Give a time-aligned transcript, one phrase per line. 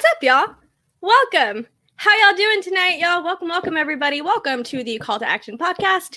[0.00, 0.54] What's up, y'all?
[1.02, 1.66] Welcome.
[1.96, 3.22] How y'all doing tonight, y'all?
[3.22, 4.22] Welcome, welcome, everybody.
[4.22, 6.16] Welcome to the Call to Action podcast.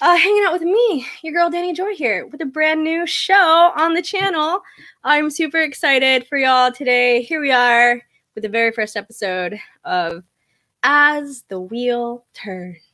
[0.00, 3.70] Uh, hanging out with me, your girl Danny Joy here, with a brand new show
[3.76, 4.62] on the channel.
[5.04, 7.20] I'm super excited for y'all today.
[7.20, 8.00] Here we are
[8.34, 10.24] with the very first episode of
[10.82, 12.87] As the Wheel Turns.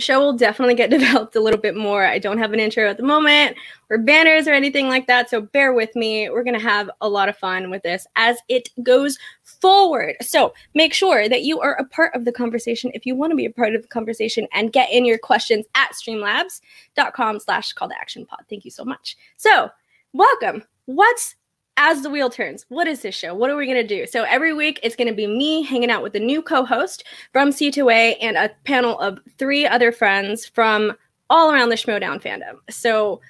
[0.00, 2.06] The show will definitely get developed a little bit more.
[2.06, 3.54] I don't have an intro at the moment
[3.90, 6.30] or banners or anything like that, so bear with me.
[6.30, 10.16] We're going to have a lot of fun with this as it goes forward.
[10.22, 13.36] So make sure that you are a part of the conversation if you want to
[13.36, 17.90] be a part of the conversation and get in your questions at streamlabs.com slash call
[17.90, 18.40] to action pod.
[18.48, 19.18] Thank you so much.
[19.36, 19.68] So
[20.14, 20.64] welcome.
[20.86, 21.36] What's
[21.80, 23.34] as the wheel turns, what is this show?
[23.34, 24.06] What are we going to do?
[24.06, 27.48] So every week it's going to be me hanging out with a new co-host from
[27.48, 30.92] C2A and a panel of three other friends from
[31.30, 32.58] all around the Schmoedown fandom.
[32.68, 33.22] So,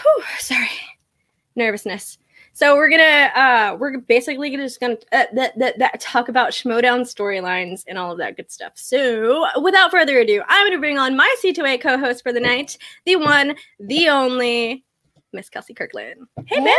[0.00, 0.70] whew, sorry,
[1.54, 2.16] nervousness.
[2.54, 7.00] So we're gonna uh we're basically just gonna uh, that, that that talk about Schmoedown
[7.00, 8.72] storylines and all of that good stuff.
[8.74, 13.16] So without further ado, I'm gonna bring on my C2A co-host for the night, the
[13.16, 14.84] one, the only
[15.32, 16.26] Miss Kelsey Kirkland.
[16.46, 16.74] Hey, man.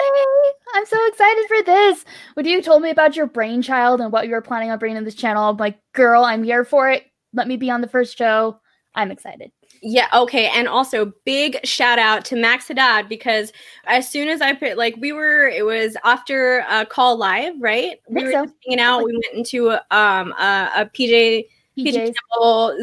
[0.74, 2.06] I'm so excited for this.
[2.36, 5.06] When you told me about your brainchild and what you were planning on bringing to
[5.06, 7.06] this channel, I'm like, girl, I'm here for it.
[7.34, 8.60] Let me be on the first show.
[8.96, 9.52] I'm excited.
[9.82, 10.50] Yeah, okay.
[10.54, 13.52] And also big shout out to Max Haddad because
[13.86, 18.00] as soon as I put like we were it was after a call live, right?
[18.08, 18.48] We were so.
[18.66, 19.04] hanging out.
[19.04, 21.46] We went into um a, a PJ
[21.78, 22.14] PJ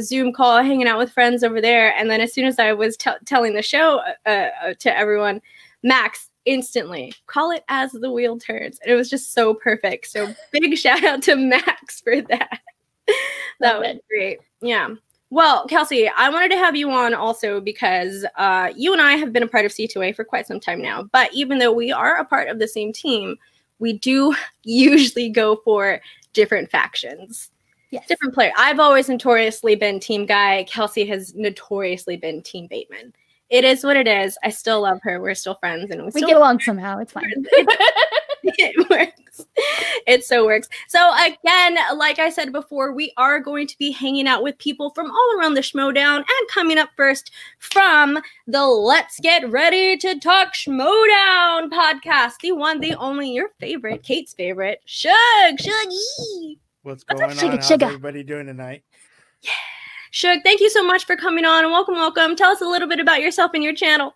[0.03, 1.95] Zoom call, hanging out with friends over there.
[1.97, 5.41] And then as soon as I was t- telling the show uh, uh, to everyone,
[5.83, 8.79] Max instantly call it as the wheel turns.
[8.81, 10.09] And it was just so perfect.
[10.09, 12.61] So big shout out to Max for that.
[13.61, 14.05] that Love was it.
[14.09, 14.39] great.
[14.61, 14.95] Yeah.
[15.33, 19.33] Well, Kelsey, I wanted to have you on also because uh, you and I have
[19.33, 21.05] been a part of C2A for quite some time now.
[21.05, 23.37] But even though we are a part of the same team,
[23.79, 26.01] we do usually go for
[26.33, 27.51] different factions.
[27.91, 28.07] Yes.
[28.07, 28.53] Different player.
[28.57, 30.65] I've always notoriously been team guy.
[30.65, 33.13] Kelsey has notoriously been team Bateman
[33.51, 34.39] it is what it is.
[34.45, 35.21] I still love her.
[35.21, 36.99] We're still friends, and we, we get along somehow.
[36.99, 37.33] It's fine.
[38.43, 39.47] it works.
[40.07, 40.69] It so works.
[40.89, 44.91] So again, like I said before, we are going to be hanging out with people
[44.91, 46.19] from all around the Schmoedown.
[46.19, 52.81] And coming up first from the Let's Get Ready to Talk Schmoedown podcast, the one,
[52.81, 55.15] the only, your favorite, Kate's favorite, Shug,
[55.59, 56.59] Shuggy.
[56.83, 57.57] What's going What's up, on?
[57.59, 58.85] How's everybody doing tonight?
[59.43, 59.51] Yeah.
[60.11, 62.35] Shug, thank you so much for coming on and welcome, welcome.
[62.35, 64.15] Tell us a little bit about yourself and your channel.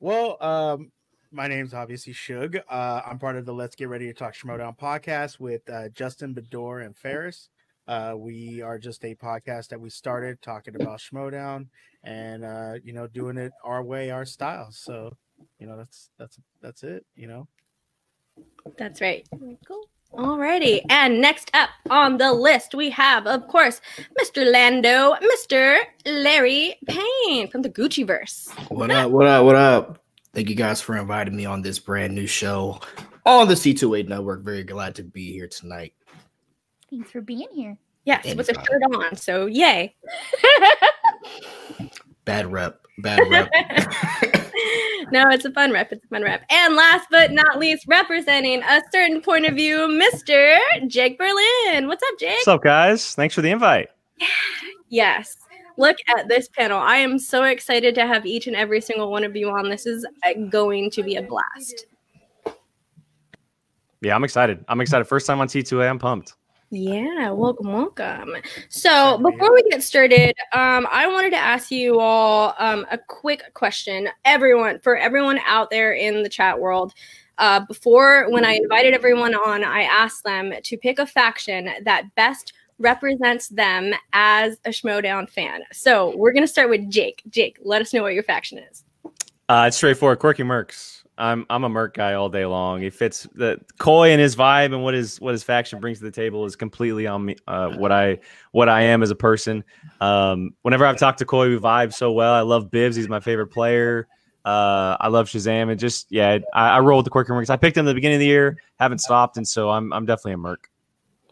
[0.00, 0.90] Well, um,
[1.30, 2.56] my name's obviously Shug.
[2.68, 6.34] Uh, I'm part of the Let's Get Ready to Talk Schmoedown podcast with uh, Justin
[6.34, 7.50] Bedore and Ferris.
[7.86, 11.68] Uh, we are just a podcast that we started talking about Schmoedown
[12.02, 14.72] and uh, you know doing it our way, our style.
[14.72, 15.16] So
[15.60, 17.06] you know that's that's that's it.
[17.14, 17.48] You know.
[18.76, 19.24] That's right.
[19.66, 19.88] Cool.
[20.12, 23.80] Alrighty, and next up on the list we have, of course,
[24.20, 24.50] Mr.
[24.50, 25.78] Lando, Mr.
[26.06, 28.48] Larry Payne from the Gucci Verse.
[28.68, 29.10] What up?
[29.10, 29.44] What up?
[29.44, 30.02] What up?
[30.32, 32.80] Thank you guys for inviting me on this brand new show
[33.26, 34.42] on the C2A network.
[34.42, 35.92] Very glad to be here tonight.
[36.90, 37.76] Thanks for being here.
[38.04, 38.36] Yes, Anytime.
[38.38, 39.16] with a shirt on.
[39.16, 39.94] So yay.
[42.24, 42.80] Bad rep.
[42.98, 43.50] Bad rep.
[45.12, 45.92] no, it's a fun rep.
[45.92, 46.44] It's a fun rep.
[46.50, 50.58] And last but not least, representing a certain point of view, Mr.
[50.86, 51.88] Jake Berlin.
[51.88, 52.36] What's up, Jake?
[52.36, 53.14] What's up, guys?
[53.14, 53.88] Thanks for the invite.
[54.88, 55.36] yes.
[55.78, 56.78] Look at this panel.
[56.78, 59.68] I am so excited to have each and every single one of you on.
[59.68, 61.86] This is uh, going to be a blast.
[64.00, 64.64] Yeah, I'm excited.
[64.68, 65.04] I'm excited.
[65.04, 66.34] First time on T2A, I'm pumped.
[66.70, 68.34] Yeah, welcome, welcome.
[68.70, 73.54] So before we get started, um, I wanted to ask you all um, a quick
[73.54, 74.08] question.
[74.24, 76.92] Everyone, for everyone out there in the chat world,
[77.38, 82.12] uh, before when I invited everyone on, I asked them to pick a faction that
[82.16, 85.62] best represents them as a Schmoedown fan.
[85.72, 87.22] So we're gonna start with Jake.
[87.30, 88.84] Jake, let us know what your faction is.
[89.48, 90.18] Uh, it's straightforward.
[90.18, 91.04] Quirky Mercs.
[91.18, 92.82] I'm I'm a Merc guy all day long.
[92.82, 96.04] He fits the Coy and his vibe and what his what his faction brings to
[96.04, 97.36] the table is completely on me.
[97.46, 98.18] Uh, what I
[98.52, 99.64] what I am as a person.
[100.00, 102.34] Um, whenever I've talked to Coy, we vibe so well.
[102.34, 102.96] I love Bibbs.
[102.96, 104.08] He's my favorite player.
[104.44, 107.50] Uh, I love Shazam and just yeah, I, I roll with the Quirky Mercs.
[107.50, 110.06] I picked him at the beginning of the year, haven't stopped, and so I'm I'm
[110.06, 110.70] definitely a Merc.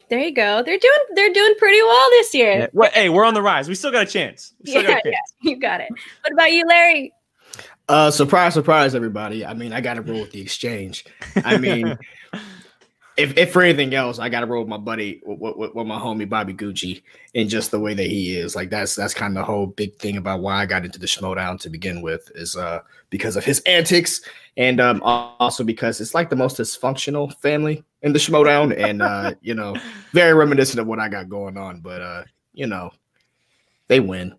[0.09, 0.63] There you go.
[0.63, 2.59] They're doing they're doing pretty well this year.
[2.59, 2.67] Yeah.
[2.73, 3.69] Well, hey, we're on the rise.
[3.69, 4.55] We still got a chance.
[4.63, 5.03] yeah, a chance.
[5.05, 5.89] yeah, you got it.
[6.23, 7.13] What about you, Larry?
[7.89, 9.45] Uh, surprise, surprise, everybody.
[9.45, 11.05] I mean, I got to roll with the exchange.
[11.45, 11.99] I mean,
[13.17, 15.87] if, if for anything else, I got to roll with my buddy, with, with, with,
[15.87, 17.03] my homie Bobby Gucci,
[17.35, 18.57] and just the way that he is.
[18.57, 21.07] Like that's that's kind of the whole big thing about why I got into the
[21.07, 24.23] Schmoedown to begin with is uh because of his antics,
[24.57, 29.35] and um also because it's like the most dysfunctional family in the Schmoedown, and uh,
[29.43, 29.77] you know,
[30.13, 31.81] very reminiscent of what I got going on.
[31.81, 32.93] But uh, you know,
[33.89, 34.37] they win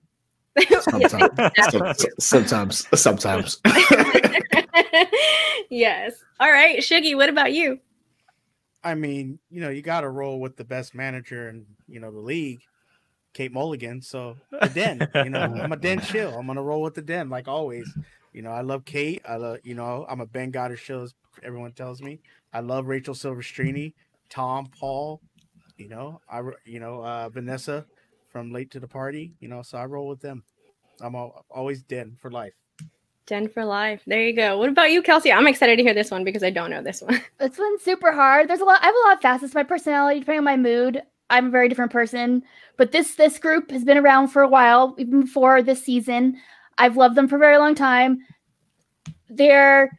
[0.82, 2.06] sometimes.
[2.20, 3.62] sometimes, sometimes.
[5.70, 6.14] yes.
[6.40, 7.16] All right, Shuggy.
[7.16, 7.80] What about you?
[8.84, 12.12] I mean, you know, you got to roll with the best manager in you know
[12.12, 12.62] the league,
[13.34, 14.02] Kate Mulligan.
[14.02, 16.38] So the Den, you know, I'm a Den chill.
[16.38, 17.92] I'm gonna roll with the Den like always.
[18.32, 19.22] You know, I love Kate.
[19.28, 21.04] I love, you know, I'm a Ben Goddard show.
[21.04, 22.20] As everyone tells me,
[22.52, 23.94] I love Rachel Silverstrini,
[24.30, 25.22] Tom, Paul.
[25.78, 27.86] You know, I, you know, uh, Vanessa
[28.36, 29.32] from Late to the Party.
[29.40, 30.44] You know, so I roll with them.
[31.00, 32.52] I'm all, always Den for life.
[33.28, 34.02] Den for life.
[34.06, 34.58] There you go.
[34.58, 35.32] What about you, Kelsey?
[35.32, 37.22] I'm excited to hear this one because I don't know this one.
[37.40, 38.50] This one's super hard.
[38.50, 38.82] There's a lot.
[38.82, 39.54] I have a lot of facets.
[39.56, 42.44] My personality, depending on my mood, I'm a very different person.
[42.76, 46.36] But this this group has been around for a while, even before this season.
[46.78, 48.20] I've loved them for a very long time.
[49.30, 49.98] Their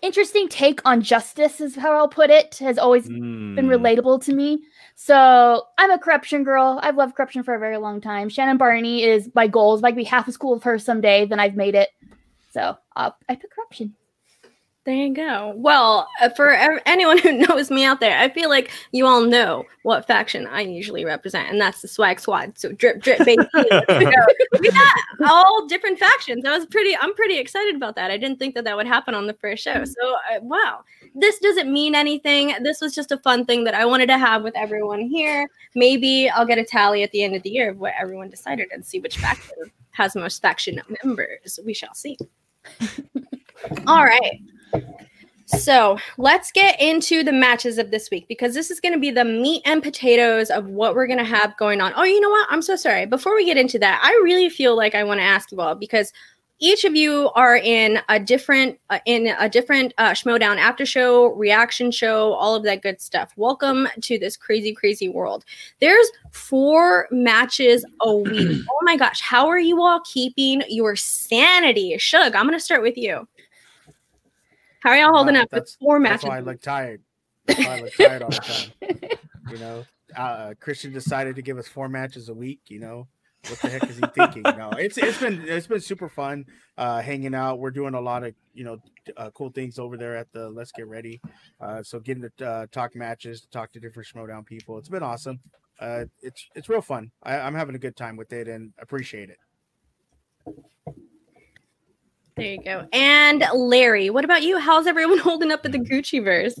[0.00, 2.56] interesting take on justice is how I'll put it.
[2.60, 3.56] Has always Mm.
[3.56, 4.62] been relatable to me.
[4.94, 6.78] So I'm a corruption girl.
[6.82, 8.28] I've loved corruption for a very long time.
[8.28, 9.80] Shannon Barney is my goals.
[9.80, 11.90] If I could be half as cool as her someday, then I've made it.
[12.52, 13.94] So uh, I pick corruption.
[14.84, 15.54] There you go.
[15.56, 16.50] Well, uh, for
[16.84, 20.60] anyone who knows me out there, I feel like you all know what faction I
[20.60, 22.58] usually represent, and that's the Swag Squad.
[22.58, 23.42] So drip, drip, baby.
[24.60, 24.96] We got
[25.26, 26.44] all different factions.
[26.44, 26.94] I was pretty.
[26.96, 28.10] I'm pretty excited about that.
[28.10, 29.84] I didn't think that that would happen on the first show.
[29.84, 30.84] So uh, wow,
[31.14, 32.54] this doesn't mean anything.
[32.62, 35.48] This was just a fun thing that I wanted to have with everyone here.
[35.74, 38.68] Maybe I'll get a tally at the end of the year of what everyone decided
[38.70, 39.56] and see which faction
[39.92, 41.58] has most faction members.
[41.64, 42.18] We shall see.
[43.86, 44.40] all right.
[45.46, 49.10] So let's get into the matches of this week because this is going to be
[49.10, 51.92] the meat and potatoes of what we're going to have going on.
[51.96, 52.48] Oh, you know what?
[52.50, 53.06] I'm so sorry.
[53.06, 55.74] Before we get into that, I really feel like I want to ask you all
[55.74, 56.12] because
[56.60, 61.26] each of you are in a different uh, in a different uh, Schmoedown after show,
[61.26, 63.32] reaction show, all of that good stuff.
[63.36, 65.44] Welcome to this crazy, crazy world.
[65.80, 68.62] There's four matches a week.
[68.70, 71.96] oh my gosh, how are you all keeping your sanity?
[71.98, 73.28] Shug, I'm going to start with you.
[74.84, 76.20] How are y'all holding up that's- four matches.
[76.22, 77.00] That's why I look tired.
[77.46, 79.18] That's why I look tired all the time.
[79.50, 79.84] You know,
[80.16, 82.60] uh, Kristian decided to give us four matches a week.
[82.68, 83.08] You know,
[83.48, 84.42] what the heck is he thinking?
[84.42, 86.44] No, it's it's been it's been super fun
[86.76, 87.60] uh, hanging out.
[87.60, 88.76] We're doing a lot of you know
[89.16, 91.18] uh, cool things over there at the Let's Get Ready.
[91.62, 94.76] Uh, so getting to uh, talk matches, to talk to different Schmoedown people.
[94.76, 95.40] It's been awesome.
[95.80, 97.10] Uh, it's it's real fun.
[97.22, 99.38] I, I'm having a good time with it and appreciate it.
[102.36, 102.88] There you go.
[102.92, 104.58] And Larry, what about you?
[104.58, 106.58] How's everyone holding up at the Gucci verse?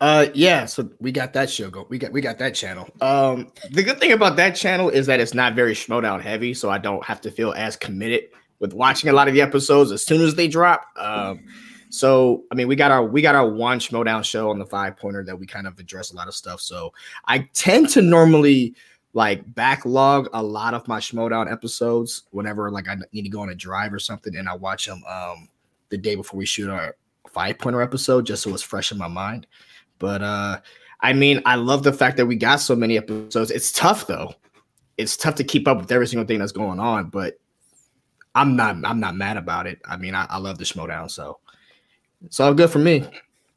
[0.00, 1.86] Uh yeah, so we got that show go.
[1.88, 2.88] We got we got that channel.
[3.00, 6.68] Um the good thing about that channel is that it's not very Schmoedown heavy, so
[6.68, 8.24] I don't have to feel as committed
[8.58, 10.84] with watching a lot of the episodes as soon as they drop.
[10.98, 11.44] Um
[11.88, 14.98] so I mean we got our we got our one Schmoedown show on the five
[14.98, 16.60] pointer that we kind of address a lot of stuff.
[16.60, 16.92] So
[17.24, 18.74] I tend to normally
[19.14, 23.48] like backlog a lot of my Schmoedown episodes whenever like I need to go on
[23.48, 25.48] a drive or something and I watch them um
[25.88, 26.96] the day before we shoot our
[27.30, 29.46] five pointer episode just so it's fresh in my mind.
[29.98, 30.60] But uh
[31.00, 33.50] I mean, I love the fact that we got so many episodes.
[33.50, 34.34] It's tough though.
[34.96, 37.38] It's tough to keep up with every single thing that's going on, but
[38.34, 39.80] I'm not I'm not mad about it.
[39.84, 41.38] I mean, I, I love the Schmoedown, so
[42.24, 43.08] it's all good for me.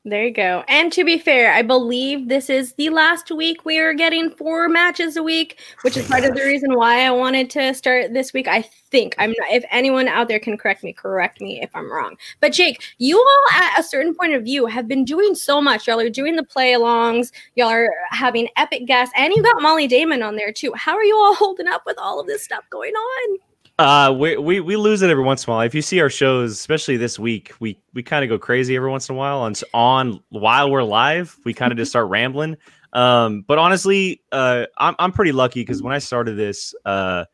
[0.09, 0.63] There you go.
[0.69, 4.69] And to be fair, I believe this is the last week we are getting four
[4.69, 8.31] matches a week, which is part of the reason why I wanted to start this
[8.31, 8.47] week.
[8.47, 11.91] I think I'm not, if anyone out there can correct me, correct me if I'm
[11.91, 12.15] wrong.
[12.39, 15.87] But Jake, you all at a certain point of view have been doing so much.
[15.87, 19.87] Y'all are doing the play alongs, y'all are having epic guests, and you got Molly
[19.87, 20.71] Damon on there too.
[20.73, 23.39] How are you all holding up with all of this stuff going on?
[23.79, 25.65] Uh, we, we we lose it every once in a while.
[25.65, 28.89] If you see our shows, especially this week, we we kind of go crazy every
[28.89, 29.39] once in a while.
[29.39, 32.57] On on while we're live, we kind of just start rambling.
[32.93, 37.25] Um, but honestly, uh, I'm I'm pretty lucky because when I started this, uh,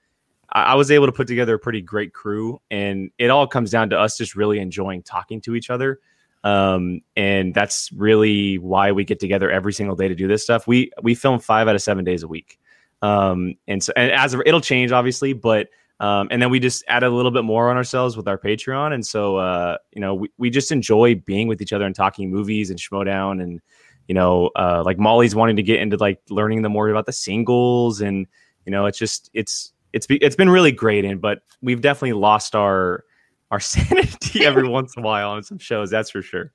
[0.52, 3.72] I, I was able to put together a pretty great crew, and it all comes
[3.72, 6.00] down to us just really enjoying talking to each other.
[6.44, 10.68] Um, and that's really why we get together every single day to do this stuff.
[10.68, 12.60] We we film five out of seven days a week.
[13.02, 15.70] Um, and so and as of, it'll change obviously, but
[16.00, 18.94] um, and then we just add a little bit more on ourselves with our Patreon.
[18.94, 22.32] And so, uh, you know, we, we just enjoy being with each other and talking
[22.32, 23.42] movies and Schmoedown.
[23.42, 23.62] And,
[24.08, 27.14] you know, uh, like Molly's wanting to get into like learning the more about the
[27.14, 28.02] singles.
[28.02, 28.28] And,
[28.66, 31.06] you know, it's just, it's, it's, be, it's been really great.
[31.06, 33.06] And, but we've definitely lost our,
[33.52, 35.90] our sanity every once in a while on some shows.
[35.90, 36.52] That's for sure.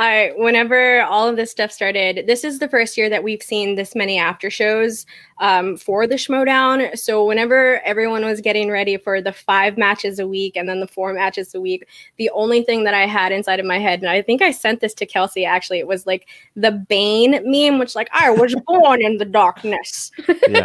[0.00, 3.74] I whenever all of this stuff started, this is the first year that we've seen
[3.74, 5.04] this many after shows
[5.40, 6.98] um, for the Schmoedown.
[6.98, 10.86] So whenever everyone was getting ready for the five matches a week and then the
[10.86, 14.08] four matches a week, the only thing that I had inside of my head, and
[14.08, 17.94] I think I sent this to Kelsey actually, it was like the Bane meme, which
[17.94, 20.12] like I was born in the darkness.
[20.48, 20.64] Yeah.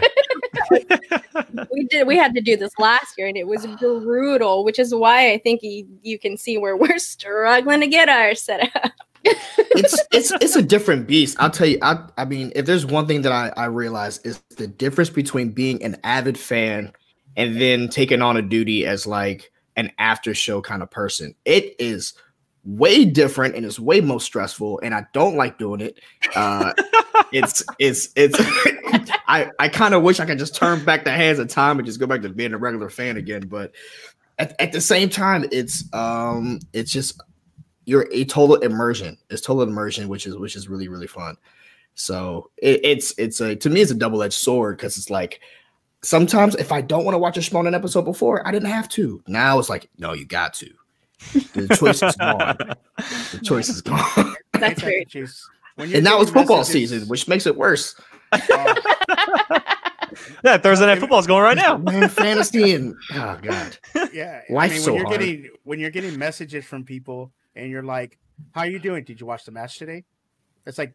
[1.74, 4.96] we did we had to do this last year and it was brutal, which is
[4.96, 8.94] why I think you, you can see where we're struggling to get ours set up.
[9.26, 11.38] It's it's it's a different beast.
[11.40, 11.80] I'll tell you.
[11.82, 15.52] I I mean, if there's one thing that I I realize is the difference between
[15.52, 16.92] being an avid fan
[17.38, 21.36] and then taking on a duty as like an after show kind of person.
[21.44, 22.14] It is
[22.64, 26.00] way different and it's way more stressful, and I don't like doing it.
[26.36, 26.74] Uh,
[27.32, 28.38] it's it's it's.
[29.28, 31.86] I I kind of wish I could just turn back the hands of time and
[31.86, 33.74] just go back to being a regular fan again, but.
[34.38, 37.22] At, at the same time, it's um, it's just
[37.86, 39.18] you're a total immersion.
[39.30, 41.38] It's total immersion, which is which is really really fun.
[41.96, 45.40] So it, it's it's a to me it's a double edged sword because it's like
[46.02, 49.24] sometimes if I don't want to watch a Schmoedown episode before, I didn't have to.
[49.28, 50.70] Now it's like no, you got to.
[51.54, 52.58] The choice is gone.
[53.32, 54.36] The choice is gone.
[54.54, 57.46] That's Hey, very Chase, when you're and now it's getting football messages- season, which makes
[57.46, 57.96] it worse.
[58.32, 58.76] uh,
[60.44, 61.78] Yeah, Thursday night football is going right now.
[61.78, 63.78] Man, fantasy and oh god,
[64.14, 65.20] yeah, Life's I mean, so when you're hard.
[65.20, 68.18] getting when you're getting messages from people and you're like,
[68.52, 69.04] "How are you doing?
[69.04, 70.04] Did you watch the match today?"
[70.66, 70.94] It's like,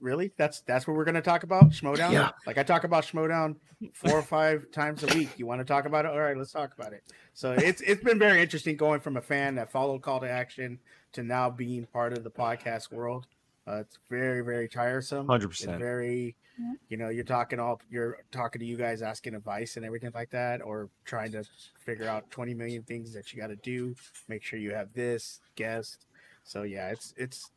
[0.00, 0.32] really?
[0.36, 2.12] That's that's what we're gonna talk about, Schmoedown.
[2.12, 2.30] Yeah.
[2.46, 3.56] Like I talk about Schmoedown
[3.92, 5.38] four or five times a week.
[5.38, 6.10] You want to talk about it?
[6.10, 7.02] All right, let's talk about it.
[7.34, 10.78] So it's it's been very interesting going from a fan that followed Call to Action
[11.12, 13.26] to now being part of the podcast world.
[13.68, 15.26] Uh, it's very very tiresome.
[15.26, 15.78] Hundred percent.
[15.78, 16.72] very, Yeah.
[16.88, 20.30] you know, you're talking all, you're talking to you guys asking advice and everything like
[20.30, 21.44] that, or trying to
[21.84, 23.94] figure out 20 million things that you got to do.
[24.28, 26.06] Make sure you have this guest.
[26.44, 27.50] So yeah, it's it's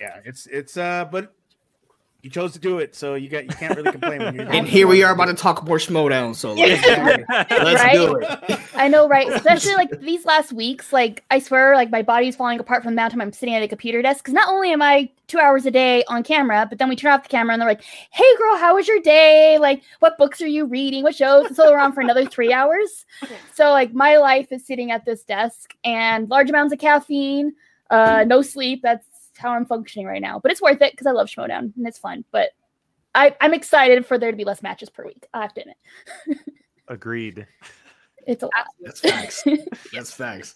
[0.00, 1.34] yeah, it's it's uh, but
[2.24, 4.22] you chose to do it, so you got you can't really complain.
[4.22, 6.34] When you're and here we are about to talk more Schmoedown.
[6.34, 6.82] So let's,
[7.50, 7.92] let's Right?
[7.92, 8.60] do it.
[8.74, 9.28] I know, right?
[9.28, 13.00] Especially like these last weeks, like I swear, like my body's falling apart from the
[13.00, 14.24] amount of time I'm sitting at a computer desk.
[14.24, 17.12] Because not only am I two hours a day on camera, but then we turn
[17.12, 19.58] off the camera and they're like, "Hey, girl, how was your day?
[19.58, 21.02] Like, what books are you reading?
[21.02, 23.04] What shows?" And so we're on for another three hours.
[23.52, 27.52] So like my life is sitting at this desk and large amounts of caffeine,
[27.90, 28.80] uh, no sleep.
[28.82, 29.06] That's
[29.38, 30.38] how I'm functioning right now.
[30.38, 32.24] But it's worth it because I love Schmoedown and it's fun.
[32.30, 32.50] But
[33.14, 35.26] I, I'm excited for there to be less matches per week.
[35.32, 35.76] I have to admit,
[36.88, 37.46] Agreed.
[38.26, 38.66] it's a lot.
[38.80, 39.44] That's facts.
[39.92, 40.54] That's facts.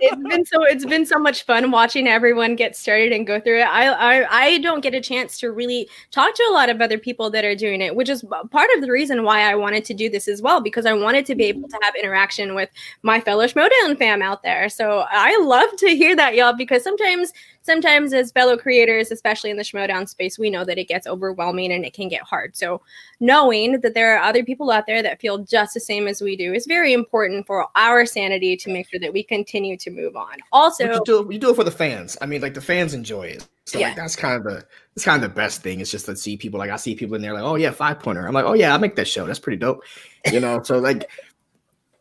[0.00, 3.60] it's been so it's been so much fun watching everyone get started and go through
[3.60, 3.66] it.
[3.66, 6.96] I, I I don't get a chance to really talk to a lot of other
[6.96, 9.94] people that are doing it, which is part of the reason why I wanted to
[9.94, 12.70] do this as well because I wanted to be able to have interaction with
[13.02, 14.70] my fellow Schmoedown fam out there.
[14.70, 17.32] So I love to hear that, y'all, because sometimes
[17.68, 21.70] sometimes as fellow creators, especially in the Schmoedown space, we know that it gets overwhelming
[21.70, 22.56] and it can get hard.
[22.56, 22.80] So
[23.20, 26.34] knowing that there are other people out there that feel just the same as we
[26.34, 30.16] do is very important for our sanity to make sure that we continue to move
[30.16, 30.38] on.
[30.50, 32.16] Also, you do you do it for the fans.
[32.22, 33.46] I mean, like the fans enjoy it.
[33.66, 33.88] So Yeah.
[33.88, 35.80] like that's kind of the that's kind of the best thing.
[35.80, 38.00] It's just to see people like I see people in there like, oh yeah, five
[38.00, 38.26] pointer.
[38.26, 39.26] I'm like, oh yeah, I make that show.
[39.26, 39.82] That's pretty dope.
[40.32, 41.10] You know, so like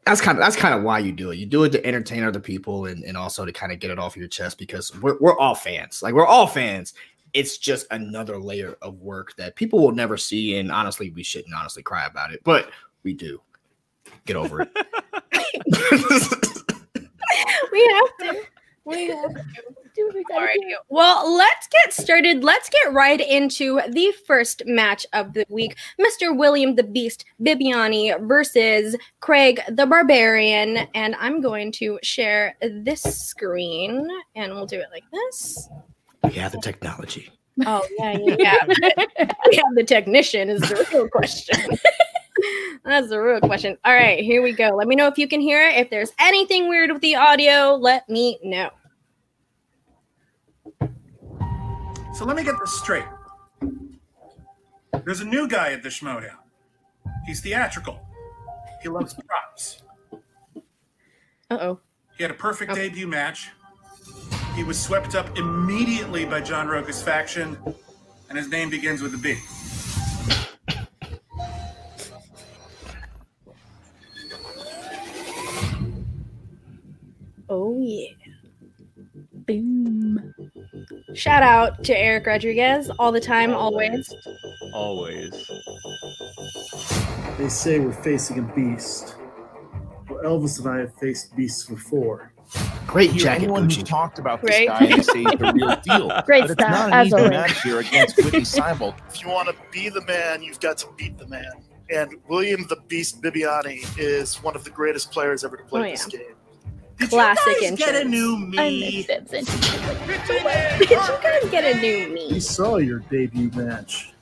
[0.08, 1.38] that's kind of that's kind of why you do it.
[1.38, 4.00] You do it to entertain other people and, and also to kind of get it
[4.00, 6.02] off your chest because we're we're all fans.
[6.02, 6.94] Like we're all fans.
[7.34, 10.58] It's just another layer of work that people will never see.
[10.58, 12.70] And honestly, we shouldn't honestly cry about it, but
[13.04, 13.42] we do.
[14.26, 14.70] Get over it.
[17.72, 18.44] we have to.
[18.86, 19.44] We have to.
[19.98, 20.70] Do we gotta Alrighty.
[20.70, 20.78] do.
[20.90, 22.44] Well, let's get started.
[22.44, 25.76] Let's get right into the first match of the week.
[26.00, 26.38] Mr.
[26.38, 30.88] William the Beast Bibbiani versus Craig the Barbarian.
[30.94, 35.68] And I'm going to share this screen and we'll do it like this.
[36.24, 37.32] we have the technology.
[37.66, 39.32] Oh, yeah, yeah, yeah.
[39.50, 41.76] we have the technician is the real question.
[42.86, 43.80] That's the real question.
[43.84, 44.70] All right, here we go.
[44.70, 45.76] Let me know if you can hear it.
[45.78, 48.70] If there's anything weird with the audio, let me know.
[52.18, 53.06] So let me get this straight.
[55.06, 56.38] There's a new guy at the Schmoedown.
[57.28, 58.00] He's theatrical.
[58.82, 59.84] He loves props.
[61.52, 61.80] Uh oh.
[62.18, 62.76] He had a perfect Oh.
[62.76, 63.52] debut match.
[64.56, 67.56] He was swept up immediately by John Rocha's faction,
[68.30, 69.38] and his name begins with a B.
[77.50, 78.14] Oh yeah.
[79.48, 80.34] Boom.
[81.18, 84.14] Shout out to Eric Rodriguez all the time, always.
[84.74, 85.32] Always.
[87.38, 89.16] They say we're facing a beast.
[90.10, 92.32] Well, Elvis and I have faced beasts before.
[92.86, 94.68] Great hear jacket, anyone who talked about this Great.
[94.70, 96.22] guy and they say he's the real deal.
[96.26, 97.30] Great but it's stuff, not an as easy always.
[97.32, 98.96] match here against Whitney Seibel.
[99.10, 101.52] If you want to be the man, you've got to beat the man.
[101.90, 105.92] And William the Beast Bibbiani is one of the greatest players ever to play Oh,
[105.92, 106.22] this game.
[106.98, 108.12] Did Classic you guys get a entrance.
[108.12, 108.96] new I me?
[108.98, 109.46] miss Bibs and
[110.80, 112.28] Did you guys get a new me?
[112.34, 114.14] We saw your debut match.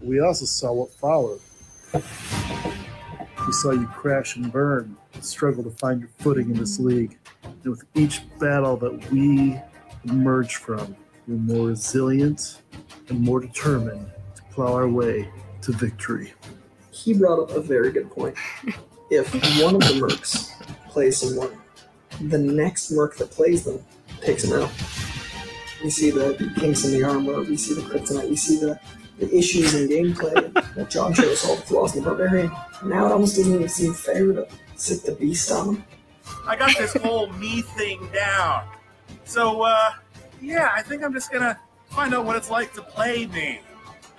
[0.00, 1.40] We also saw what followed.
[1.92, 7.18] We saw you crash and burn, struggle to find your footing in this league.
[7.42, 9.58] And with each battle that we
[10.04, 10.94] emerge from,
[11.26, 12.60] we're more resilient
[13.08, 15.28] and more determined to plow our way
[15.62, 16.32] to victory.
[16.90, 18.36] he brought up a very good point.
[19.10, 20.50] If one of the mercs
[20.94, 21.50] plays someone,
[22.20, 23.84] the next merc that plays them
[24.20, 24.70] takes them out.
[25.82, 28.78] We see the kinks in the armor, we see the kryptonite, we see the,
[29.18, 32.50] the issues in gameplay that John showed us all the flaws in the barbarian.
[32.84, 34.46] Now it almost doesn't even seem fair to
[34.76, 35.84] sit the beast on him.
[36.46, 38.68] I got this whole me thing down.
[39.24, 39.90] So, uh,
[40.40, 41.58] yeah, I think I'm just gonna
[41.90, 43.60] find out what it's like to play me.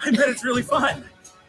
[0.06, 1.06] I bet it's really fun.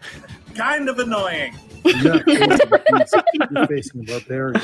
[0.55, 1.59] kind of annoying.
[1.85, 4.63] You're not facing a you're facing a barbarian.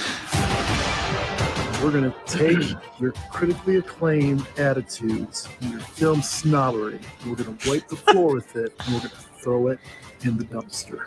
[1.82, 7.56] We're going to take your critically acclaimed attitudes and your film snobbery, and we're going
[7.56, 9.80] to wipe the floor with it, and we're going to throw it
[10.24, 11.00] in the dumpster.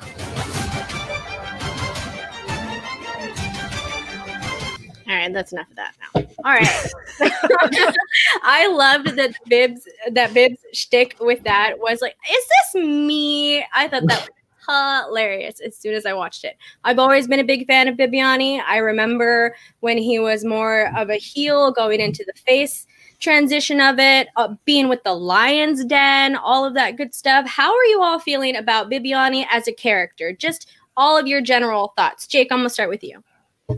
[5.07, 6.21] All right, that's enough of that now.
[6.43, 6.91] All right.
[8.43, 13.59] I loved that Bibs that Bibs shtick with that was like, is this me?
[13.73, 14.29] I thought that was
[14.67, 16.57] hilarious as soon as I watched it.
[16.83, 18.61] I've always been a big fan of Bibbiani.
[18.65, 22.85] I remember when he was more of a heel going into the face
[23.19, 27.47] transition of it, uh, being with the Lions Den, all of that good stuff.
[27.47, 30.33] How are you all feeling about Bibbiani as a character?
[30.33, 32.27] Just all of your general thoughts.
[32.27, 33.23] Jake, I'm gonna start with you.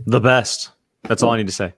[0.05, 0.71] The best.
[1.03, 1.73] That's all I need to say.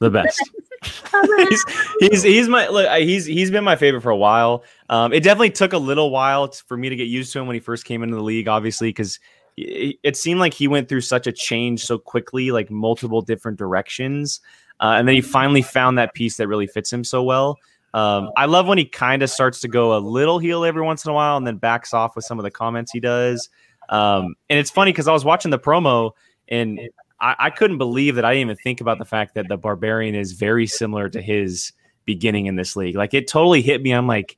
[0.00, 0.38] The best.
[1.48, 1.64] he's,
[2.00, 2.90] he's he's my look.
[3.00, 4.64] He's he's been my favorite for a while.
[4.88, 7.54] Um, it definitely took a little while for me to get used to him when
[7.54, 9.18] he first came into the league, obviously, because
[9.56, 13.58] it, it seemed like he went through such a change so quickly, like multiple different
[13.58, 14.40] directions,
[14.80, 17.58] uh, and then he finally found that piece that really fits him so well.
[17.94, 21.04] Um, I love when he kind of starts to go a little heel every once
[21.04, 23.48] in a while, and then backs off with some of the comments he does.
[23.88, 26.12] Um, and it's funny because I was watching the promo
[26.48, 26.80] and
[27.22, 30.14] I, I couldn't believe that I didn't even think about the fact that the barbarian
[30.14, 31.72] is very similar to his
[32.04, 32.96] beginning in this league.
[32.96, 33.92] Like it totally hit me.
[33.92, 34.36] I'm like,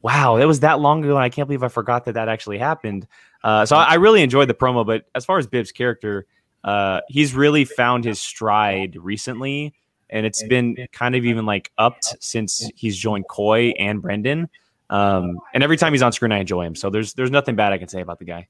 [0.00, 2.58] wow, that was that long ago, and I can't believe I forgot that that actually
[2.58, 3.06] happened.
[3.42, 4.86] Uh, so I, I really enjoyed the promo.
[4.86, 6.26] But as far as Bibbs' character,
[6.64, 9.74] uh, he's really found his stride recently,
[10.08, 14.48] and it's been kind of even like upped since he's joined Coy and Brendan.
[14.90, 16.74] Um, and every time he's on screen, I enjoy him.
[16.76, 18.48] So there's there's nothing bad I can say about the guy.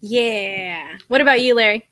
[0.00, 0.96] Yeah.
[1.08, 1.88] What about you, Larry?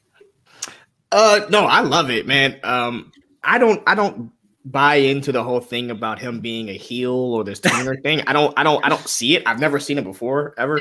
[1.12, 2.58] Uh, no, I love it, man.
[2.62, 4.32] Um, I don't, I don't
[4.64, 8.22] buy into the whole thing about him being a heel or this tweener thing.
[8.26, 9.42] I don't, I don't, I don't see it.
[9.46, 10.80] I've never seen it before ever.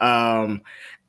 [0.00, 0.62] Um,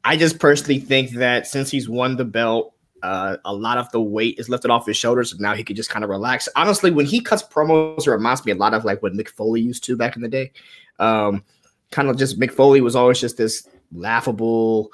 [0.04, 4.02] I just personally think that since he's won the belt, uh, a lot of the
[4.02, 6.48] weight is lifted off his shoulders, and now he could just kind of relax.
[6.56, 9.62] Honestly, when he cuts promos, it reminds me a lot of like what Mick Foley
[9.62, 10.52] used to back in the day.
[11.00, 11.44] Um,
[11.92, 14.92] kind of just Mick Foley was always just this laughable,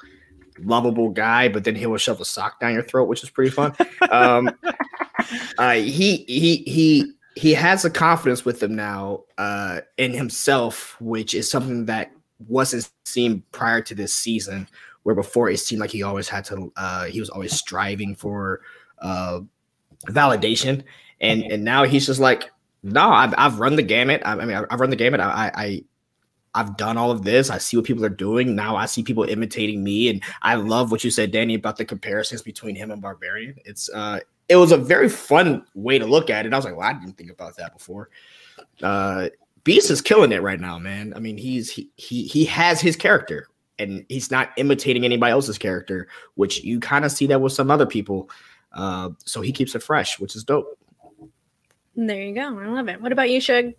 [0.62, 3.50] lovable guy, but then he will shove a sock down your throat, which is pretty
[3.50, 3.74] fun.
[4.10, 4.50] Um,
[5.58, 11.34] uh, he he he he has a confidence with him now uh, in himself, which
[11.34, 12.10] is something that
[12.48, 14.68] wasn't seen prior to this season.
[15.04, 18.60] Where before it seemed like he always had to, uh, he was always striving for
[19.00, 19.40] uh,
[20.08, 20.82] validation,
[21.20, 22.50] and and now he's just like,
[22.82, 24.22] no, I've, I've run the gamut.
[24.24, 25.20] I, I mean, I've, I've run the gamut.
[25.20, 25.84] I, I
[26.58, 27.50] I've done all of this.
[27.50, 28.56] I see what people are doing.
[28.56, 30.08] Now I see people imitating me.
[30.08, 33.54] And I love what you said, Danny, about the comparisons between him and Barbarian.
[33.64, 34.18] It's uh
[34.48, 36.52] it was a very fun way to look at it.
[36.52, 38.10] I was like, well, I didn't think about that before.
[38.82, 39.28] Uh
[39.62, 41.12] Beast is killing it right now, man.
[41.14, 43.46] I mean, he's he he he has his character
[43.78, 47.70] and he's not imitating anybody else's character, which you kind of see that with some
[47.70, 48.28] other people.
[48.72, 50.76] Uh, so he keeps it fresh, which is dope.
[51.94, 52.58] There you go.
[52.58, 53.00] I love it.
[53.00, 53.74] What about you, Shug?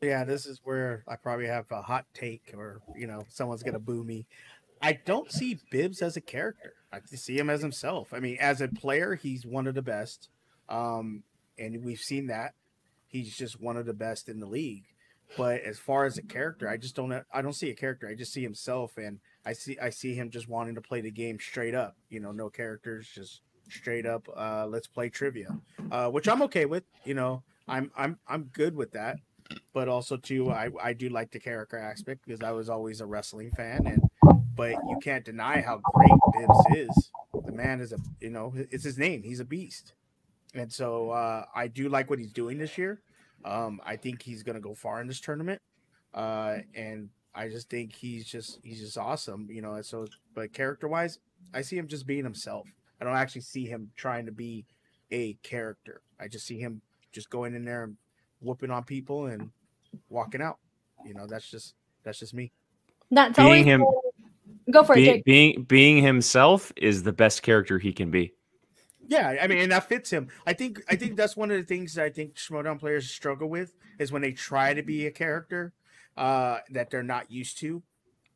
[0.00, 3.78] Yeah, this is where I probably have a hot take, or you know, someone's gonna
[3.78, 4.26] boo me.
[4.82, 6.74] I don't see Bibbs as a character.
[6.92, 8.12] I see him as himself.
[8.12, 10.28] I mean, as a player, he's one of the best,
[10.68, 11.22] um,
[11.58, 12.54] and we've seen that.
[13.06, 14.84] He's just one of the best in the league.
[15.36, 17.12] But as far as a character, I just don't.
[17.32, 18.06] I don't see a character.
[18.06, 19.78] I just see himself, and I see.
[19.78, 21.96] I see him just wanting to play the game straight up.
[22.10, 24.28] You know, no characters, just straight up.
[24.36, 25.58] Uh, let's play trivia,
[25.90, 26.84] uh, which I'm okay with.
[27.04, 29.16] You know, I'm I'm I'm good with that
[29.76, 33.06] but also too I, I do like the character aspect because I was always a
[33.06, 34.02] wrestling fan and
[34.56, 37.10] but you can't deny how great Bibbs is.
[37.44, 39.22] The man is a you know it's his name.
[39.22, 39.92] He's a beast,
[40.54, 43.02] and so uh, I do like what he's doing this year.
[43.44, 45.60] Um, I think he's gonna go far in this tournament,
[46.14, 49.46] uh, and I just think he's just he's just awesome.
[49.50, 51.18] You know, so but character wise,
[51.52, 52.66] I see him just being himself.
[52.98, 54.64] I don't actually see him trying to be
[55.10, 56.00] a character.
[56.18, 56.80] I just see him
[57.12, 57.96] just going in there and
[58.40, 59.50] whooping on people and
[60.08, 60.58] walking out.
[61.04, 62.52] You know, that's just that's just me.
[63.10, 63.84] That's Being always him-
[64.70, 65.24] Go for it, Jake.
[65.24, 68.34] being being himself is the best character he can be.
[69.06, 70.26] Yeah, I mean, and that fits him.
[70.44, 73.48] I think I think that's one of the things that I think Schmoedown players struggle
[73.48, 75.72] with is when they try to be a character
[76.16, 77.80] uh, that they're not used to.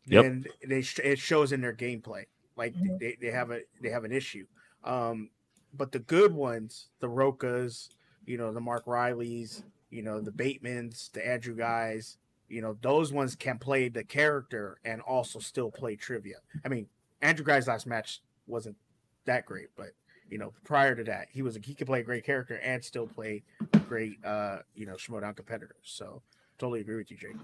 [0.07, 0.23] Yep.
[0.23, 2.27] Then they sh- it shows in their gameplay.
[2.57, 4.47] Like they, they have a they have an issue.
[4.85, 5.31] Um,
[5.75, 7.89] but the good ones, the Rochas,
[8.25, 13.13] you know, the Mark Rileys, you know, the Batemans, the Andrew guys, you know, those
[13.13, 16.37] ones can play the character and also still play trivia.
[16.65, 16.87] I mean,
[17.23, 18.77] Andrew guy's last match wasn't
[19.25, 19.91] that great, but
[20.29, 22.85] you know, prior to that, he was a, he could play a great character and
[22.85, 23.43] still play
[23.89, 25.77] great uh, you know, Schmoedown competitors.
[25.83, 26.23] So
[26.59, 27.37] totally agree with you, Jake.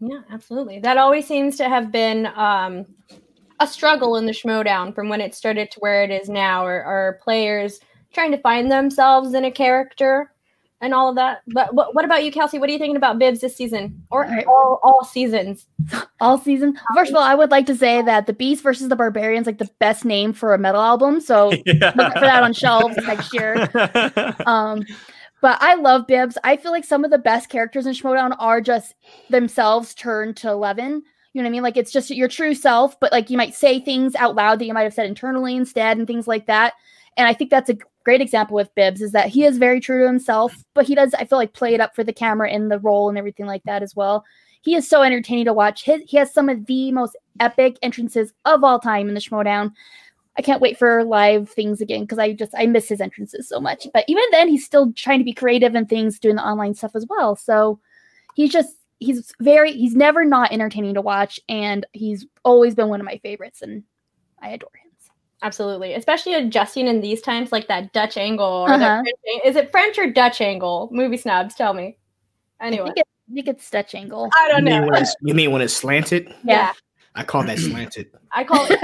[0.00, 0.80] Yeah, absolutely.
[0.80, 2.84] That always seems to have been um,
[3.60, 6.84] a struggle in the Schmoedown from when it started to where it is now, or,
[6.84, 7.80] or players
[8.12, 10.32] trying to find themselves in a character
[10.80, 11.42] and all of that.
[11.48, 12.58] But what, what about you, Kelsey?
[12.58, 14.46] What are you thinking about Bibs this season or All right.
[14.46, 15.66] all, all seasons?
[16.20, 16.78] all season.
[16.94, 19.58] First of all, I would like to say that the Beast versus the Barbarians like
[19.58, 21.20] the best name for a metal album.
[21.20, 23.68] So look for that on shelves next year.
[24.46, 24.84] Um,
[25.40, 26.36] but I love Bibs.
[26.42, 28.94] I feel like some of the best characters in Schmoedown are just
[29.30, 31.02] themselves turned to eleven.
[31.32, 31.62] You know what I mean?
[31.62, 34.64] Like it's just your true self, but like you might say things out loud that
[34.64, 36.74] you might have said internally instead, and things like that.
[37.16, 37.76] And I think that's a
[38.08, 41.12] great example with Bibbs is that he is very true to himself, but he does
[41.12, 43.62] I feel like play it up for the camera in the role and everything like
[43.64, 44.24] that as well.
[44.62, 45.84] He is so entertaining to watch.
[45.84, 49.72] His, he has some of the most epic entrances of all time in the Schmoedown.
[50.38, 53.60] I can't wait for live things again because I just I miss his entrances so
[53.60, 53.86] much.
[53.92, 56.92] But even then, he's still trying to be creative and things, doing the online stuff
[56.94, 57.36] as well.
[57.36, 57.78] So
[58.36, 63.00] he's just he's very he's never not entertaining to watch, and he's always been one
[63.00, 63.82] of my favorites, and
[64.40, 64.87] I adore him.
[65.42, 68.44] Absolutely, especially adjusting in these times, like that Dutch angle.
[68.44, 68.78] Or Uh-huh.
[68.78, 70.88] that French ang- is it French or Dutch angle?
[70.92, 71.96] Movie snobs, tell me.
[72.60, 74.28] I Anyway, think, it, I think it's Dutch angle.
[74.36, 74.88] I don't mean, know.
[74.88, 76.34] when it's, you mean when it's slanted?
[76.42, 76.72] Yeah,
[77.14, 78.10] I call that slanted.
[78.32, 78.78] I call it.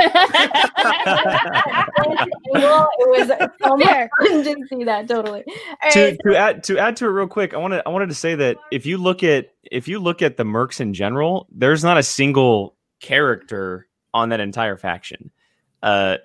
[2.54, 2.88] angle.
[2.98, 3.28] It was
[3.62, 4.08] so much Fair.
[4.18, 5.44] fun to see that totally.
[5.82, 8.14] All to to add to add to it real quick, I wanted I wanted to
[8.14, 11.82] say that if you look at if you look at the Mercs in general, there's
[11.84, 15.30] not a single character on that entire faction.
[15.82, 16.18] Uh,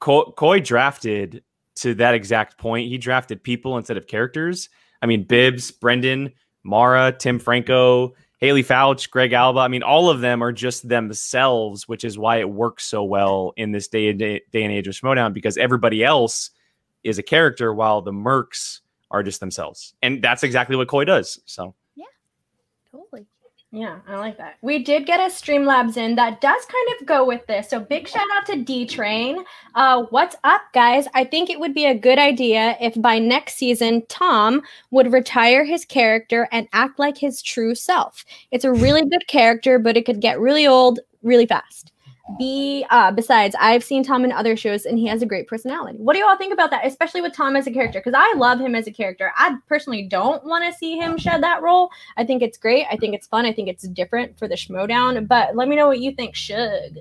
[0.00, 1.44] Ko- Coy drafted
[1.76, 2.88] to that exact point.
[2.88, 4.68] He drafted people instead of characters.
[5.02, 6.32] I mean, Bibbs, Brendan,
[6.62, 9.60] Mara, Tim Franco, Haley Fouch, Greg Alba.
[9.60, 13.52] I mean, all of them are just themselves, which is why it works so well
[13.56, 16.50] in this day and day, day and age of Schmodown because everybody else
[17.04, 19.94] is a character while the Mercs are just themselves.
[20.02, 21.40] And that's exactly what Coy does.
[21.44, 22.04] So yeah,
[22.90, 23.26] totally.
[23.72, 24.56] Yeah, I like that.
[24.62, 27.70] We did get a Streamlabs in that does kind of go with this.
[27.70, 29.44] So big shout out to D Train.
[29.76, 31.06] Uh, what's up, guys?
[31.14, 35.64] I think it would be a good idea if by next season Tom would retire
[35.64, 38.24] his character and act like his true self.
[38.50, 41.89] It's a really good character, but it could get really old really fast.
[42.38, 45.98] B uh besides, I've seen Tom in other shows and he has a great personality.
[45.98, 48.00] What do you all think about that, especially with Tom as a character?
[48.00, 49.32] Because I love him as a character.
[49.36, 51.90] I personally don't want to see him shed that role.
[52.16, 52.86] I think it's great.
[52.90, 53.46] I think it's fun.
[53.46, 55.28] I think it's different for the Schmoedown.
[55.28, 56.98] But let me know what you think, Shug.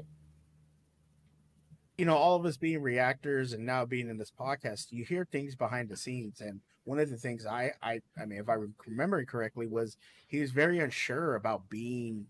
[1.99, 5.25] you know, all of us being reactors and now being in this podcast, you hear
[5.25, 6.39] things behind the scenes.
[6.39, 8.55] And one of the things I, I, I mean, if I
[8.87, 12.25] remember correctly, was he was very unsure about being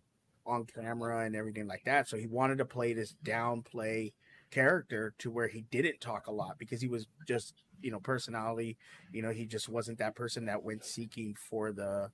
[0.50, 2.08] on camera and everything like that.
[2.08, 4.14] So he wanted to play this downplay
[4.52, 8.78] character to where he didn't talk a lot because he was just, you know, personality.
[9.12, 12.12] You know, he just wasn't that person that went seeking for the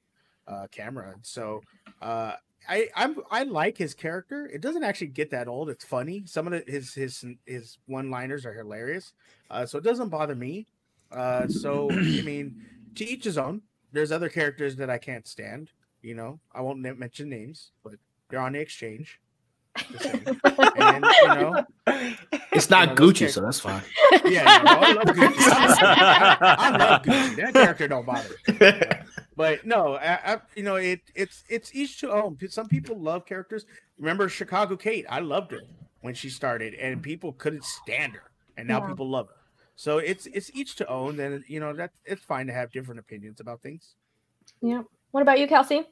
[0.48, 1.14] uh, camera.
[1.14, 1.62] And so,
[2.02, 2.34] uh,
[2.68, 4.48] I I'm I like his character.
[4.52, 5.70] It doesn't actually get that old.
[5.70, 6.24] It's funny.
[6.26, 9.14] Some of the, his his his one liners are hilarious.
[9.50, 10.68] Uh, so it doesn't bother me.
[11.12, 12.56] Uh, so I mean,
[12.96, 13.62] to each his own.
[13.92, 15.72] There's other characters that I can't stand.
[16.02, 17.94] You know, I won't mention names, but
[18.30, 19.20] they're on the exchange.
[19.92, 20.06] Just
[20.78, 21.66] and you know,
[22.54, 23.82] It's not You know, Gucci, so that's fine.
[24.26, 25.36] yeah, no, I love Gucci.
[25.38, 27.36] I, I love Gucci.
[27.36, 28.30] That character don't bother.
[28.48, 29.02] me.
[29.36, 32.38] But no, I, I, you know, it it's it's each to own.
[32.48, 33.66] Some people love characters.
[33.98, 35.06] Remember Chicago Kate?
[35.10, 35.60] I loved her
[36.02, 38.88] when she started, and people couldn't stand her, and now Yeah.
[38.88, 39.36] people love her.
[39.76, 43.00] So it's it's each to own, and you know that it's fine to have different
[43.02, 43.96] opinions about things.
[44.62, 44.84] Yeah.
[45.12, 45.84] What about you, Kelsey?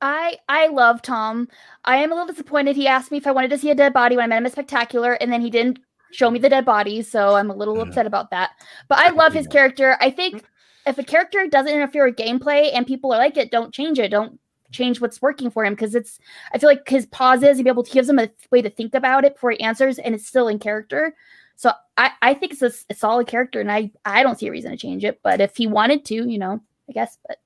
[0.00, 1.48] I I love Tom.
[1.84, 2.76] I am a little disappointed.
[2.76, 4.46] He asked me if I wanted to see a dead body when I met him
[4.46, 5.78] at Spectacular, and then he didn't
[6.12, 8.50] show me the dead body, so I'm a little upset about that.
[8.88, 9.96] But I love his character.
[10.00, 10.44] I think
[10.86, 14.10] if a character doesn't interfere with gameplay and people are like it, don't change it.
[14.10, 14.38] Don't
[14.70, 16.18] change what's working for him because it's
[16.52, 18.94] I feel like his pauses, he be able to gives him a way to think
[18.94, 21.14] about it before he answers, and it's still in character.
[21.56, 24.70] So I, I think it's a solid character, and I I don't see a reason
[24.70, 25.20] to change it.
[25.22, 27.18] But if he wanted to, you know, I guess.
[27.26, 27.38] But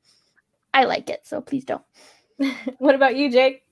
[0.75, 1.83] I like it, so please don't.
[2.79, 3.63] what about you, Jake?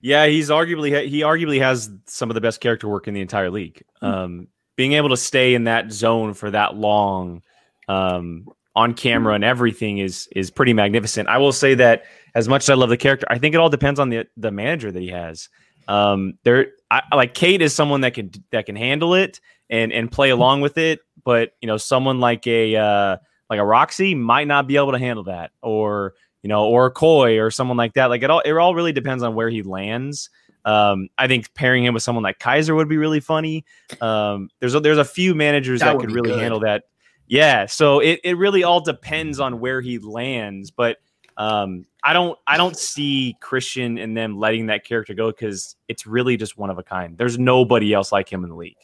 [0.00, 3.50] Yeah, he's arguably he arguably has some of the best character work in the entire
[3.50, 3.82] league.
[4.00, 7.42] Um, being able to stay in that zone for that long,
[7.88, 11.28] um, on camera and everything is is pretty magnificent.
[11.28, 13.68] I will say that as much as I love the character, I think it all
[13.68, 15.48] depends on the the manager that he has.
[15.88, 20.10] Um, there, I, like Kate is someone that can that can handle it and and
[20.10, 23.16] play along with it, but you know, someone like a uh,
[23.50, 26.90] like a Roxy might not be able to handle that, or you know, or a
[26.90, 28.06] Coy or someone like that.
[28.06, 30.28] Like it all, it all really depends on where he lands.
[30.64, 33.64] Um, I think pairing him with someone like Kaiser would be really funny.
[34.00, 36.40] Um, there's a, there's a few managers That that, could really good.
[36.40, 36.84] handle that.
[37.26, 40.98] Yeah, so it, it really all depends on where he lands, but
[41.36, 46.06] um, I don't I don't see Kristian and them letting that character go because it's
[46.06, 47.16] really just one of a kind.
[47.16, 48.76] There's nobody else like him in the league.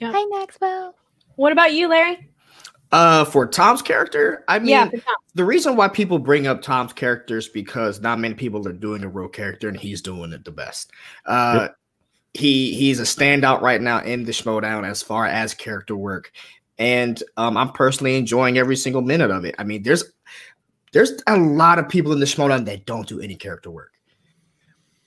[0.00, 0.94] Hi Maxwell.
[1.36, 2.30] What about you, Larry?
[2.94, 5.16] Uh, for Tom's character, I mean, Yeah, Tom.
[5.34, 9.02] the reason why people bring up Tom's character is because not many people are doing
[9.02, 10.92] a real character, and he's doing it the best.
[11.26, 11.70] Uh,
[12.34, 16.30] he he's a standout right now in the Schmoedown as far as character work,
[16.78, 19.56] and um, I'm personally enjoying every single minute of it.
[19.58, 20.04] I mean, there's
[20.92, 23.90] there's a lot of people in the Schmoedown that don't do any character work,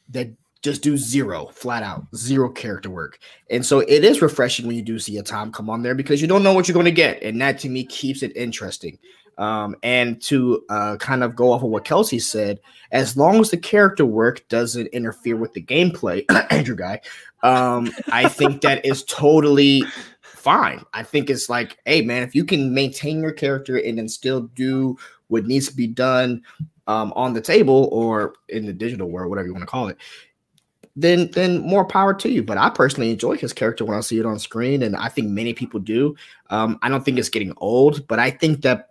[0.10, 0.28] that
[0.62, 4.82] just do zero, flat out zero character work, and so it is refreshing when you
[4.82, 6.91] do see a Tom come on there because you don't know what you're going to
[6.91, 8.98] get, and that to me keeps it interesting.
[9.38, 12.60] Um, and to uh, kind of go off of what Kelsey said,
[12.91, 17.02] as long as the character work doesn't interfere with the gameplay, Andrew guy,
[17.43, 19.84] um, I think that is totally
[20.22, 20.84] fine.
[20.93, 24.41] I think it's like, hey man, if you can maintain your character and then still
[24.56, 26.41] do what needs to be done
[26.88, 29.98] um, on the table or in the digital world, whatever you want to call it,
[30.97, 32.43] then then more power to you.
[32.43, 35.29] But I personally enjoy his character when I see it on screen, and I think
[35.29, 36.15] many people do.
[36.49, 38.89] Um, I don't think it's getting old, but I think that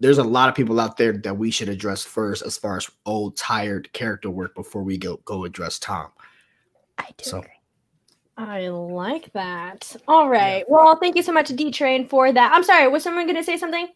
[0.00, 2.90] there's a lot of people out there that we should address first as far as
[3.06, 6.10] old, tired character work before we go go address Tom.
[6.98, 7.44] I do So-
[8.36, 9.94] I like that.
[10.08, 10.64] All right.
[10.68, 12.52] Well, thank you so much, D Train, for that.
[12.52, 12.88] I'm sorry.
[12.88, 13.86] Was someone going to say something?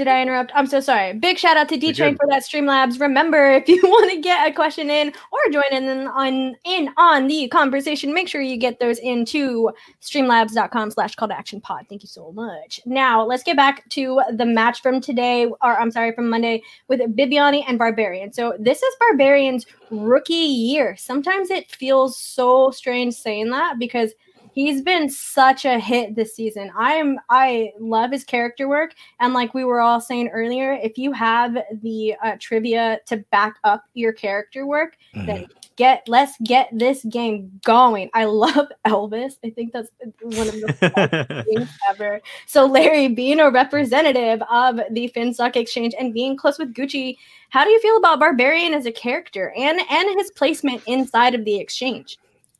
[0.00, 0.50] Did I interrupt?
[0.54, 1.12] I'm so sorry.
[1.12, 2.98] Big shout out to D Train for that Streamlabs.
[2.98, 7.26] Remember, if you want to get a question in or join in on in on
[7.26, 11.84] the conversation, make sure you get those into streamlabs.com slash call to action pod.
[11.90, 12.80] Thank you so much.
[12.86, 17.00] Now let's get back to the match from today, or I'm sorry, from Monday with
[17.00, 18.32] Bibbiani and Barbarian.
[18.32, 20.96] So this is Barbarian's rookie year.
[20.96, 24.12] Sometimes it feels so strange saying that because
[24.52, 26.70] he's been such a hit this season.
[26.76, 31.12] I'm I love his character work and like we were all saying earlier, if you
[31.12, 35.46] have the uh, trivia to back up your character work, then
[35.80, 38.10] get let's get this game going.
[38.12, 39.38] I love Elvis.
[39.42, 39.88] I think that's
[40.20, 40.76] one of the
[41.34, 42.20] best things ever.
[42.46, 47.16] So Larry, being a representative of the FinStock Exchange and being close with Gucci,
[47.48, 51.44] how do you feel about Barbarian as a character and and his placement inside of
[51.44, 52.18] the exchange?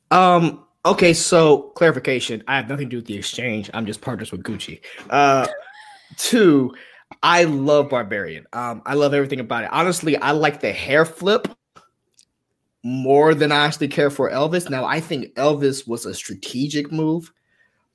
[0.09, 0.65] Um.
[0.85, 1.13] Okay.
[1.13, 3.69] So clarification: I have nothing to do with the exchange.
[3.73, 4.81] I'm just partners with Gucci.
[5.09, 5.47] Uh,
[6.17, 6.73] two.
[7.23, 8.45] I love Barbarian.
[8.53, 9.69] Um, I love everything about it.
[9.71, 11.47] Honestly, I like the hair flip
[12.83, 14.69] more than I actually care for Elvis.
[14.69, 17.31] Now, I think Elvis was a strategic move.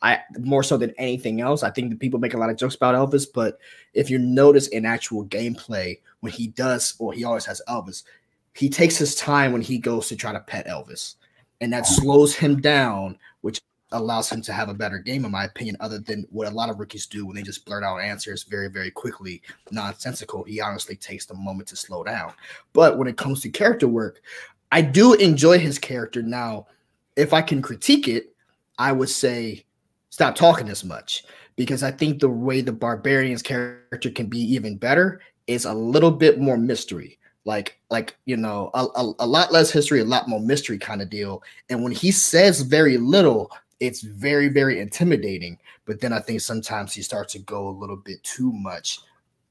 [0.02, 1.62] I more so than anything else.
[1.62, 3.58] I think that people make a lot of jokes about Elvis, but
[3.94, 8.04] if you notice in actual gameplay, when he does, or he always has Elvis,
[8.54, 11.16] he takes his time when he goes to try to pet Elvis,
[11.60, 13.60] and that slows him down, which
[13.92, 15.76] allows him to have a better game, in my opinion.
[15.80, 18.68] Other than what a lot of rookies do when they just blurt out answers very,
[18.68, 20.44] very quickly, nonsensical.
[20.44, 22.32] He honestly takes the moment to slow down.
[22.72, 24.20] But when it comes to character work,
[24.72, 26.22] I do enjoy his character.
[26.22, 26.66] Now,
[27.14, 28.34] if I can critique it,
[28.78, 29.64] I would say
[30.10, 31.24] stop talking as much
[31.56, 36.10] because I think the way the barbarian's character can be even better is a little
[36.10, 37.18] bit more mystery.
[37.46, 41.00] Like, like you know, a, a, a lot less history, a lot more mystery kind
[41.00, 41.42] of deal.
[41.70, 45.58] And when he says very little, it's very, very intimidating.
[45.86, 48.98] But then I think sometimes he starts to go a little bit too much,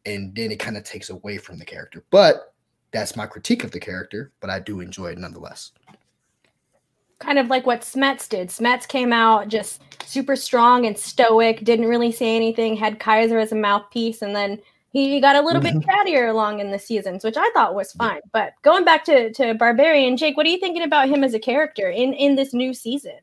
[0.05, 2.03] and then it kind of takes away from the character.
[2.11, 2.53] But
[2.91, 5.71] that's my critique of the character, but I do enjoy it nonetheless.
[7.19, 8.49] kind of like what Smets did.
[8.49, 13.51] Smets came out just super strong and stoic, didn't really say anything, had Kaiser as
[13.51, 14.59] a mouthpiece, and then
[14.99, 15.89] he got a little bit Mm-hmm.
[15.89, 18.21] chattier along in the seasons, which I thought was fine.
[18.31, 21.39] But going back to to Barbarian, Jake, what are you thinking about him as a
[21.39, 23.19] character in in this new season?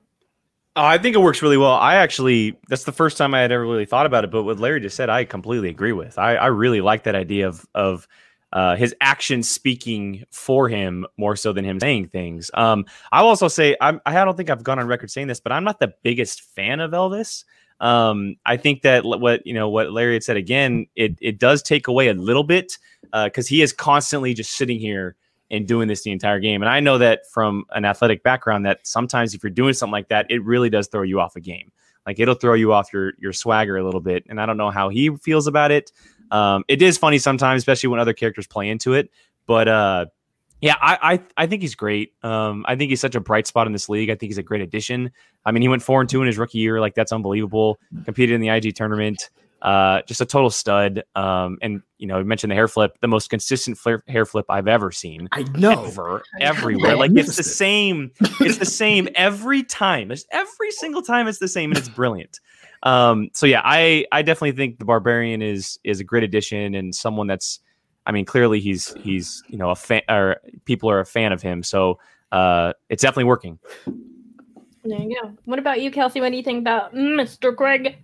[0.75, 1.75] Oh, I think it works really well.
[1.75, 4.31] I actually, that's the first time I had ever really thought about it.
[4.31, 6.19] But what Larry just said, I completely agree with.
[6.19, 8.09] I, I really like that idea of of
[8.55, 12.51] uh, his actions speaking for him more so than him saying things.
[12.55, 15.41] Um, I will also say, I'm, I don't think I've gone on record saying this,
[15.41, 17.45] but I'm not the biggest fan of Elvis.
[17.83, 21.63] Um, I think that what you know, what Larry had said again, it it does
[21.63, 22.79] take away a little bit
[23.13, 25.17] because he is constantly just sitting here
[25.51, 26.63] and doing this the entire game.
[26.63, 30.09] And I know that from an athletic background that sometimes if you're doing something like
[30.09, 31.73] that, it really does throw you off a game.
[32.07, 34.25] Like it'll throw you off your your swagger a little bit.
[34.29, 35.91] And I don't know how he feels about it.
[36.31, 39.11] Um, it is funny sometimes, especially when other characters play into it.
[39.47, 40.07] But uh,
[40.63, 42.15] yeah, I, I I think he's great.
[42.23, 44.11] Um, I think he's such a bright spot in this league.
[44.11, 45.11] I think he's a great addition.
[45.45, 46.81] I mean, he went four and two in his rookie year.
[46.81, 47.81] Like that's unbelievable.
[48.05, 49.29] Competed in the IG tournament.
[49.61, 51.03] Uh, just a total stud.
[51.17, 54.47] Um, and you know, you mentioned the hair flip, the most consistent flare, hair flip
[54.49, 55.29] I've ever seen.
[55.33, 55.87] I know.
[55.87, 56.97] Ever, everywhere.
[56.97, 58.13] Like it's the same.
[58.41, 60.13] It's the same every time.
[60.13, 61.27] It's every single time.
[61.27, 62.39] It's the same, and it's brilliant.
[62.85, 66.95] Um, so yeah, I I definitely think the barbarian is is a great addition and
[66.95, 67.59] someone that's.
[68.07, 71.43] I mean, clearly he's he's you know a fan or people are a fan of
[71.43, 71.63] him.
[71.63, 71.99] So
[72.33, 73.59] uh, it's definitely working.
[74.85, 75.33] There you go.
[75.45, 76.21] What about you, Kelsey?
[76.21, 77.55] What do you think about Mr.
[77.55, 77.99] Craig?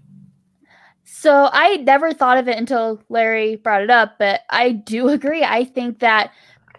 [1.02, 5.42] So I never thought of it until Larry brought it up, but I do agree.
[5.42, 6.32] I think that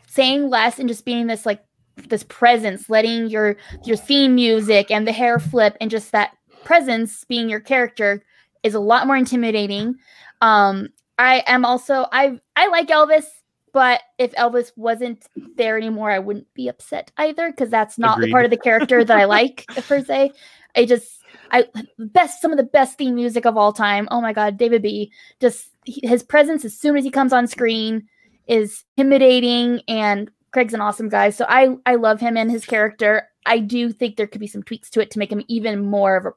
[0.08, 1.64] saying less and just being this like
[2.08, 6.32] this presence, letting your your theme music and the hair flip and just that
[6.64, 8.24] presence being your character
[8.64, 9.96] is a lot more intimidating.
[10.42, 13.26] Um I am also I I like Elvis,
[13.74, 15.28] but if Elvis wasn't
[15.58, 19.04] there anymore, I wouldn't be upset either because that's not the part of the character
[19.04, 20.32] that I like per se.
[20.76, 21.68] I just I
[22.00, 24.08] best some of the best theme music of all time.
[24.12, 25.12] Oh my god, David B.
[25.42, 28.08] Just his presence as soon as he comes on screen
[28.48, 31.32] is intimidating and Craig's an awesome guy.
[31.32, 33.28] So I I love him and his character.
[33.46, 36.16] I do think there could be some tweaks to it to make him even more
[36.16, 36.32] of a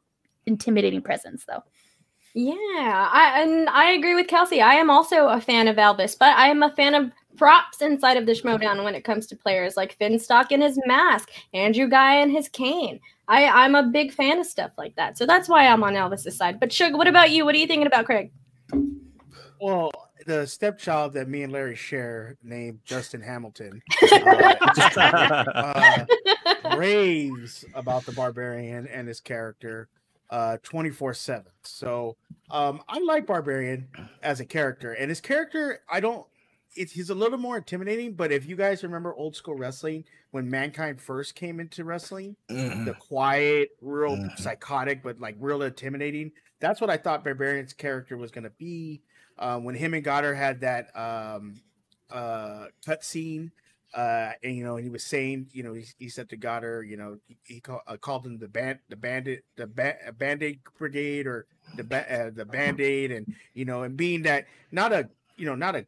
[0.45, 1.63] intimidating presence though.
[2.35, 4.63] Yeah, I and I agree with Kelsey.
[4.63, 8.17] I am also a fan of Elvis, but I am a fan of props inside
[8.17, 12.17] of the Schmoedown when it comes to players like Finstock and his mask, Andrew Guy
[12.17, 13.01] and his cane.
[13.29, 15.19] I, I'm a big fan of stuff like that.
[15.19, 16.59] So that's why I'm on Elvis's side.
[16.59, 17.45] But Sugar, what about you?
[17.45, 18.33] What are you thinking about Craig?
[19.61, 19.91] Well,
[20.27, 24.65] the stepchild that me and Larry share, named Justin Hamilton, uh,
[24.97, 26.05] uh,
[26.77, 29.89] raves about the barbarian and his character
[30.31, 32.17] uh 24 7 so
[32.53, 33.89] um i like barbarian
[34.23, 36.25] as a character and his character i don't
[36.77, 40.49] it's he's a little more intimidating but if you guys remember old school wrestling when
[40.49, 42.85] mankind first came into wrestling Mhm.
[42.85, 44.39] the quiet real Mhm.
[44.39, 49.03] psychotic but like real intimidating that's what i thought barbarian's character was going to be
[49.39, 51.61] uh, when him and goddard had that um
[52.11, 53.51] uh cut scene
[53.95, 56.85] uh and you know and he was saying you know he, he said to goddard
[56.89, 60.61] you know he, he call, uh, called him the band the bandit the ba- band-aid
[60.79, 65.09] brigade or the ba- uh, the band-aid and you know and being that not a
[65.37, 65.87] you know not a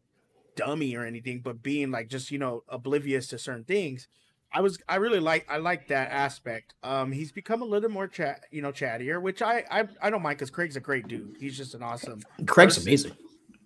[0.56, 4.06] dummy or anything but being like just you know oblivious to certain things
[4.52, 8.06] i was i really like i like that aspect um he's become a little more
[8.06, 11.36] chat you know chattier which i i, I don't mind because craig's a great dude
[11.40, 12.88] he's just an awesome Craig's person.
[12.88, 13.12] amazing.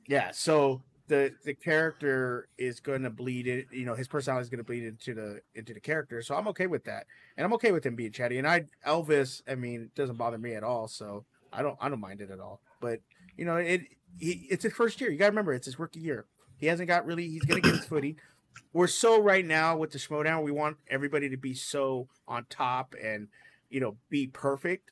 [0.06, 4.50] yeah so the the character is going to bleed it you know his personality is
[4.50, 6.22] going to bleed into the into the character.
[6.22, 7.06] So i'm okay with that.
[7.36, 8.38] And i'm okay with him being chatty.
[8.38, 10.88] And i elvis i mean doesn't bother me at all.
[10.88, 12.60] So i don't i don't mind it at all.
[12.80, 13.00] But
[13.36, 13.82] you know it
[14.18, 15.10] he, it's his first year.
[15.10, 16.26] You gotta remember it's his rookie year.
[16.56, 18.16] He hasn't got really he's gonna get his footing
[18.72, 22.94] we're so right now with the Schmoedown, we want everybody to be so on top
[23.02, 23.28] and
[23.70, 24.90] you know be perfect.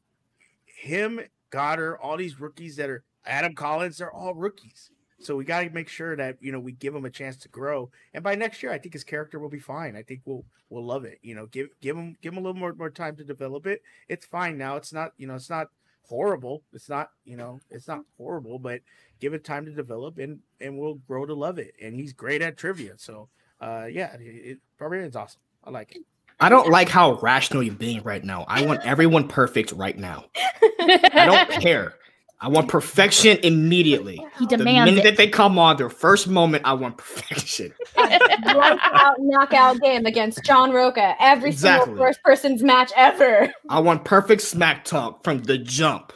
[0.65, 4.91] Him, Goddard, all these rookies that are Adam Collins, they're all rookies.
[5.21, 7.49] So we got to make sure that you know we give him a chance to
[7.49, 7.91] grow.
[8.13, 9.97] And by next year, I think his character will be fine.
[9.97, 11.19] I think we'll we'll love it.
[11.23, 13.83] You know, give give him give him a little more more time to develop it.
[14.09, 14.77] It's fine now.
[14.77, 15.69] It's not you know it's not
[16.03, 16.63] horrible.
[16.73, 18.81] It's not you know it's not horrible, but
[19.21, 21.75] give it time to develop and and we'll grow to love it.
[21.81, 22.95] And he's great at trivia.
[22.97, 23.29] So
[23.61, 25.41] uh yeah, it, it Barbarian's awesome.
[25.65, 26.03] I like it.
[26.39, 28.45] I don't like how rational you're being right now.
[28.47, 30.27] I want everyone perfect right now.
[30.63, 31.95] I don't care.
[32.41, 34.25] I want perfection immediately.
[34.39, 35.11] He The demands minute it.
[35.11, 37.73] that they come on, their first moment, I want perfection.
[37.97, 41.15] Lights out knockout game against John Rocha.
[41.19, 41.87] Every Exactly.
[41.87, 43.53] single first person's match ever.
[43.71, 46.13] I want perfect smack talk from the jump.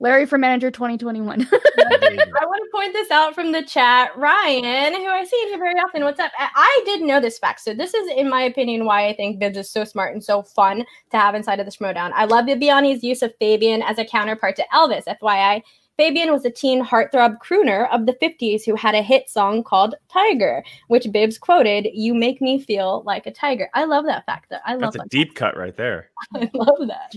[0.00, 1.42] Larry for manager 2021.
[1.52, 4.16] I want to point this out from the chat.
[4.16, 6.32] Ryan, who I see here very often, what's up?
[6.38, 7.60] I- I didn't know this fact.
[7.60, 10.42] So, this is, in my opinion, why I think Bibbs is so smart and so
[10.42, 12.12] fun to have inside of the Schmoedown.
[12.14, 15.04] I love Bibbiani's use of Fabian as a counterpart to Elvis.
[15.06, 15.62] FYI,
[15.98, 19.96] Fabian was a teen heartthrob crooner of the 50s who had a hit song called
[20.10, 23.68] Tiger, which Bibbs quoted, You make me feel like a tiger.
[23.74, 24.48] I love that fact.
[24.48, 24.92] That I love that.
[24.92, 25.08] That's a that.
[25.10, 26.10] deep cut right there.
[26.34, 27.12] I love that.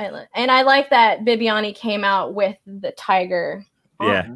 [0.00, 3.66] I lo- and I like that Bibbiani came out with the tiger.
[4.00, 4.28] Yeah.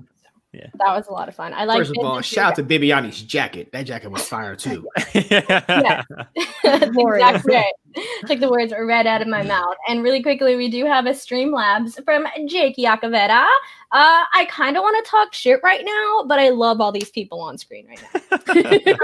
[0.53, 0.67] yeah.
[0.75, 1.55] That was a lot of fun.
[1.55, 3.73] I like First of all, shout out to Bibbiani's jacket.
[3.73, 4.87] That jacket was fire too.
[5.15, 6.03] yeah.
[6.63, 7.73] That's exactly right.
[8.27, 9.75] Took the words right out of my mouth.
[9.89, 13.47] And really quickly, we do have a Streamlabs from Jake Yakavetta.
[13.91, 17.11] Uh, I kind of want to talk shit right now, but I love all these
[17.11, 18.99] people on screen right now.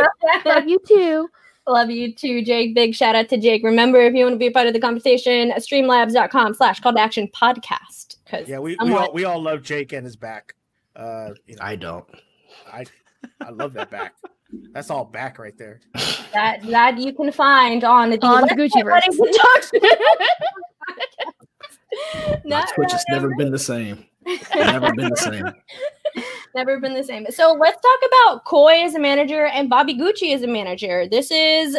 [0.44, 1.30] Love you too.
[1.66, 2.74] Love you too, Jake.
[2.74, 3.62] Big shout out to Jake.
[3.62, 7.00] Remember, if you want to be a part of the conversation, streamlabs.com slash call to
[7.00, 8.16] action podcast.
[8.24, 10.54] Because Yeah, we, we all we all love Jake and his back.
[10.96, 12.04] Uh, you know, I don't.
[12.72, 12.84] I
[13.40, 14.14] I love that back.
[14.72, 15.80] That's all back right there.
[16.32, 19.64] that that you can find on the On the website Gucci Ready to Talk
[22.44, 24.04] Not- Twitch has never been the same.
[24.26, 26.24] Never been the same.
[26.54, 27.26] Never been the same.
[27.30, 31.06] So let's talk about Coy as a manager and Bobby Gucci as a manager.
[31.08, 31.78] This is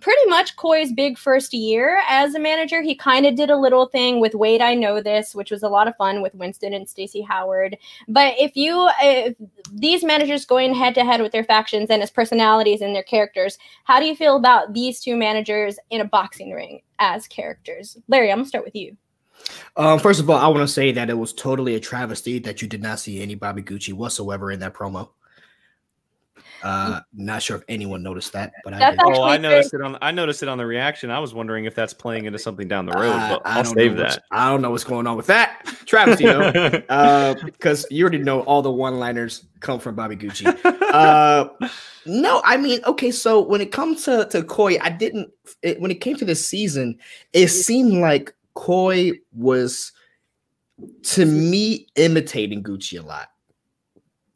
[0.00, 2.80] pretty much Coy's big first year as a manager.
[2.80, 5.68] He kind of did a little thing with Wade I Know This, which was a
[5.68, 7.76] lot of fun with Winston and Stacey Howard.
[8.08, 9.36] But if you if
[9.72, 13.58] these managers going head to head with their factions and as personalities and their characters,
[13.84, 17.98] how do you feel about these two managers in a boxing ring as characters?
[18.08, 18.96] Larry, I'm gonna start with you.
[19.76, 22.62] Um, first of all, I want to say that it was totally a travesty that
[22.62, 25.10] you did not see any Bobby Gucci whatsoever in that promo.
[26.62, 28.98] Uh, not sure if anyone noticed that, but I did.
[29.04, 31.10] Oh, I Actually, noticed it on I noticed it on the reaction.
[31.10, 33.74] I was wondering if that's playing into something down the road, but I I'll don't
[33.74, 34.24] save know what's- that.
[34.32, 36.40] I don't know what's going on with that travesty though,
[36.88, 40.46] uh, because you already know all the one-liners come from Bobby Gucci.
[40.64, 41.48] Uh,
[42.06, 45.30] no, I mean, okay, so when it comes to to Coy, I didn't.
[45.62, 46.98] It, when it came to this season,
[47.34, 49.92] it seemed like Coy was,
[51.02, 53.28] to me, imitating Gucci a lot.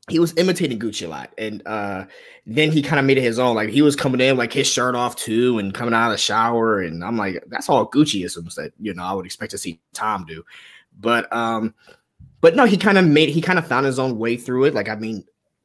[0.09, 2.05] He was imitating Gucci a lot, and uh,
[2.45, 3.55] then he kind of made it his own.
[3.55, 6.19] Like he was coming in like his shirt off too, and coming out of the
[6.19, 9.81] shower, and I'm like, that's all Gucciisms that you know I would expect to see
[9.93, 10.45] Tom do.
[10.99, 11.75] But um,
[12.41, 14.75] but no, he kind of made he kind of found his own way through it.
[14.75, 15.25] Like I mean,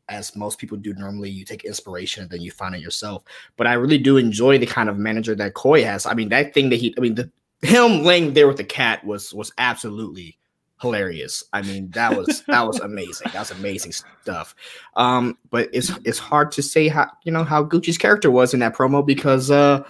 [0.10, 3.24] as most people do normally, you take inspiration and then you find it yourself.
[3.58, 6.06] But I really do enjoy the kind of manager that Coy has.
[6.06, 7.32] I mean, that thing that he, I mean, the
[7.62, 10.38] him laying there with the cat was was absolutely
[10.82, 11.44] hilarious.
[11.54, 13.32] I mean, that was that was amazing.
[13.34, 14.56] That was amazing stuff.
[14.96, 18.60] Um, but it's it's hard to say how you know how Gucci's character was in
[18.60, 19.84] that promo because uh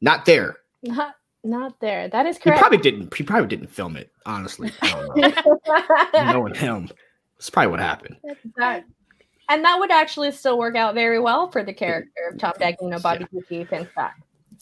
[0.00, 0.56] not there.
[0.82, 2.08] Not not there.
[2.08, 2.58] That is correct.
[2.58, 4.70] He probably didn't he probably didn't film it, honestly.
[6.14, 6.88] Knowing him.
[7.36, 8.16] That's probably what happened.
[8.56, 8.84] That-
[9.48, 13.02] and that would actually still work out very well for the character of Tom Dagnino,
[13.02, 14.12] Bobby Gucci, Finstock.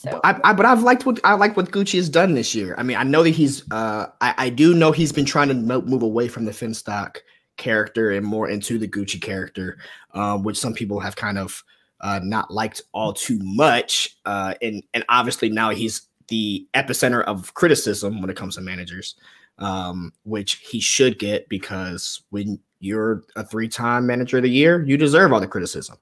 [0.01, 2.75] So I, I but I've liked what I like what Gucci has done this year.
[2.79, 5.55] I mean, I know that he's uh I, I do know he's been trying to
[5.55, 7.19] mo- move away from the Finstock
[7.59, 9.77] character and more into the Gucci character,
[10.15, 11.63] um, which some people have kind of
[12.01, 14.17] uh not liked all too much.
[14.25, 19.17] Uh and and obviously now he's the epicenter of criticism when it comes to managers,
[19.59, 24.97] um, which he should get because when you're a three-time manager of the year, you
[24.97, 25.99] deserve all the criticism.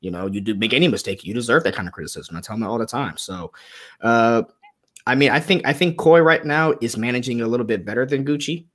[0.00, 2.36] You know, you do make any mistake, you deserve that kind of criticism.
[2.36, 3.16] I tell them all the time.
[3.16, 3.52] So,
[4.00, 4.42] uh,
[5.06, 8.06] I mean, I think I think Coy right now is managing a little bit better
[8.06, 8.66] than Gucci.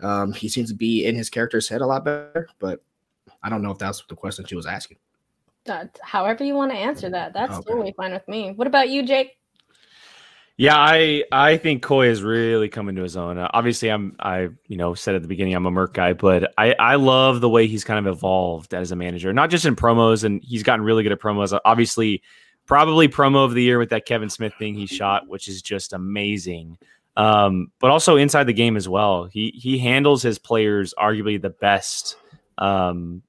[0.00, 2.82] Um, he seems to be in his character's head a lot better, but
[3.42, 4.98] I don't know if that's the question she was asking.
[5.64, 7.70] that, however you want to answer that, that's Okay.
[7.70, 8.50] totally fine with me.
[8.52, 9.38] What about you, Jake?
[10.58, 13.38] Yeah, I I think Coy is really coming to his own.
[13.38, 16.52] Uh, obviously, I'm I you know said at the beginning I'm a Merc guy, but
[16.58, 19.74] I I love the way he's kind of evolved as a manager, not just in
[19.76, 21.58] promos, and he's gotten really good at promos.
[21.64, 22.22] Obviously,
[22.66, 25.94] probably promo of the year with that Kevin Smith thing he shot, which is just
[25.94, 26.76] amazing.
[27.16, 29.24] Um, but also inside the game as well.
[29.24, 32.16] He he handles his players arguably the best
[32.58, 33.22] um,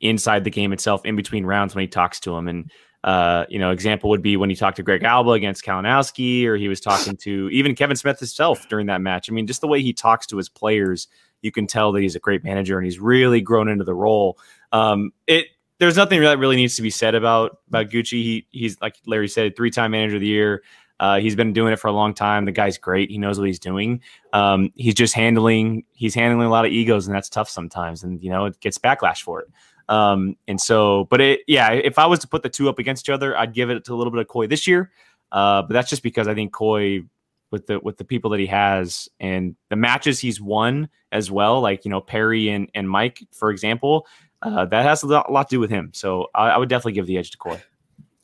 [0.00, 2.70] inside the game itself, in between rounds when he talks to them and.
[3.04, 6.56] Uh, you know, example would be when he talked to Greg Alba against Kalinowski, or
[6.56, 9.30] he was talking to even Kevin Smith himself during that match.
[9.30, 11.08] I mean, just the way he talks to his players,
[11.40, 14.38] you can tell that he's a great manager and he's really grown into the role.
[14.70, 15.46] Um, it
[15.78, 18.22] there's nothing that really needs to be said about about Gucci.
[18.22, 20.62] He he's like Larry said, three time manager of the year.
[21.00, 22.44] Uh, he's been doing it for a long time.
[22.44, 23.10] The guy's great.
[23.10, 24.00] He knows what he's doing.
[24.32, 28.04] Um, he's just handling he's handling a lot of egos, and that's tough sometimes.
[28.04, 29.48] And you know, it gets backlash for it.
[29.88, 33.04] Um, and so, but it, yeah, if I was to put the two up against
[33.06, 34.90] each other, I'd give it to a little bit of Coy this year.
[35.30, 37.02] Uh, but that's just because I think Coy,
[37.50, 41.60] with the with the people that he has and the matches he's won as well,
[41.60, 44.06] like you know Perry and and Mike, for example,
[44.42, 45.90] uh, that has a lot, a lot to do with him.
[45.94, 47.62] So I, I would definitely give the edge to Coy.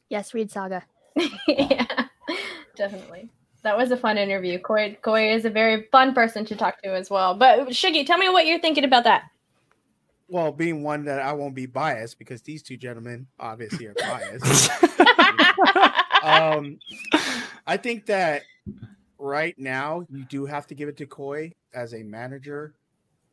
[0.08, 0.84] Yes, Reed Saga.
[1.48, 2.06] yeah,
[2.76, 3.28] definitely.
[3.62, 4.58] That was a fun interview.
[4.58, 7.34] Coy, Coy is a very fun person to talk to as well.
[7.34, 9.24] But Shiggy, tell me what you're thinking about that.
[10.28, 14.70] Well, being one that I won't be biased because these two gentlemen obviously are biased.
[16.22, 16.78] um,
[17.66, 18.42] I think that
[19.18, 22.74] right now you do have to give it to Coy as a manager.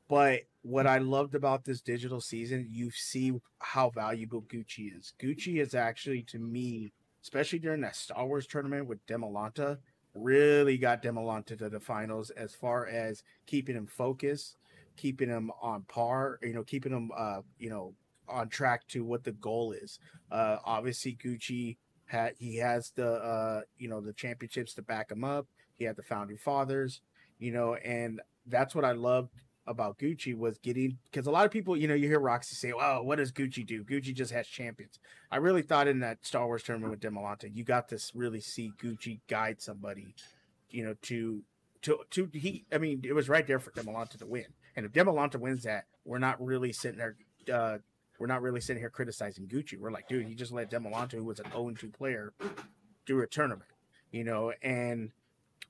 [0.08, 5.14] But what I loved about this digital season, you see how valuable Gucci is.
[5.20, 6.92] Gucci is actually, to me,
[7.24, 9.78] especially during that Star Wars tournament with Demolanta,
[10.14, 14.58] really got Demolanta to the finals as far as keeping him focused,
[14.96, 17.94] keeping him on par, you know, keeping him, uh, you know,
[18.28, 20.00] on track to what the goal is.
[20.32, 25.24] Uh, obviously, Gucci had he has the, uh, you know, the championships to back him
[25.24, 25.48] up.
[25.74, 27.02] He had the founding fathers,
[27.40, 29.32] you know, and that's what I loved
[29.68, 32.72] about Gucci was getting because a lot of people, you know, you hear Roxy say,
[32.74, 33.84] "Well, what does Gucci do?
[33.84, 35.00] Gucci just has champions."
[35.32, 38.72] I really thought in that Star Wars tournament with Demolanta, you got to really see
[38.82, 40.14] Gucci guide somebody,
[40.70, 41.44] you know, to
[41.82, 42.66] to to he.
[42.72, 45.86] I mean, it was right there for Demolanta to win, and if Demolanta wins that,
[46.04, 47.16] we're not really sitting there.
[47.52, 47.78] Uh,
[48.20, 49.78] we're not really sitting here criticizing Gucci.
[49.78, 52.34] We're like, dude, he just let Demolanta, who was an 0 2 player,
[53.06, 53.70] do a tournament,
[54.12, 55.12] you know, and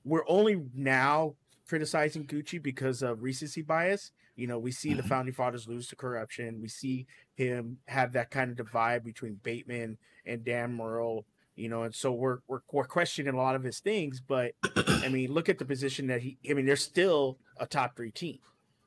[0.04, 1.34] we're only now
[1.68, 4.12] criticizing Gucci because of recency bias.
[4.36, 6.60] You know, we see the founding fathers lose to corruption.
[6.60, 11.24] We see him have that kind of divide between Bateman and Dan Murrell.
[11.56, 14.20] You know, and so we're, we're we're questioning a lot of his things.
[14.20, 14.52] But
[14.86, 16.36] I mean, look at the position that he.
[16.48, 18.38] I mean, they're still a top three team,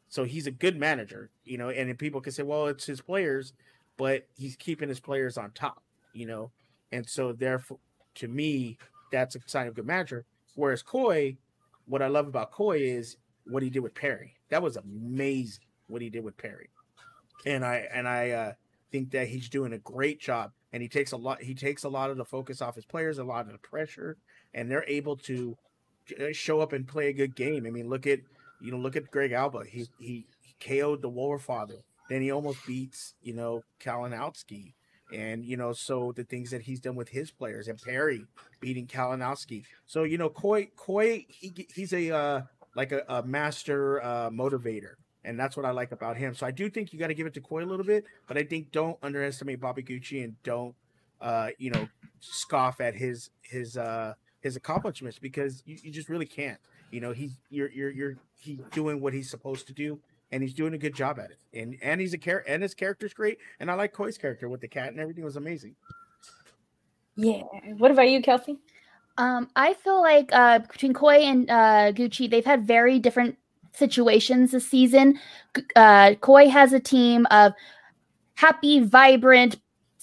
[0.10, 1.30] so he's a good manager.
[1.46, 3.54] You know, and people can say, well, it's his players,
[3.98, 5.84] but he's keeping his players on top.
[6.14, 6.52] You know,
[6.92, 7.80] and so therefore,
[8.16, 8.78] to me,
[9.12, 10.26] that's a sign of good manager.
[10.56, 11.38] Whereas Coy,
[11.86, 14.36] what I love about Coy is what he did with Perry.
[14.50, 16.70] That was amazing what he did with Perry.
[17.46, 18.54] And I and I uh,
[18.92, 20.52] think that he's doing a great job.
[20.72, 21.42] And he takes a lot.
[21.42, 24.18] He takes a lot of the focus off his players, a lot of the pressure,
[24.54, 25.58] and they're able to
[26.20, 27.66] uh, show up and play a good game.
[27.66, 28.20] I mean, look at
[28.62, 29.64] you know, look at Greg Alba.
[29.68, 31.84] He he, he KO'd the War Father.
[32.10, 34.74] Then he almost beats you know Kalinowski
[35.12, 38.26] and you know so the things that he's done with his players and Perry
[38.60, 39.64] beating Kalinowski.
[39.86, 42.42] So you know Coy Coy he he's a uh,
[42.76, 44.94] like a, a master uh, motivator,
[45.24, 46.36] and that's what I like about him.
[46.36, 48.38] So I do think you got to give it to Coy a little bit, but
[48.38, 50.76] I think don't underestimate Bobby Gucci and don't
[51.22, 51.88] uh, you know
[52.20, 56.60] scoff at his his uh, his accomplishments because you, you just really can't.
[56.92, 60.00] You know he's you're you're you're he's doing what he's supposed to do
[60.32, 61.38] and he's doing a good job at it.
[61.54, 63.38] And and he's a character, and his character's great.
[63.60, 65.76] And I like Coy's character with the cat and everything was amazing.
[67.16, 67.42] Yeah.
[67.78, 68.60] What about you, Kelsey?
[69.18, 73.38] Um, I feel like uh, between Coy and uh, Gucci, they've had very different
[73.74, 75.20] situations this season.
[75.76, 77.54] Uh, Coy has a team of
[78.36, 79.58] happy, vibrant,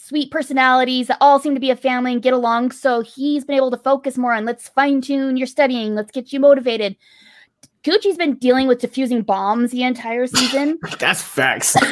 [0.06, 2.70] sweet personalities that all seem to be a family and get along.
[2.70, 6.32] So he's been able to focus more on let's fine tune your studying, let's get
[6.32, 6.96] you motivated.
[7.82, 10.78] Gucci's been dealing with diffusing bombs the entire season.
[10.98, 11.76] That's facts.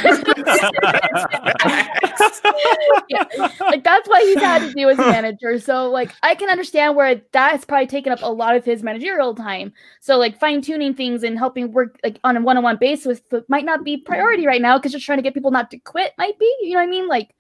[3.09, 3.25] yeah,
[3.61, 5.61] like that's what he's had to do as a manager.
[5.61, 9.37] So like I can understand where that's probably taken up a lot of his managerial
[9.37, 9.73] time.
[10.01, 13.21] So like fine tuning things and helping work like on a one on one basis
[13.49, 16.13] might not be priority right now because you're trying to get people not to quit
[16.19, 16.53] might be.
[16.63, 17.07] You know what I mean?
[17.07, 17.35] Like.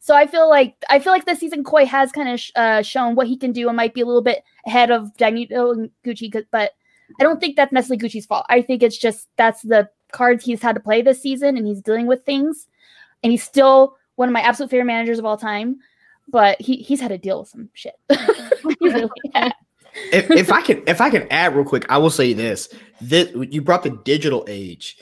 [0.00, 2.82] So I feel like I feel like this season Coy has kind of sh- uh,
[2.82, 5.90] shown what he can do and might be a little bit ahead of Daniel and
[6.04, 6.72] Gucci, but
[7.20, 8.46] I don't think that's necessarily Gucci's fault.
[8.48, 11.80] I think it's just that's the cards he's had to play this season and he's
[11.80, 12.66] dealing with things.
[13.22, 15.78] And he's still one of my absolute favorite managers of all time.
[16.28, 17.94] But he, he's had to deal with some shit.
[18.80, 19.08] really
[20.12, 22.68] if, if I can if I can add real quick, I will say this.
[23.00, 24.98] This you brought the digital age.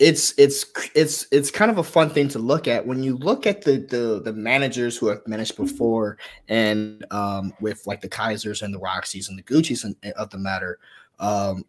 [0.00, 3.46] It's it's it's it's kind of a fun thing to look at when you look
[3.46, 6.18] at the the, the managers who have managed before
[6.48, 10.38] and um, with like the Kaisers and the Roxys and the Gucci's and, of the
[10.38, 10.78] matter.
[11.20, 11.64] Um,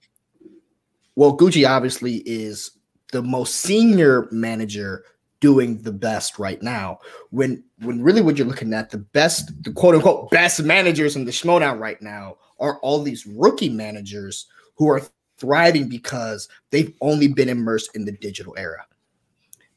[1.15, 2.71] well, Gucci obviously is
[3.11, 5.05] the most senior manager
[5.39, 6.99] doing the best right now.
[7.29, 11.25] When when really what you're looking at, the best, the quote unquote best managers in
[11.25, 15.01] the Schmoedown right now are all these rookie managers who are
[15.37, 18.85] thriving because they've only been immersed in the digital era.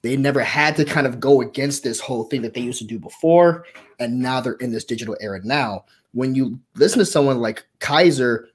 [0.02, 2.86] They never had to kind of go against this whole thing that they used to
[2.86, 3.64] do before,
[3.98, 5.84] and now they're in this digital era now.
[6.12, 8.48] When you listen to someone like Kaiser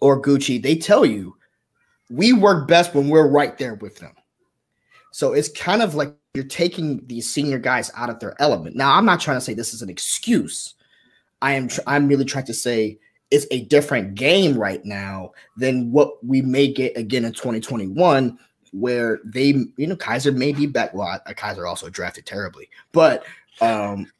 [0.00, 1.36] or Gucci, they tell you
[2.10, 4.12] we work best when we're right there with them.
[5.10, 8.76] So it's kind of like you're taking these senior guys out of their element.
[8.76, 10.74] Now, I'm not trying to say this is an excuse.
[11.42, 12.98] I am tr- I'm really trying to say
[13.30, 18.38] it's a different game right now than what we may get again in 2021
[18.72, 23.24] where they you know Kaiser may be back well Kaiser also drafted terribly but
[23.60, 24.10] um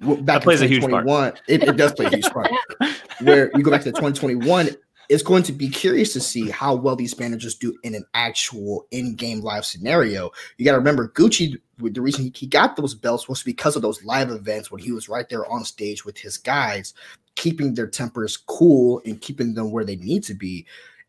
[0.00, 2.50] back that plays a huge part it, it does play a huge part
[3.20, 4.70] where you go back to 2021
[5.08, 8.86] it's going to be curious to see how well these managers do in an actual
[8.90, 10.30] in-game live scenario.
[10.58, 11.58] You got to remember, Gucci.
[11.78, 15.08] The reason he got those belts was because of those live events when he was
[15.08, 16.92] right there on stage with his guys,
[17.38, 20.66] keeping their tempers cool and keeping them where they need to be.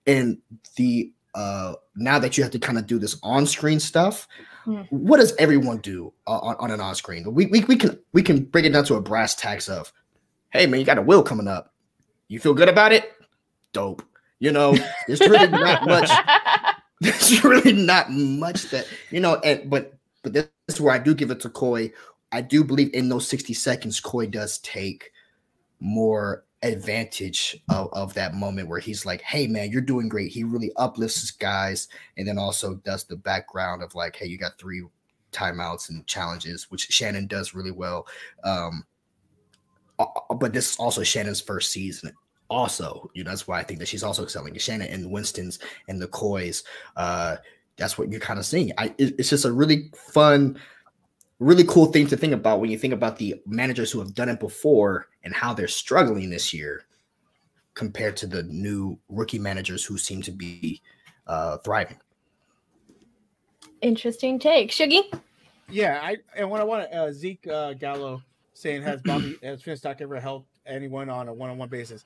[0.08, 0.38] And
[0.78, 4.28] the uh now that you have to kind of do this on-screen stuff,
[4.66, 4.82] Hmm.
[4.92, 7.34] what does everyone do uh, on, on an on-screen?
[7.34, 9.92] We, we we can we can break it down to a brass tacks of,
[10.52, 11.74] hey man, you got a will coming up.
[12.28, 13.12] You feel good about it?
[13.74, 14.04] Dope.
[14.40, 14.76] You know,
[15.08, 16.10] there's really not much.
[17.02, 19.36] There's really not much that you know.
[19.38, 21.94] And but but this is where I do give it to Coy.
[22.34, 25.12] I do believe in those 60 seconds, Coy does take
[25.80, 30.32] more advantage of, of that moment where he's like, hey man, you're doing great.
[30.32, 34.38] He really uplifts his guys and then also does the background of like, hey, you
[34.38, 34.84] got three
[35.32, 38.06] timeouts and challenges, which Shannon does really well.
[38.44, 38.84] Um,
[40.38, 42.14] but this is also Shannon's first season.
[42.50, 44.58] Also, you know, that's why I think that she's also excelling.
[44.58, 46.64] Shannon and Winston's and the Coys.
[46.96, 47.38] Uh,
[47.78, 48.72] that's what you're kind of seeing.
[48.78, 50.60] I it- it's just a really fun,
[51.40, 54.30] really cool thing to think about when you think about the managers who have done
[54.30, 56.86] it before and how they're struggling this year
[57.74, 60.82] compared to the new rookie managers who seem to be
[61.28, 61.98] uh, thriving.
[63.82, 64.72] Interesting take.
[64.72, 65.04] Shuggy?
[65.70, 68.22] Yeah, I and what I want uh, Zeke uh, Gallo
[68.54, 72.04] saying has Bobby has Finstock ever helped anyone on a one on one basis?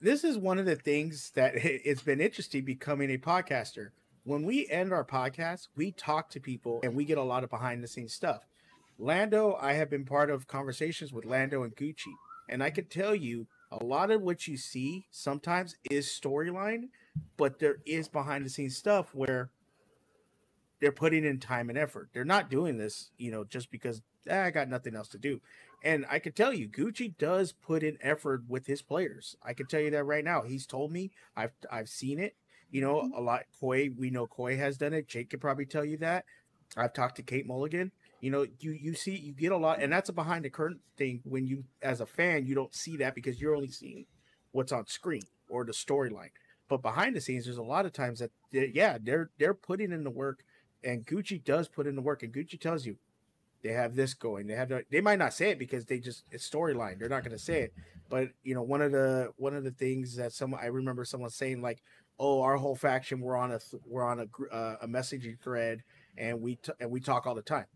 [0.00, 3.88] This is one of the things that it- it's been interesting becoming a podcaster.
[4.24, 7.50] When we end our podcast, we talk to people and we get a lot of
[7.50, 8.46] behind the scenes stuff.
[8.98, 12.12] Lando, I have been part of conversations with Lando and Gucci,
[12.48, 16.88] and I can tell you a lot of what you see sometimes is storyline,
[17.36, 19.50] but there is behind the scenes stuff where
[20.80, 22.08] they're putting in time and effort.
[22.12, 25.40] They're not doing this, you know, just because "Ah, I got nothing else to do.
[25.82, 29.36] And I can tell you, Gucci does put in effort with his players.
[29.42, 30.42] I can tell you that right now.
[30.42, 31.10] He's told me.
[31.36, 32.34] I've I've seen it.
[32.70, 33.44] You know, a lot.
[33.60, 35.08] Coy, we know Coy has done it.
[35.08, 36.24] Jake could probably tell you that.
[36.76, 37.92] I've talked to Kate Mulligan.
[38.20, 40.80] You know, you you see, you get a lot, and that's a behind the curtain
[40.96, 41.20] thing.
[41.24, 44.06] When you, as a fan, you don't see that because you're only seeing
[44.50, 46.30] what's on screen or the storyline.
[46.68, 49.92] But behind the scenes, there's a lot of times that, they- yeah, they're they're putting
[49.92, 50.40] in the work,
[50.82, 52.96] and Gucci does put in the work, and Gucci tells you
[53.62, 54.46] they have this going.
[54.46, 54.72] They have.
[54.90, 56.98] They might not say it because they just it's storyline.
[56.98, 57.72] They're not going to say it.
[58.08, 61.30] But you know, one of the one of the things that some I remember someone
[61.30, 61.82] saying like,
[62.18, 65.82] "Oh, our whole faction we're on a we're on a uh, a messaging thread,
[66.16, 67.66] and we t- and we talk all the time."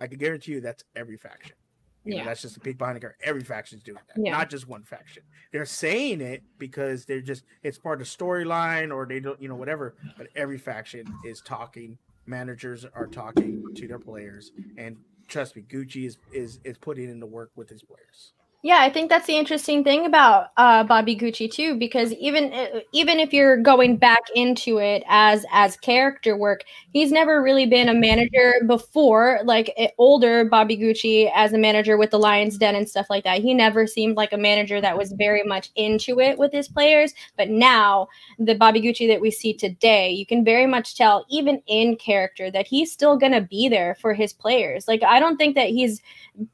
[0.00, 1.56] I can guarantee you that's every faction.
[2.04, 2.24] You know, Yeah.
[2.24, 3.18] that's just the peek behind the curtain.
[3.22, 4.32] Every faction's doing that, Yeah.
[4.32, 5.22] not just one faction.
[5.52, 9.48] They're saying it because they're just it's part of the storyline or they don't, you
[9.48, 9.94] know, whatever.
[10.16, 11.98] But every faction is talking.
[12.26, 14.96] Managers are talking to their players, and
[15.26, 18.32] trust me, Gucci is is is putting in the work with his players.
[18.62, 22.80] Yeah, I think that's the interesting thing about uh, Bobby Gucci too, because even uh,
[22.92, 27.88] even if you're going back into it as as character work, he's never really been
[27.88, 29.40] a manager before.
[29.44, 33.24] Like eh, older Bobby Gucci as a manager with the Lions Den and stuff like
[33.24, 36.68] that, he never seemed like a manager that was very much into it with his
[36.68, 37.14] players.
[37.38, 38.08] But now,
[38.38, 42.50] the Bobby Gucci that we see today, you can very much tell, even in character,
[42.50, 44.86] that he's still gonna be there for his players.
[44.86, 46.02] Like I don't think that he's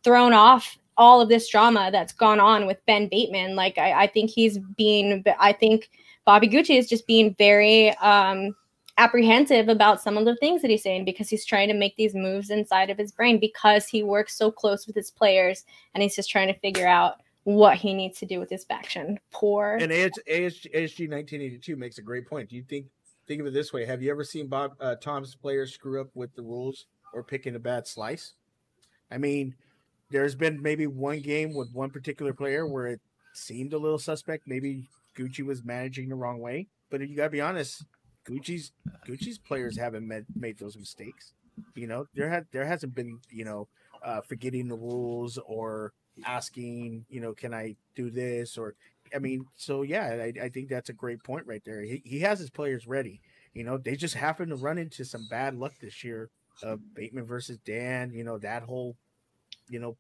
[0.05, 3.57] thrown off all of this drama that's gone on with Ben Bateman.
[3.57, 5.91] Like I, I think he's being I think
[6.25, 8.55] Bobby Gucci is just being very um
[8.99, 12.15] apprehensive about some of the things that he's saying because he's trying to make these
[12.15, 16.17] moves inside of his brain because he works so close with his players and he's
[16.17, 19.21] just trying to figure out what he needs to do with his faction.
[19.31, 22.49] Poor And AS, ASG, ASG 1982 makes a great point.
[22.49, 22.87] Do you think
[23.29, 23.85] think of it this way?
[23.85, 27.55] Have you ever seen Bob uh, Tom's players screw up with the rules or picking
[27.55, 28.33] a bad slice?
[29.11, 29.55] I mean,
[30.11, 33.01] there's been maybe one game with one particular player where it
[33.35, 34.45] seemed a little suspect.
[34.47, 37.85] Maybe Gucci was managing the wrong way, but you gotta be honest,
[38.29, 38.73] Gucci's
[39.07, 41.33] Gucci's players haven't made, made those mistakes.
[41.75, 43.69] You know, there had there hasn't been you know
[44.05, 45.93] uh, forgetting the rules or
[46.25, 48.75] asking you know can I do this or
[49.15, 51.83] I mean so yeah I, I think that's a great point right there.
[51.83, 53.21] He, he has his players ready.
[53.55, 56.29] You know, they just happen to run into some bad luck this year.
[56.63, 58.97] Uh, Bateman versus Dan, you know that whole
[59.69, 59.97] you know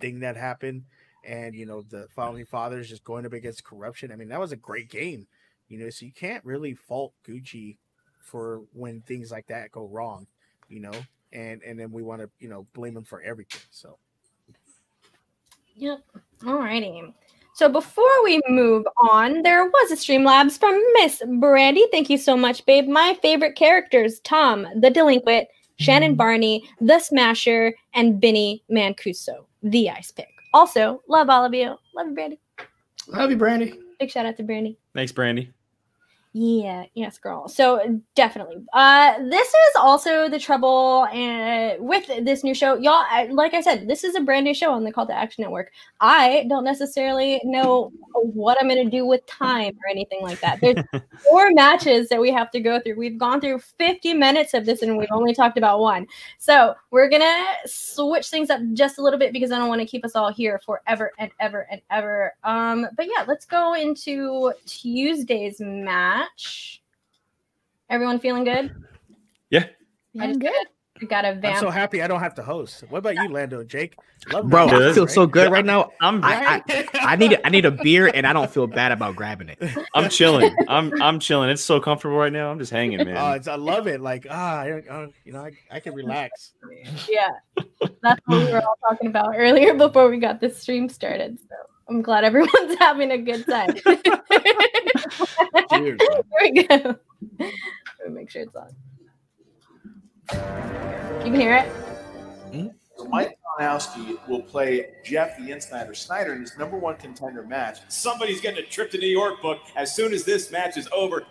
[0.00, 0.84] thing that happened
[1.24, 4.52] and you know the founding fathers just going up against corruption i mean that was
[4.52, 5.26] a great game
[5.68, 7.76] you know so you can't really fault gucci
[8.20, 10.26] for when things like that go wrong
[10.68, 10.92] you know
[11.32, 13.96] and and then we want to you know blame him for everything so
[15.80, 16.02] Yep.
[16.42, 17.14] Alrighty.
[17.54, 21.86] So before we move on, there was a Streamlabs from Miss Brandy.
[21.90, 22.86] Thank you so much, babe.
[22.86, 25.48] My favorite characters: Tom, the delinquent,
[25.80, 30.28] Shannon Barney, the Smasher, and Benny Mancuso, the Ice Pick.
[30.52, 31.76] Also, love all of you.
[31.94, 32.38] Love you, Brandy.
[33.08, 33.78] Love you, Brandy.
[33.98, 34.78] Big shout out to Brandy.
[34.94, 35.52] Thanks, Brandy.
[36.32, 37.48] Yeah, yes, girl.
[37.48, 38.58] So definitely.
[38.72, 42.74] Uh this is also the trouble and with this new show.
[42.76, 45.12] Y'all I- like I said, this is a brand new show on the Call to
[45.12, 45.72] Action Network.
[46.00, 50.60] I don't necessarily know what I'm going to do with time or anything like that.
[50.60, 50.76] There's
[51.28, 52.94] four matches that we have to go through.
[52.96, 56.06] We've gone through 50 minutes of this and we've only talked about one.
[56.38, 59.80] So, we're going to switch things up just a little bit because I don't want
[59.80, 62.34] to keep us all here forever and ever and ever.
[62.44, 66.19] Um but yeah, let's go into Tuesday's match.
[67.88, 68.74] Everyone feeling good?
[69.50, 69.66] Yeah.
[70.18, 70.52] I just good.
[71.02, 72.84] I got a I'm so happy I don't have to host.
[72.90, 73.96] What about you, Lando and Jake?
[74.32, 74.82] Love Bro, that.
[74.82, 75.14] I feel Right?
[75.14, 75.92] so good right now.
[76.00, 79.16] I'm I, I, I need I need a beer and I don't feel bad about
[79.16, 79.62] grabbing it.
[79.94, 80.54] I'm chilling.
[80.68, 81.48] I'm I'm chilling.
[81.48, 82.50] It's so comfortable right now.
[82.50, 83.16] I'm just hanging, man.
[83.16, 84.00] Oh, it's, I love it.
[84.00, 86.52] Like ah, I, I, you know, I, I can relax.
[87.08, 87.30] yeah.
[88.02, 91.38] That's what we were all talking about earlier before we got this stream started.
[91.40, 91.54] So
[91.90, 93.74] I'm glad everyone's having a good time.
[95.70, 95.98] Here
[96.40, 96.76] we go.
[97.40, 97.50] Let
[98.06, 98.70] me make sure it's on.
[101.18, 101.66] You can hear it?
[102.52, 102.68] Hmm?
[102.96, 107.80] So Mike Konowski will play Jeff the Insider Snyder in his number one contender match.
[107.88, 111.26] Somebody's getting a trip to New York book as soon as this match is over.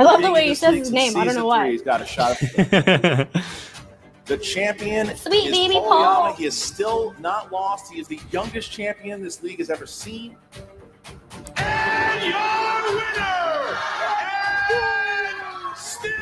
[0.00, 1.14] I love the way he says his name.
[1.14, 1.70] I don't know why.
[1.70, 2.38] He's got a shot.
[4.24, 6.32] the champion, Sweet is baby Paul Paul.
[6.32, 7.92] He is still not lost.
[7.92, 10.36] He is the youngest champion this league has ever seen.
[11.56, 12.32] And your
[12.96, 13.76] winner,
[14.72, 16.12] and still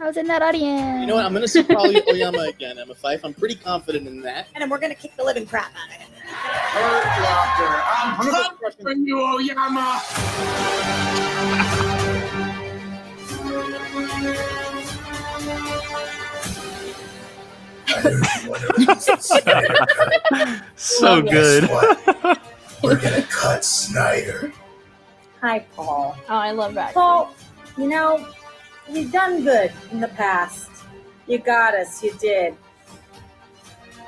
[0.00, 1.00] I was in that audience.
[1.00, 1.24] You know what?
[1.24, 2.78] I'm gonna say probably Oyama again.
[2.78, 3.24] I'm a Fife.
[3.24, 4.46] I'm pretty confident in that.
[4.54, 6.10] And we're gonna kick the living crap out of him.
[6.26, 7.82] Hurt Locker.
[7.96, 10.00] I'm coming for you, Oyama.
[20.74, 21.70] So Love good.
[22.82, 24.52] We're gonna cut Snyder.
[25.40, 26.16] Hi, Paul.
[26.28, 26.92] Oh, I love that.
[26.94, 27.34] Paul,
[27.78, 28.26] you know,
[28.90, 30.70] you've done good in the past.
[31.28, 32.02] You got us.
[32.02, 32.56] You did.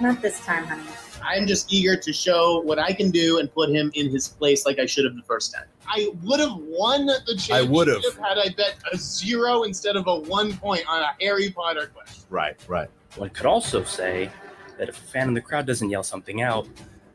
[0.00, 0.82] Not this time, honey.
[1.22, 4.66] I'm just eager to show what I can do and put him in his place
[4.66, 5.66] like I should have the first time.
[5.88, 8.02] I would have won the I would've.
[8.02, 11.90] championship had I bet a zero instead of a one point on a Harry Potter
[11.94, 12.24] question.
[12.30, 12.88] Right, right.
[13.16, 14.30] One could also say
[14.78, 16.66] that if a fan in the crowd doesn't yell something out,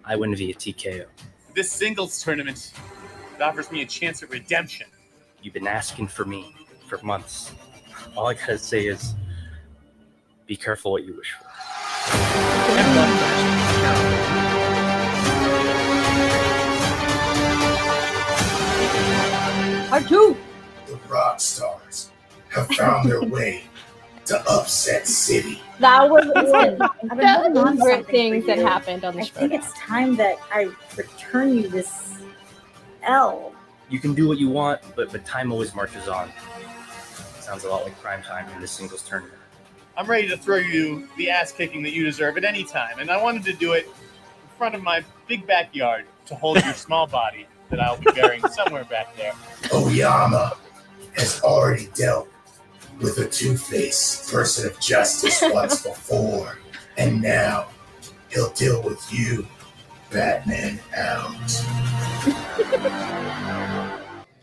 [0.04, 1.06] I win via TKO.
[1.54, 2.74] This singles tournament
[3.42, 4.88] offers me a chance at redemption.
[5.42, 6.56] You've been asking for me
[6.88, 7.52] for months.
[8.16, 9.16] All I gotta say is
[10.46, 11.48] be careful what you wish for.
[19.92, 20.38] Part two.
[20.88, 22.12] The rock stars
[22.48, 23.64] have found their way
[24.24, 25.62] to Upset City.
[25.80, 26.82] That was one
[27.12, 29.36] I've of the favorite things that happened on the I show.
[29.36, 32.22] I think it's time that I return you this
[33.04, 33.54] L.
[33.90, 36.32] You can do what you want, but but time always marches on.
[37.42, 39.36] Sounds a lot like prime time in the singles tournament.
[39.98, 43.12] I'm ready to throw you the ass kicking that you deserve at any time, and
[43.12, 47.08] I wanted to do it in front of my big backyard to hold your small
[47.08, 49.34] body that I'll be burying somewhere back there.
[49.74, 50.58] Oyama
[51.16, 52.30] has already dealt
[53.00, 56.60] with a two-faced person of justice once before,
[56.98, 57.68] and now
[58.30, 59.48] he'll deal with you,
[60.12, 61.36] Batman out.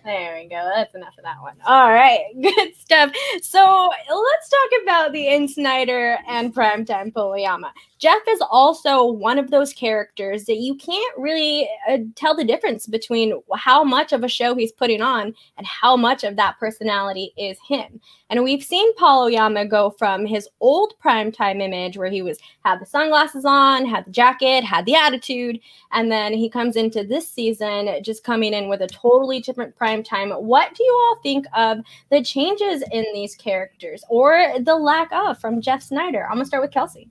[0.08, 0.72] There we go.
[0.74, 1.56] That's enough of that one.
[1.66, 3.12] All right, good stuff.
[3.42, 7.70] So let's talk about the In Snyder and Primetime Poyama.
[7.98, 12.86] Jeff is also one of those characters that you can't really uh, tell the difference
[12.86, 17.32] between how much of a show he's putting on and how much of that personality
[17.36, 18.00] is him.
[18.30, 22.80] And we've seen Paul Oyama go from his old primetime image where he was had
[22.80, 25.58] the sunglasses on, had the jacket, had the attitude,
[25.90, 30.40] and then he comes into this season just coming in with a totally different primetime.
[30.40, 31.78] What do you all think of
[32.10, 36.24] the changes in these characters or the lack of from Jeff Snyder?
[36.26, 37.08] I'm gonna start with Kelsey.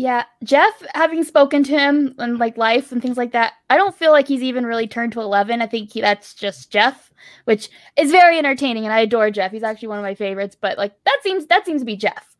[0.00, 3.94] Yeah, Jeff, having spoken to him and like life and things like that, I don't
[3.94, 5.60] feel like he's even really turned to 11.
[5.60, 7.12] I think he, that's just Jeff,
[7.44, 9.52] which is very entertaining and I adore Jeff.
[9.52, 12.34] He's actually one of my favorites, but like that seems that seems to be Jeff.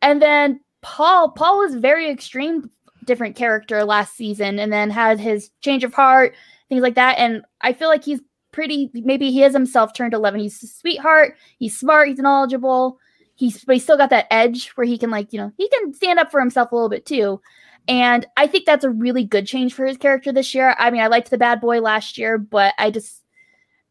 [0.00, 2.70] And then Paul, Paul was very extreme
[3.04, 6.34] different character last season and then had his change of heart,
[6.70, 10.40] things like that and I feel like he's pretty maybe he has himself turned 11.
[10.40, 12.98] He's a sweetheart, he's smart, he's knowledgeable
[13.34, 15.92] he's but he's still got that edge where he can like you know he can
[15.94, 17.40] stand up for himself a little bit too
[17.88, 21.00] and i think that's a really good change for his character this year i mean
[21.02, 23.24] i liked the bad boy last year but i just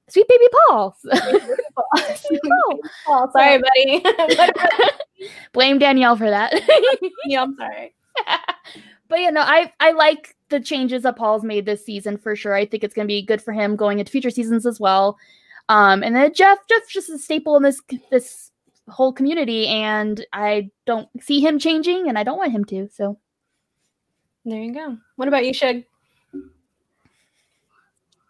[0.10, 0.98] Sweet baby Paul.
[3.08, 4.04] Oh, sorry, buddy.
[5.54, 6.54] Blame Danielle for that.
[7.26, 7.94] yeah, I'm sorry.
[9.08, 12.56] but yeah, no, I I like the changes that Paul's made this season for sure.
[12.56, 15.18] I think it's going to be good for him going into future seasons as well.
[15.70, 17.80] Um, and then Jeff, Jeff's just a staple in this
[18.12, 18.52] this
[18.90, 22.90] whole community, and I don't see him changing, and I don't want him to.
[22.92, 23.18] So
[24.46, 24.98] There you go.
[25.16, 25.84] What about you, Shug?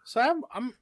[0.04, 0.74] So I'm, I'm,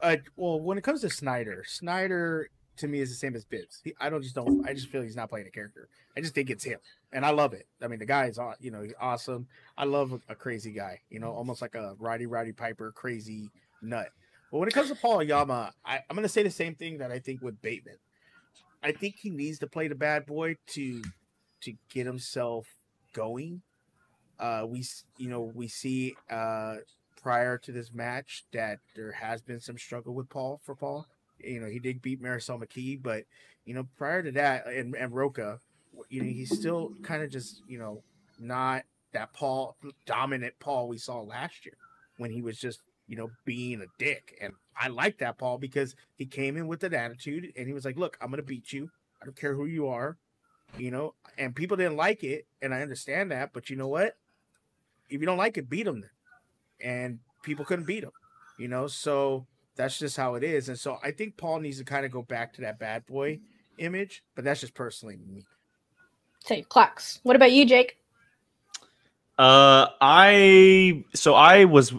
[0.00, 3.80] uh, well, when it comes to Snyder, Snyder to me is the same as Bibbs.
[3.82, 4.68] He, I don't just don't.
[4.68, 5.88] I just feel he's not playing a character.
[6.16, 6.78] I just think it's him,
[7.12, 7.66] and I love it.
[7.82, 9.46] I mean, the guy is, you know, he's awesome.
[9.76, 11.00] I love a, a crazy guy.
[11.10, 13.48] You know, almost like a Roddy Roddy Piper, crazy
[13.82, 14.10] nut.
[14.52, 16.98] But when it comes to Paul Yama, I, I'm going to say the same thing
[16.98, 17.96] that I think with Bateman.
[18.84, 21.02] I think he needs to play the bad boy to
[21.62, 22.66] to get himself
[23.14, 23.62] going.
[24.38, 24.84] Uh, we
[25.16, 26.76] you know we see uh,
[27.20, 31.06] prior to this match that there has been some struggle with Paul for Paul.
[31.38, 33.24] You know he did beat Marisol McKee, but
[33.64, 35.60] you know prior to that and, and Rocha,
[36.10, 38.02] you know he's still kind of just you know
[38.38, 41.76] not that Paul dominant Paul we saw last year
[42.18, 44.36] when he was just you know being a dick.
[44.42, 47.84] And I like that Paul because he came in with an attitude and he was
[47.84, 48.90] like, "Look, I'm gonna beat you.
[49.20, 50.16] I don't care who you are."
[50.78, 53.52] You know, and people didn't like it, and I understand that.
[53.52, 54.16] But you know what?
[55.08, 56.10] If you don't like it, beat them then.
[56.80, 58.10] And people couldn't beat him.
[58.58, 59.46] You know, so
[59.76, 60.68] that's just how it is.
[60.68, 63.40] And so I think Paul needs to kind of go back to that bad boy
[63.78, 64.24] image.
[64.34, 65.44] But that's just personally me.
[66.40, 67.20] Say clocks.
[67.22, 67.98] What about you, Jake?
[69.38, 71.92] Uh, I so I was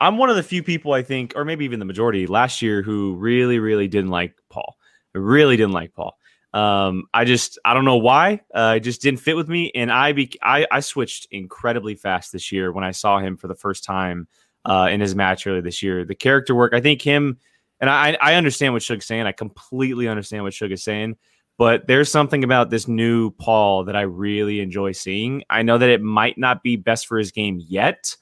[0.00, 2.82] I'm one of the few people I think, or maybe even the majority last year
[2.82, 4.76] who really, really didn't like Paul.
[5.14, 6.16] I really didn't like Paul.
[6.54, 8.40] Um, I just I don't know why.
[8.54, 12.32] Uh, it just didn't fit with me, and I be I, I switched incredibly fast
[12.32, 14.28] this year when I saw him for the first time
[14.64, 16.04] uh, in his match earlier this year.
[16.04, 17.38] The character work, I think him,
[17.80, 19.26] and I I understand what Suge's saying.
[19.26, 21.16] I completely understand what Suge is saying.
[21.58, 25.42] But there's something about this new Paul that I really enjoy seeing.
[25.50, 28.16] I know that it might not be best for his game yet,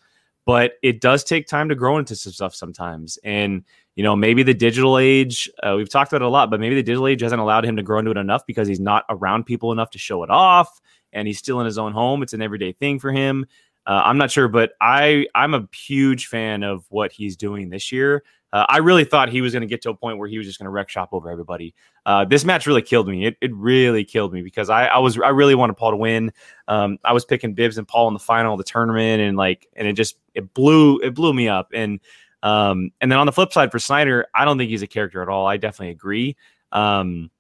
[0.47, 3.19] but it does take time to grow into some stuff sometimes.
[3.25, 3.65] And
[3.97, 6.75] you know, maybe the digital age, uh, we've talked about it a lot, but maybe
[6.75, 9.45] the digital age hasn't allowed him to grow into it enough because he's not around
[9.45, 10.81] people enough to show it off,
[11.13, 12.23] and he's still in his own home.
[12.23, 13.47] It's an everyday thing for him.
[13.87, 17.91] Uh, I'm not sure, but I I'm a huge fan of what he's doing this
[17.93, 18.23] year.
[18.53, 20.47] Uh, I really thought he was going to get to a point where he was
[20.47, 21.75] just going to wreck shop over everybody.
[22.05, 23.27] Uh, this match really killed me.
[23.27, 26.33] It, it really killed me because I, I was I really wanted Paul to win.
[26.69, 29.67] Um, I was picking Bibbs and Paul in the final of the tournament, and like
[29.75, 31.71] and it just it blew it blew me up.
[31.75, 32.01] And
[32.43, 35.23] um, and then on the flip side for Snyder, I don't think he's a character
[35.23, 35.47] at all.
[35.47, 36.37] I definitely agree.
[36.71, 37.31] Um,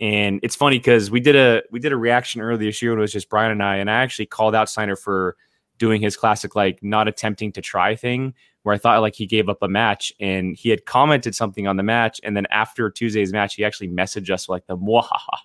[0.00, 2.98] and it's funny because we did a we did a reaction earlier this year when
[2.98, 5.36] it was just Brian and I, and I actually called out Snyder for
[5.78, 9.48] doing his classic like not attempting to try thing where I thought like he gave
[9.48, 12.20] up a match and he had commented something on the match.
[12.22, 15.38] And then after Tuesday's match he actually messaged us like the mwahaha.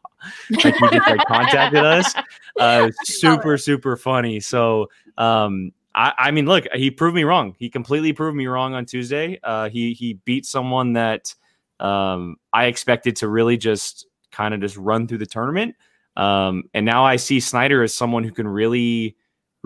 [0.64, 2.14] Like he just like contacted us.
[2.60, 4.40] Uh super super funny.
[4.40, 7.56] So um I, I mean look he proved me wrong.
[7.60, 9.40] He completely proved me wrong on Tuesday.
[9.44, 11.36] Uh he he beat someone that
[11.80, 15.76] um I expected to really just kind of just run through the tournament.
[16.16, 19.16] Um and now I see Snyder as someone who can really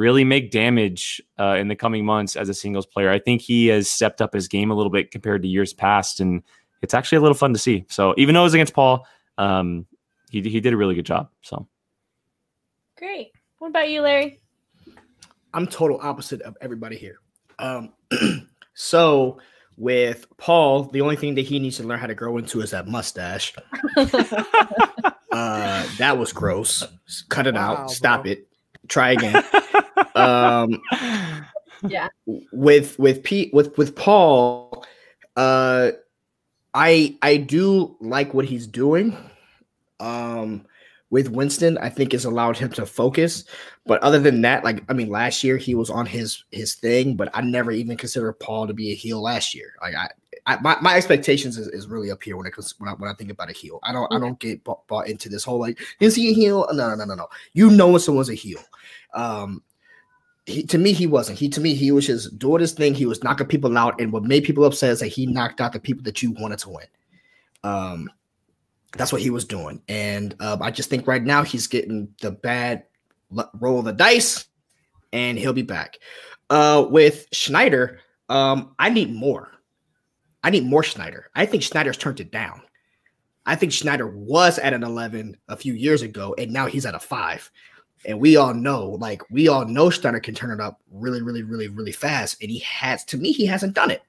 [0.02, 3.12] really make damage uh, in the coming months as a singles player.
[3.12, 6.20] I think he has stepped up his game a little bit compared to years past,
[6.20, 6.42] and
[6.82, 7.86] it's actually a little fun to see.
[7.88, 9.06] So even though it was against Paul,
[9.38, 9.86] um,
[10.32, 11.30] he he did a really good job.
[11.44, 11.68] So
[12.98, 13.32] Great.
[13.60, 14.40] What about you, Larry?
[15.54, 17.20] I'm total opposite of everybody here.
[17.60, 17.94] Um,
[18.74, 19.40] so
[19.78, 22.72] with Paul, the only thing that he needs to learn how to grow into is
[22.72, 23.54] that mustache.
[23.98, 26.86] uh, that was gross.
[27.30, 27.92] Cut it Wow, out.
[27.92, 28.48] Stop it.
[28.88, 29.44] Try again.
[30.16, 30.82] um,
[31.88, 32.10] Yeah.
[32.52, 34.86] with with Pete with with Paul,
[35.36, 35.92] uh,
[36.74, 39.18] I I do like what he's doing.
[40.00, 40.66] Um,
[41.10, 43.44] with Winston, I think it's allowed him to focus.
[43.86, 47.16] But other than that, like I mean, last year he was on his his thing,
[47.16, 49.74] but I never even considered Paul to be a heel last year.
[49.82, 50.10] Like I,
[50.46, 53.10] I my, my expectations is, is really up here when it comes when I, when
[53.10, 53.80] I think about a heel.
[53.84, 56.68] I don't I don't get bought, bought into this whole like is he a heel?
[56.72, 57.28] No no no no no.
[57.54, 58.60] You know when someone's a heel.
[59.14, 59.62] Um,
[60.46, 61.38] he, to me, he wasn't.
[61.38, 62.94] He to me, he was just doing his thing.
[62.94, 65.74] He was knocking people out, and what made people upset is that he knocked out
[65.74, 66.88] the people that you wanted to win.
[67.64, 68.10] Um,
[68.94, 72.32] that's what he was doing, and um, I just think right now he's getting the
[72.32, 72.84] bad
[73.60, 74.46] roll of the dice,
[75.14, 75.98] and he'll be back.
[76.50, 79.52] Uh, with Schneider, um, I need more.
[80.44, 81.30] I need more Schneider.
[81.36, 82.62] I think Schneider's turned it down.
[83.46, 86.96] I think Schneider was at an 11 a few years ago, and now he's at
[86.96, 87.50] a five.
[88.06, 91.44] And we all know, like, we all know Schneider can turn it up really, really,
[91.44, 92.42] really, really fast.
[92.42, 94.02] And he has, to me, he hasn't done it.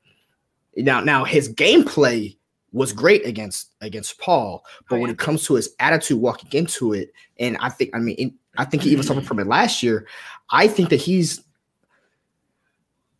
[0.76, 2.36] Now, now his gameplay
[2.72, 6.94] was great against against Paul, but oh, when it comes to his attitude walking into
[6.94, 9.82] it, and I think I mean in- I think he even suffered from it last
[9.82, 10.06] year.
[10.50, 11.42] I think that he's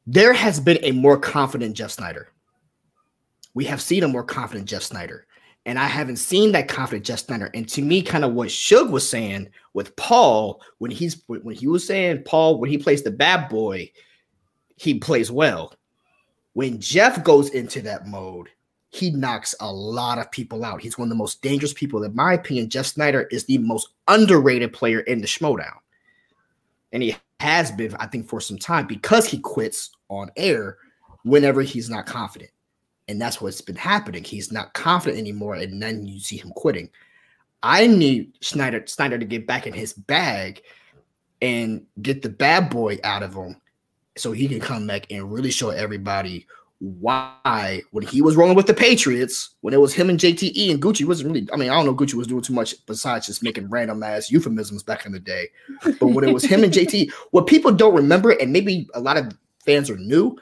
[0.07, 2.29] there has been a more confident Jeff Snyder.
[3.55, 5.27] We have seen a more confident Jeff Snyder.
[5.65, 7.51] And I haven't seen that confident Jeff Snyder.
[7.55, 11.69] And to me, kind of what Suge was saying with Paul, when he's when he
[11.69, 13.91] was saying Paul, when he plays the bad boy,
[14.77, 15.75] he plays well.
[16.55, 18.49] When Jeff goes into that mode,
[18.91, 20.83] he knocks a lot of people out.
[20.83, 22.03] He's one of the most dangerous people.
[22.03, 25.79] In my opinion, Jeff Snyder is the most underrated player in the Schmoedown.
[26.93, 30.77] And he has been, I think, for some time because he quits on air
[31.25, 32.51] whenever he's not confident.
[33.13, 34.25] And that's what's been happening.
[34.25, 36.89] He's not confident anymore, and then you see him quitting.
[37.63, 40.63] I need Snyder Snyder to get back in his bag
[41.43, 43.61] and get the bad boy out of him
[44.17, 46.47] so he can come back and really show everybody
[46.79, 50.81] why when he was rolling with the Patriots, when it was him and JTE and
[50.81, 53.43] Gucci wasn't really, I mean, I don't know Gucci was doing too much besides just
[53.43, 55.49] making random ass euphemisms back in the day.
[55.85, 59.19] But when it was him and JT, what people don't remember, and maybe a lot
[59.19, 59.37] of
[59.67, 60.35] fans are new,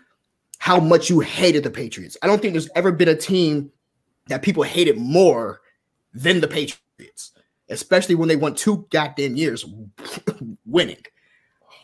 [0.61, 2.19] how much you hated the Patriots.
[2.23, 3.73] I don't think there's ever been a team
[4.29, 5.63] that people hated more
[6.13, 7.33] than the Patriots,
[7.71, 9.65] especially when they won two goddamn years
[10.67, 11.03] winning.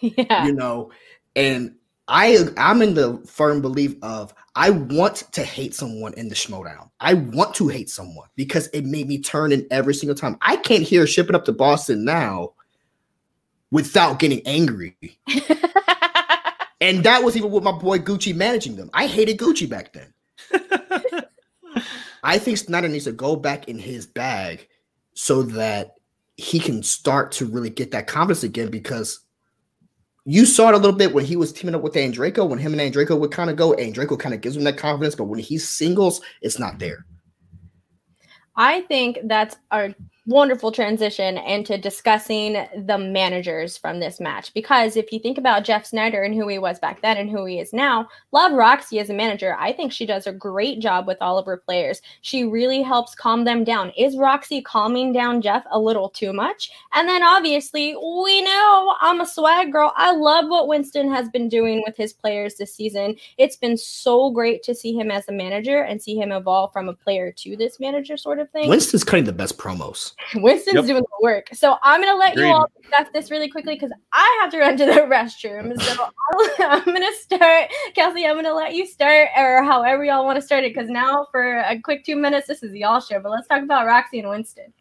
[0.01, 0.45] Yeah.
[0.45, 0.93] You know,
[1.35, 1.74] and
[2.07, 6.91] I I'm in the firm belief of I want to hate someone in the Schmoedown.
[7.01, 10.37] I want to hate someone because it made me turn in every single time.
[10.43, 12.53] I can't hear shipping up to Boston now
[13.70, 14.99] without getting angry.
[16.87, 18.91] and that was even with my boy Gucci managing them.
[18.95, 20.12] I hated Gucci back then.
[22.22, 24.68] I think Snyder needs to go back in his bag
[25.14, 25.95] so that
[26.37, 29.20] he can start to really get that confidence again because
[30.24, 32.78] you saw it a little bit when he was teaming up with Andraco, when him
[32.78, 35.39] and Andraco would kind of go, Andraco kind of gives him that confidence, but when
[35.41, 37.05] he's singles, it's not there.
[38.57, 39.95] I think that's a
[40.27, 44.53] wonderful transition into discussing the managers from this match.
[44.55, 47.45] Because if you think about Jeff Snyder and who he was back then and who
[47.45, 49.57] he is now, love Roxy as a manager.
[49.59, 52.03] I think she does a great job with all of her players.
[52.22, 53.93] She really helps calm them down.
[53.97, 56.70] Is Roxy calming down Jeff a little too much?
[56.93, 59.93] And then obviously, we know I'm a swag girl.
[59.97, 63.16] I love what Winston has been doing with his players this season.
[63.39, 66.89] It's been so great to see him as a manager and see him evolve from
[66.89, 68.68] a player to this manager sort of thing.
[68.68, 70.16] Winston's cutting the best promos.
[70.37, 70.85] Winston's Yep.
[70.87, 71.49] doing the work.
[71.53, 72.49] So I'm gonna let Agreed.
[72.49, 75.81] you all discuss this really quickly because I have to run to the restroom.
[75.81, 77.71] So I'll, I'm gonna start.
[77.95, 80.75] Kelsey, I'm gonna let you start, or however y'all want to start it.
[80.75, 83.21] Because now for a quick two minutes, this is y'all show.
[83.21, 84.73] But let's talk about Roxy and Winston.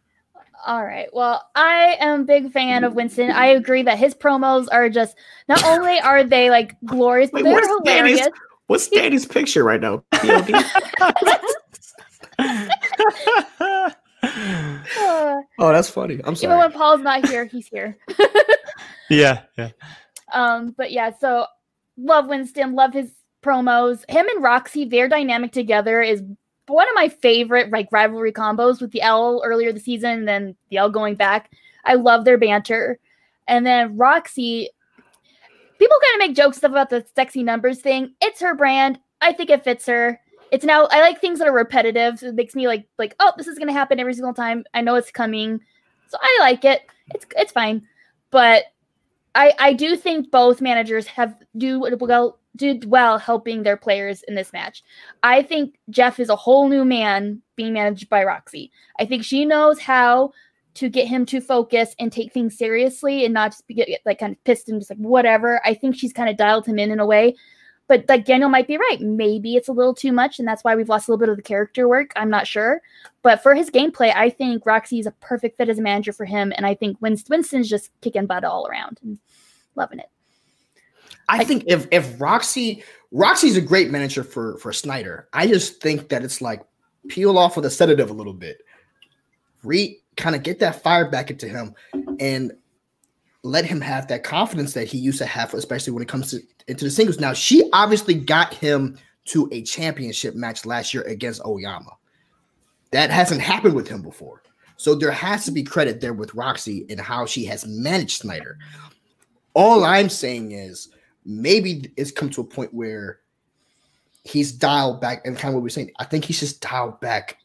[0.66, 1.08] All right.
[1.12, 3.30] Well, I am a big fan of Winston.
[3.30, 5.16] I agree that his promos are just
[5.48, 8.38] not only are they like glorious, but Wait, they're what's Danny's, hilarious.
[8.66, 10.02] what's Danny's picture right now?
[15.58, 16.20] Oh, that's funny.
[16.24, 16.52] I'm sorry.
[16.52, 17.96] even when Paul's not here, he's here.
[19.08, 19.70] Yeah, yeah.
[20.32, 21.46] Um, but yeah, so
[21.96, 23.12] love Winston, love his
[23.42, 24.08] promos.
[24.10, 26.22] Him and Roxy, their dynamic together is
[26.66, 30.56] one of my favorite like rivalry combos with the L earlier the season, and then
[30.70, 31.52] the L going back.
[31.84, 32.98] I love their banter.
[33.46, 34.68] And then Roxy,
[35.78, 38.14] people kind of make jokes stuff about the sexy numbers thing.
[38.20, 38.98] It's her brand.
[39.20, 40.20] I think it fits her.
[40.52, 42.18] It's now I like things that are repetitive.
[42.18, 44.64] So it makes me like like, oh, this is gonna happen every single time.
[44.74, 45.60] I know it's coming.
[46.08, 46.82] So I like it.
[47.14, 47.82] It's it's fine.
[48.30, 48.64] But
[49.34, 54.34] I I do think both managers have do well did well helping their players in
[54.34, 54.82] this match.
[55.22, 58.72] I think Jeff is a whole new man being managed by Roxy.
[58.98, 60.32] I think she knows how
[60.74, 64.18] to get him to focus and take things seriously and not just be, get like
[64.18, 65.60] kind of pissed and just like whatever.
[65.64, 67.34] I think she's kind of dialed him in in a way.
[67.88, 69.00] But like Daniel might be right.
[69.00, 71.36] Maybe it's a little too much, and that's why we've lost a little bit of
[71.36, 72.12] the character work.
[72.16, 72.82] I'm not sure.
[73.22, 76.24] But for his gameplay, I think Roxy is a perfect fit as a manager for
[76.24, 79.18] him, and I think Winston's just kicking butt all around and
[79.76, 80.10] loving it.
[81.28, 82.82] I think if if Roxy
[83.12, 85.28] Roxy's a great manager for for Snyder.
[85.32, 86.62] I just think that it's like
[87.08, 88.58] peel off of the sedative a little bit.
[89.62, 91.74] Re kind of get that fire back into him
[92.20, 92.52] and
[93.46, 96.40] let him have that confidence that he used to have, especially when it comes to
[96.68, 97.20] into the singles.
[97.20, 101.96] Now, she obviously got him to a championship match last year against Oyama.
[102.90, 104.42] That hasn't happened with him before.
[104.76, 108.58] So there has to be credit there with Roxy and how she has managed Snyder.
[109.54, 110.88] All I'm saying is
[111.24, 113.20] maybe it's come to a point where
[114.24, 115.92] he's dialed back and kind of what we're saying.
[115.98, 117.38] I think he's just dialed back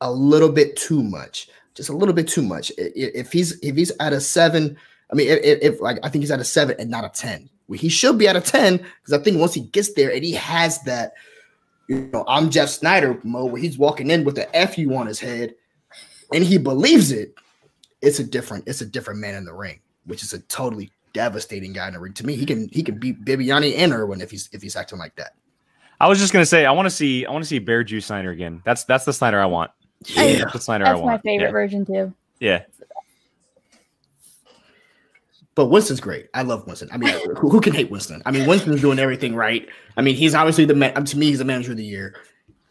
[0.00, 2.72] a little bit too much, just a little bit too much.
[2.78, 4.76] If he's if he's at a seven,
[5.12, 7.48] I mean, if, if like I think he's at a seven and not a ten.
[7.68, 10.24] Well, he should be at a ten because I think once he gets there and
[10.24, 11.14] he has that,
[11.88, 15.20] you know, I'm Jeff Snyder mode where he's walking in with the FU on his
[15.20, 15.54] head
[16.32, 17.34] and he believes it,
[18.02, 21.72] it's a different, it's a different man in the ring, which is a totally devastating
[21.72, 22.12] guy in the ring.
[22.14, 24.98] To me, he can he can beat Bibbiani and Irwin if he's if he's acting
[24.98, 25.34] like that.
[26.00, 28.06] I was just gonna say I want to see I want to see Bear Juice
[28.06, 28.62] Snyder again.
[28.64, 29.70] That's that's the Snyder I want.
[30.06, 30.38] Yeah.
[30.38, 31.52] That's the Snyder I That's my favorite yeah.
[31.52, 32.14] version too.
[32.38, 32.62] Yeah.
[35.60, 36.30] But Winston's great.
[36.32, 36.88] I love Winston.
[36.90, 38.22] I mean, who, who can hate Winston?
[38.24, 39.68] I mean, Winston's doing everything right.
[39.98, 41.04] I mean, he's obviously the man.
[41.04, 42.16] To me, he's the manager of the year.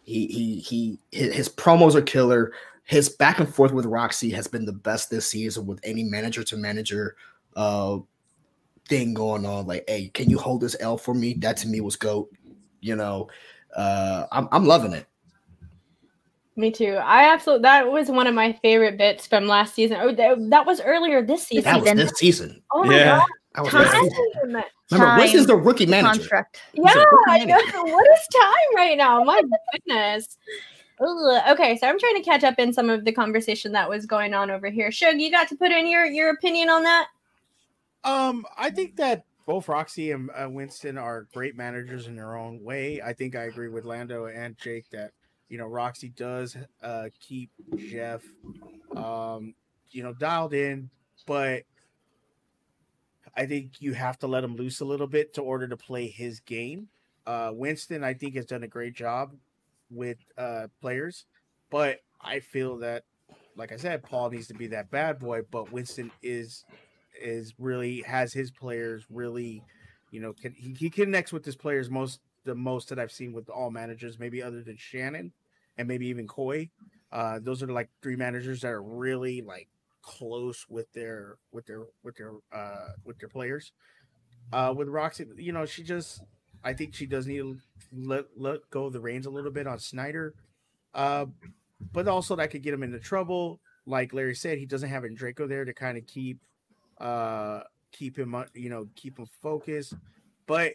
[0.06, 0.98] He he he.
[1.12, 2.52] His, promos are killer.
[2.86, 6.44] His back and forth with Roxy has been the best this season with any manager
[6.46, 7.16] to manager
[7.56, 8.00] uh
[8.88, 9.68] thing going on.
[9.68, 11.36] Like, hey, can you hold this L for me?
[11.36, 12.32] That to me was goat.
[12.82, 13.30] You know,
[13.76, 15.06] uh, I'm I'm loving it.
[16.60, 16.96] Me too.
[17.02, 19.96] I absolutely that was one of my favorite bits from last season.
[20.02, 21.64] Oh, that, that was earlier this season.
[21.64, 22.62] That was this season.
[22.74, 23.24] Oh my Yeah.
[23.56, 23.84] That was god.
[23.84, 24.04] this Time.
[24.04, 24.64] season.
[24.92, 26.20] Remember, Winston's the rookie manager.
[26.20, 26.60] Contract.
[26.74, 27.84] Yeah, rookie I know.
[27.86, 29.24] What is time right now?
[29.24, 29.42] My
[29.72, 30.38] goodness.
[31.00, 31.42] Ugh.
[31.52, 34.34] Okay, so I'm trying to catch up in some of the conversation that was going
[34.34, 34.92] on over here.
[34.92, 37.08] Shug, you got to put in your your opinion on that?
[38.04, 42.62] Um, I think that both Roxy and uh, Winston are great managers in their own
[42.62, 43.02] way.
[43.02, 45.12] I think I agree with Lando and Jake that
[45.50, 48.24] you know Roxy does uh, keep Jeff,
[48.96, 49.56] um,
[49.90, 50.90] you know, dialed in,
[51.26, 51.64] but
[53.36, 56.08] I think you have to let him loose a little bit to order to play
[56.08, 56.88] his game.
[57.26, 59.34] Uh, Winston, I think, has done a great job
[59.90, 61.26] with uh, players,
[61.70, 63.04] but I feel that,
[63.56, 66.64] like I said, Paul needs to be that bad boy, but Winston is
[67.22, 69.64] is really has his players really,
[70.12, 73.34] you know, can, he, he connects with his players most the most that I've seen
[73.34, 75.34] with all managers, maybe other than Shannon
[75.80, 76.70] and maybe even Coy.
[77.12, 79.68] Uh, those are like three managers that are really like
[80.04, 83.72] close with their with their with their uh with their players.
[84.54, 86.22] Uh with Roxy, you know, she just
[86.64, 87.58] I think she does need to
[87.94, 90.36] let let go of the reins a little bit on Snyder.
[90.94, 91.26] Uh
[91.94, 93.60] but also that could get him into trouble.
[93.86, 96.40] Like Larry said, he doesn't have Draco there to kind of keep
[97.00, 97.62] uh
[97.92, 99.94] keep him uh, you know keep him focused.
[100.46, 100.74] But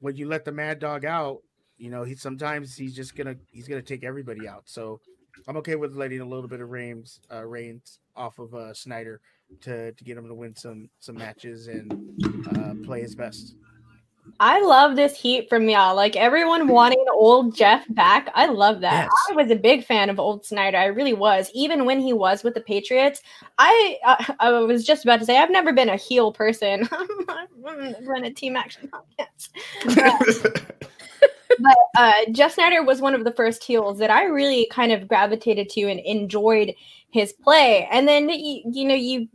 [0.00, 1.42] when you let the mad dog out,
[1.76, 4.62] you know he sometimes he's just gonna he's gonna take everybody out.
[4.66, 5.00] So
[5.48, 9.20] I'm okay with letting a little bit of reins uh, reins off of uh, Snyder
[9.62, 11.92] to to get him to win some some matches and
[12.56, 13.56] uh, play his best.
[14.40, 15.94] I love this heat from y'all.
[15.94, 18.30] Like everyone wanting old Jeff back.
[18.34, 19.04] I love that.
[19.04, 19.12] Yes.
[19.30, 20.78] I was a big fan of old Snyder.
[20.78, 21.50] I really was.
[21.54, 23.20] Even when he was with the Patriots,
[23.58, 26.88] I uh, I was just about to say I've never been a heel person.
[28.02, 30.62] Run a team action podcast.
[31.58, 35.08] But uh, Jeff Snyder was one of the first heels that I really kind of
[35.08, 36.74] gravitated to and enjoyed
[37.10, 37.88] his play.
[37.90, 39.28] And then you, you know you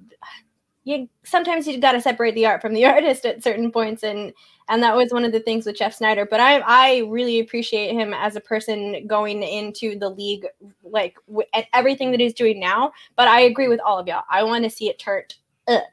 [0.84, 4.34] you sometimes you got to separate the art from the artist at certain points and
[4.70, 6.28] and that was one of the things with Jeff Snyder.
[6.30, 10.46] But I I really appreciate him as a person going into the league
[10.84, 12.92] like w- at everything that he's doing now.
[13.16, 14.24] But I agree with all of y'all.
[14.30, 15.36] I want to see it turned
[15.68, 15.84] up.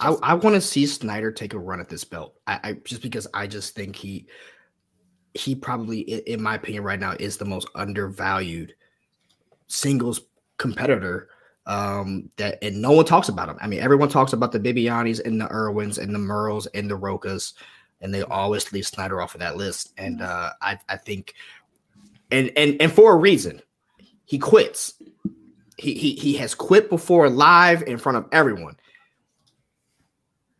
[0.00, 2.34] I, I want to see Snyder take a run at this belt.
[2.46, 4.26] I, I just because I just think he
[5.34, 8.74] he probably, in my opinion, right now is the most undervalued
[9.66, 10.20] singles
[10.58, 11.28] competitor.
[11.66, 13.56] Um, that and no one talks about him.
[13.60, 16.98] I mean, everyone talks about the Bibbianis and the Irwins and the Murrells and the
[16.98, 17.54] Rochas,
[18.02, 19.92] and they always leave Snyder off of that list.
[19.96, 21.34] And uh, I I think,
[22.30, 23.62] and and and for a reason,
[24.26, 24.94] he quits.
[25.78, 28.76] He he he has quit before live in front of everyone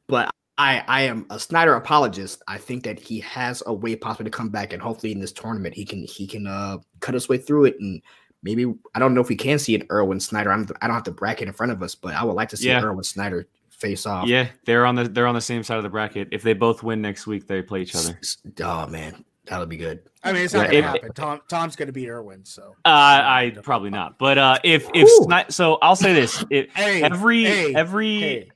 [0.07, 2.43] but I I am a Snyder apologist.
[2.49, 5.33] I think that he has a way possibly to come back, and hopefully in this
[5.33, 8.01] tournament he can he can uh cut his way through it, and
[8.43, 10.53] maybe I don't know if we can see an Erwin Snyder.
[10.53, 12.51] I don't I don't have the bracket in front of us, but I would like
[12.51, 12.83] to see Yeah.
[12.83, 14.29] Erwin Snyder face off.
[14.29, 16.29] Yeah, they're on the they're on the same side of the bracket.
[16.31, 18.19] If they both win next week, they play each other.
[18.63, 20.03] Oh man, that'll be good.
[20.23, 21.13] I mean, it's not Yeah, gonna if- happen.
[21.15, 24.19] Tom Tom's gonna beat Irwin, so Uh, I probably not.
[24.19, 28.49] But uh, if if Sni- so, I'll say this: if Hey, every hey, every hey.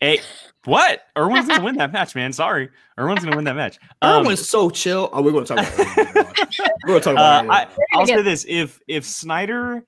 [0.00, 0.20] hey,
[0.64, 2.32] what Irwin's gonna win that match, man.
[2.32, 2.68] Sorry,
[2.98, 3.78] Irwin's gonna win that match.
[4.02, 5.08] Um, Erwin's so chill.
[5.12, 5.98] Oh, we're gonna talk about.
[5.98, 6.58] It.
[6.86, 7.44] we're gonna talk uh, about.
[7.44, 7.78] it.
[7.94, 9.84] I, I'll say this: if if Snyder,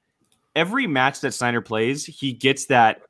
[0.55, 3.03] every match that Snyder plays, he gets that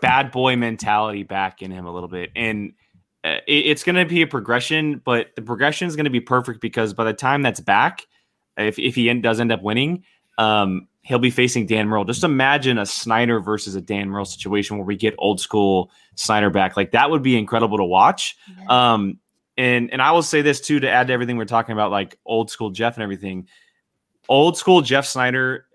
[0.00, 2.72] bad boy mentality back in him a little bit, and
[3.24, 5.00] uh, it- it's going to be a progression.
[5.04, 8.06] But the progression is going to be perfect because by the time that's back,
[8.56, 10.04] if if he end, does end up winning,
[10.38, 12.04] um, he'll be facing Dan Murrell.
[12.04, 16.50] Just imagine a Snyder versus a Dan Murrell situation where we get old school Snyder
[16.50, 16.76] back.
[16.76, 18.36] Like that would be incredible to watch.
[18.68, 19.18] Um,
[19.56, 22.18] and and I will say this too to add to everything we're talking about, like
[22.26, 23.46] old school Jeff and everything.
[24.28, 25.66] Old school Jeff Snyder,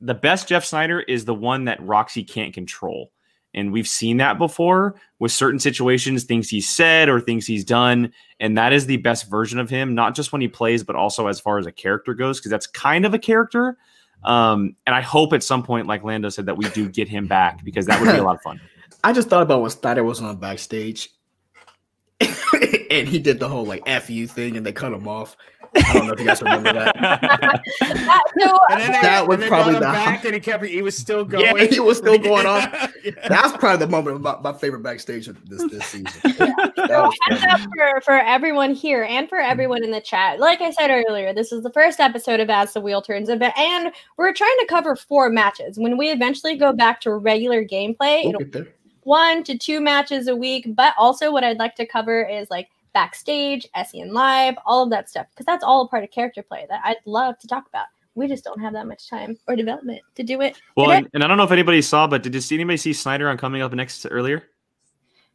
[0.00, 3.10] the best Jeff Snyder is the one that Roxy can't control.
[3.52, 8.12] And we've seen that before with certain situations, things he's said or things he's done.
[8.38, 11.26] And that is the best version of him, not just when he plays, but also
[11.26, 13.78] as far as a character goes, because that's kind of a character.
[14.24, 17.26] Um, and I hope at some point, like Lando said, that we do get him
[17.26, 18.60] back because that would be a lot of fun.
[19.04, 21.10] I just thought about when Snyder was on backstage
[22.90, 25.36] and he did the whole like F you thing and they cut him off.
[25.76, 26.96] I don't know if you guys remember that.
[28.68, 30.64] And then they, That was and they probably brought him the- back, and he kept.
[30.64, 31.44] He was still going.
[31.44, 31.68] Yeah, going.
[31.72, 32.92] he was still going off.
[33.28, 36.20] That's probably the moment of my, my favorite backstage of this this season.
[36.24, 37.52] That was Heads funny.
[37.52, 39.50] up for, for everyone here and for mm-hmm.
[39.50, 40.40] everyone in the chat.
[40.40, 43.42] Like I said earlier, this is the first episode of As the Wheel Turns, and
[43.42, 45.78] and we're trying to cover four matches.
[45.78, 48.66] When we eventually go back to regular gameplay, We'll it'll
[49.06, 50.66] one to two matches a week.
[50.74, 55.10] But also, what I'd like to cover is like backstage, SEN Live, all of that
[55.10, 57.84] stuff, because that's all a part of character play that I'd love to talk about.
[58.14, 60.58] We just don't have that much time or development to do it.
[60.78, 62.94] Well, and, and I don't know if anybody saw, but did you see anybody see
[62.94, 64.44] Snyder on coming up next earlier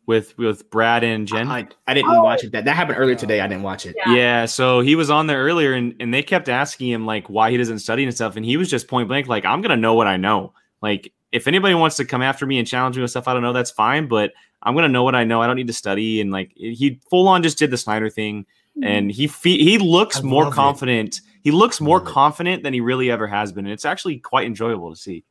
[0.08, 1.50] with with Brad and Jen?
[1.50, 2.24] I, I didn't oh.
[2.24, 2.52] watch it.
[2.52, 3.42] That that happened earlier today.
[3.42, 3.96] I didn't watch it.
[4.08, 4.46] Yeah.
[4.46, 7.58] so he was on there earlier and, and they kept asking him like why he
[7.58, 8.38] doesn't study and stuff.
[8.38, 10.54] And he was just point blank, like, I'm gonna know what I know.
[10.82, 13.42] Like, if anybody wants to come after me and challenge me with stuff I don't
[13.42, 14.08] know, that's fine.
[14.08, 14.32] But
[14.64, 15.42] I'm gonna know what I know.
[15.42, 16.22] I don't need to study.
[16.22, 18.46] And like he full on just did the Snyder thing.
[18.78, 18.84] Hmm.
[18.84, 20.56] And he fe- he looks I more love it.
[20.56, 21.22] confident.
[21.42, 23.66] He looks more confident than he really ever has been.
[23.66, 25.24] And it's actually quite enjoyable to see.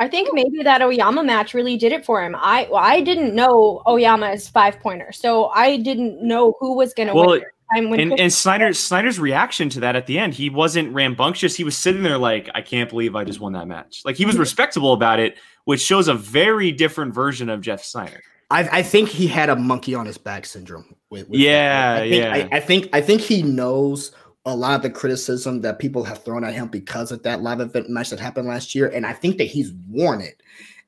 [0.00, 2.36] I think maybe that Oyama match really did it for him.
[2.38, 7.08] I well, I didn't know Oyama's five pointer, so I didn't know who was going
[7.08, 7.42] to Well, win.
[7.72, 10.92] I'm when and, Chris- and Snyder Snyder's reaction to that at the end, he wasn't
[10.92, 11.54] rambunctious.
[11.56, 14.02] He was sitting there like, I can't believe I just won that match.
[14.04, 18.22] Like he was respectable about it, which shows a very different version of Jeff Snyder.
[18.50, 20.94] I, I think he had a monkey on his back syndrome.
[21.10, 21.98] With, with Yeah.
[22.00, 22.32] I think, yeah.
[22.34, 24.12] I, I think I think he knows
[24.46, 27.60] a lot of the criticism that people have thrown at him because of that live
[27.60, 30.42] event match that happened last year, and I think that he's worn it.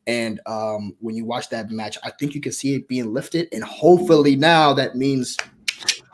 [0.07, 3.49] And um, when you watch that match, I think you can see it being lifted,
[3.53, 5.37] and hopefully now that means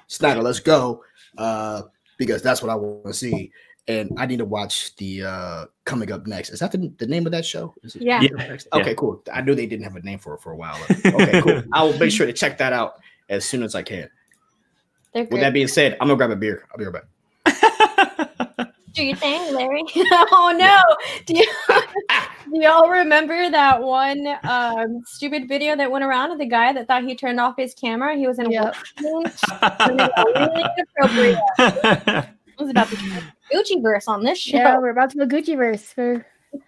[0.07, 1.03] Snyder, let's go,
[1.39, 1.83] uh,
[2.17, 3.51] because that's what I want to see.
[3.89, 6.51] And I need to watch the uh, coming up next.
[6.51, 7.73] Is that the, the name of that show?
[7.83, 8.21] Is it Yeah.
[8.23, 8.57] Yeah.
[8.73, 9.23] Okay, cool.
[9.33, 10.77] I knew they didn't have a name for it for a while.
[10.91, 11.63] Okay, cool.
[11.73, 14.11] I will make sure to check that out as soon as I can.
[15.15, 16.67] With that being said, I'm gonna grab a beer.
[16.71, 17.05] I'll be right back.
[19.01, 19.85] do you think, Larry?
[20.33, 20.81] oh no!
[21.27, 21.47] Do, you,
[22.53, 26.87] do y'all remember that one um, stupid video that went around of the guy that
[26.89, 28.17] thought he turned off his camera?
[28.17, 28.75] He was in a Yep.
[29.01, 29.25] really
[30.79, 31.39] inappropriate.
[31.59, 32.97] It was about the
[33.53, 34.57] Gucci verse on this show.
[34.57, 35.83] Yeah, we're about to go Gucci verse.
[35.83, 36.25] For,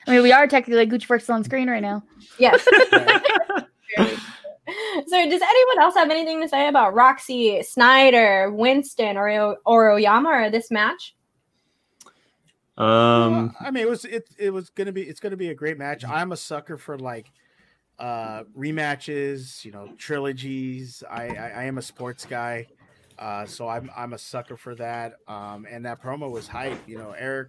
[0.06, 2.02] I mean, we are technically Gucci verse on screen right now.
[2.38, 2.62] Yes.
[2.62, 2.70] so,
[3.96, 10.50] does anyone else have anything to say about Roxy, Snyder, Winston, or or Oyama or
[10.50, 11.14] this match?
[12.78, 15.78] Um, I mean, it was it it was gonna be it's gonna be a great
[15.78, 16.05] match.
[16.05, 17.30] I'm a sucker for like
[17.98, 21.02] uh rematches, you know, trilogies.
[21.10, 22.68] I I, I am a sports guy,
[23.18, 25.14] uh, so I'm I'm a sucker for that.
[25.26, 26.78] Um, and that promo was hype.
[26.86, 27.48] You know, Eric,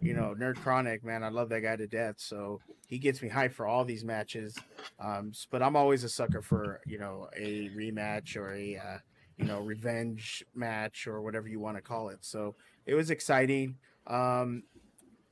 [0.00, 2.16] you know, Nerd Chronic, man, I love that guy to death.
[2.18, 4.56] So he gets me hyped for all these matches.
[5.00, 8.98] Um, but I'm always a sucker for you know a rematch or a uh,
[9.38, 12.18] you know revenge match or whatever you want to call it.
[12.20, 12.54] So
[12.86, 13.76] it was exciting.
[14.06, 14.64] Um,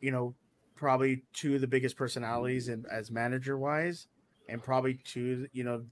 [0.00, 0.34] you know,
[0.76, 4.06] probably two of the biggest personalities and as manager wise,
[4.48, 5.84] and probably two, you know,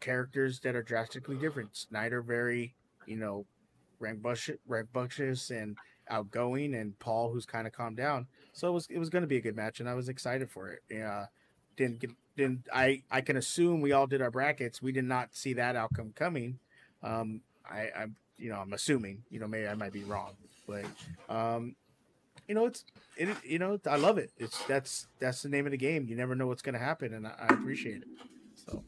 [0.00, 1.76] characters that are drastically different.
[1.76, 2.74] Snyder very,
[3.06, 3.46] you know,
[3.98, 5.76] rambunctious, and
[6.08, 8.26] outgoing, and Paul who's kind of calmed down.
[8.52, 10.50] So it was it was going to be a good match, and I was excited
[10.50, 10.80] for it.
[10.90, 11.26] Yeah,
[11.76, 14.82] didn't get didn't I I can assume we all did our brackets.
[14.82, 16.58] We did not see that outcome coming.
[17.02, 20.32] Um, I I'm you know I'm assuming you know maybe I might be wrong,
[20.66, 20.84] but
[21.28, 21.74] um,
[22.48, 22.84] you know it's
[23.16, 24.30] it you know I love it.
[24.38, 26.06] It's that's that's the name of the game.
[26.08, 28.08] You never know what's going to happen, and I, I appreciate it.
[28.54, 28.82] So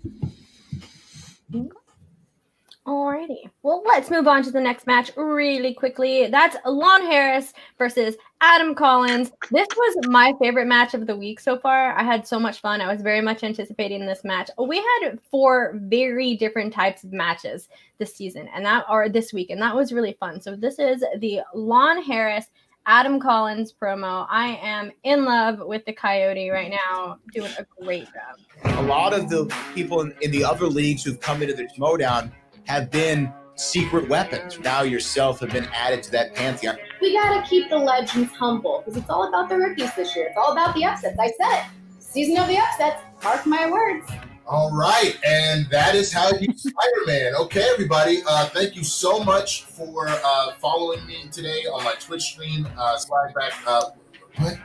[2.88, 3.50] Alrighty.
[3.62, 6.26] Well, let's move on to the next match really quickly.
[6.28, 9.30] That's Lon Harris versus Adam Collins.
[9.50, 11.92] This was my favorite match of the week so far.
[11.98, 12.80] I had so much fun.
[12.80, 14.48] I was very much anticipating this match.
[14.56, 17.68] We had four very different types of matches
[17.98, 20.40] this season and that or this week, and that was really fun.
[20.40, 22.46] So this is the Lon Harris
[22.88, 24.26] Adam Collins promo.
[24.30, 28.78] I am in love with the Coyote right now, doing a great job.
[28.78, 29.44] a lot of the
[29.74, 32.32] people in, in the other leagues who've come into the Schmoedown
[32.64, 34.58] have been secret weapons.
[34.60, 36.78] Now yourself have been added to that pantheon.
[37.02, 40.28] We gotta keep the legends humble because it's all about the rookies this year.
[40.28, 41.18] It's all about the upsets.
[41.18, 41.64] I said it.
[41.98, 43.02] Season of the upsets.
[43.22, 44.10] Mark my words.
[44.50, 47.34] All right, and that is how you Spider-Man.
[47.34, 52.22] Okay, everybody, uh, thank you so much for uh, following me today on my Twitch
[52.22, 52.66] stream.
[52.78, 53.52] Uh, slide back.
[53.66, 53.90] Uh,
[54.38, 54.58] what?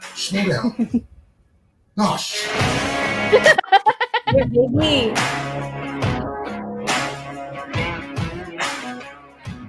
[0.00, 1.04] Schmoedown.
[2.00, 2.46] Oh, sh-
[3.32, 5.12] Yeah, baby.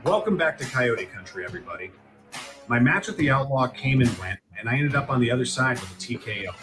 [0.04, 1.90] Welcome back to Coyote Country, everybody.
[2.68, 5.44] My match with the Outlaw came and went, and I ended up on the other
[5.46, 6.54] side with a TKO.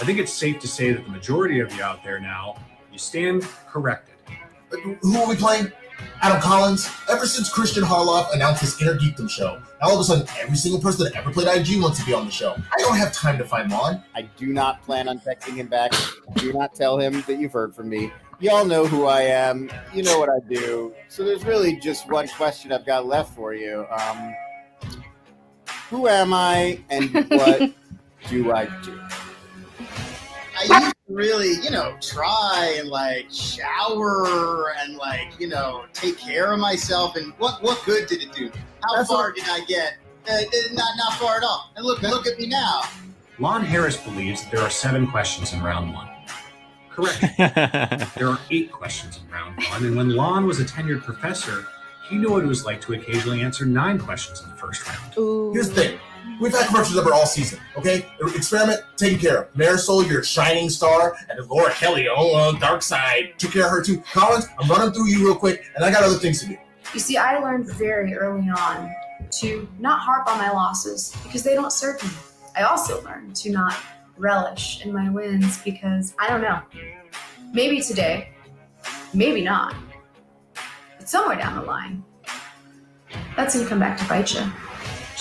[0.00, 2.56] I think it's safe to say that the majority of you out there now,
[2.90, 4.14] you stand corrected.
[5.02, 5.70] Who are we playing?
[6.22, 6.90] Adam Collins.
[7.10, 10.56] Ever since Kristian Harloff announced his Inner Geekdom show, now all of a sudden every
[10.56, 12.54] single person that ever played IG wants to be on the show.
[12.54, 14.02] I don't have time to find Lon.
[14.14, 15.92] I do not plan on texting him back.
[16.36, 18.10] Do not tell him that you've heard from me.
[18.38, 19.70] Y'all know who I am.
[19.92, 20.94] You know what I do.
[21.08, 23.86] So there's really just one question I've got left for you.
[23.90, 24.34] Um,
[25.90, 27.72] who am I and what
[28.30, 28.98] do I do?
[30.60, 36.18] I used to really, you know, try and like shower and like, you know, take
[36.18, 37.16] care of myself.
[37.16, 38.50] And what what good did it do?
[38.82, 39.94] How far did I get?
[40.28, 41.70] Uh, uh, not not far at all.
[41.76, 42.82] And look look at me now.
[43.38, 46.08] Lon Harris believes that there are seven questions in round one.
[46.90, 47.20] Correct.
[48.18, 51.66] there are eight questions in round one, and when Lon was a tenured professor,
[52.10, 55.54] he knew what it was like to occasionally answer nine questions in the first round.
[55.54, 55.98] Here's the thing.
[56.40, 58.06] We've had commercials number all season, okay?
[58.34, 59.52] Experiment taken care of.
[59.52, 63.34] Marisol, your shining star, and Laura Kelly, oh, uh, dark side.
[63.38, 63.98] Took care of her too.
[64.12, 66.56] Collins, I'm running through you real quick, and I got other things to do.
[66.94, 68.90] You see, I learned very early on
[69.32, 72.08] to not harp on my losses because they don't serve me.
[72.56, 73.76] I also learned to not
[74.16, 76.60] relish in my wins because I don't know.
[77.52, 78.30] Maybe today,
[79.12, 79.74] maybe not.
[80.98, 82.02] But somewhere down the line,
[83.36, 84.40] that's gonna come back to bite you.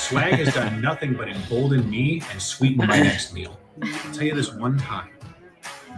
[0.09, 3.59] Swag has done nothing but embolden me and sweeten my next meal.
[3.83, 5.11] I'll tell you this one time.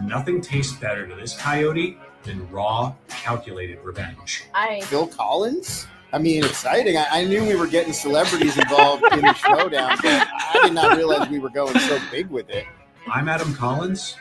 [0.02, 4.44] Nothing tastes better to this coyote than raw, calculated revenge.
[4.52, 5.86] I Phil Collins?
[6.12, 6.98] I mean, exciting.
[6.98, 10.94] I, I knew we were getting celebrities involved in the showdown, but I did not
[10.94, 12.66] realize we were going so big with it.
[13.10, 14.16] I'm Adam Collins,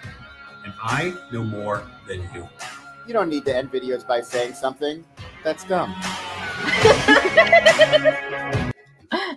[0.64, 2.48] and I know more than you.
[3.06, 5.04] You don't need to end videos by saying something.
[5.44, 5.94] That's dumb.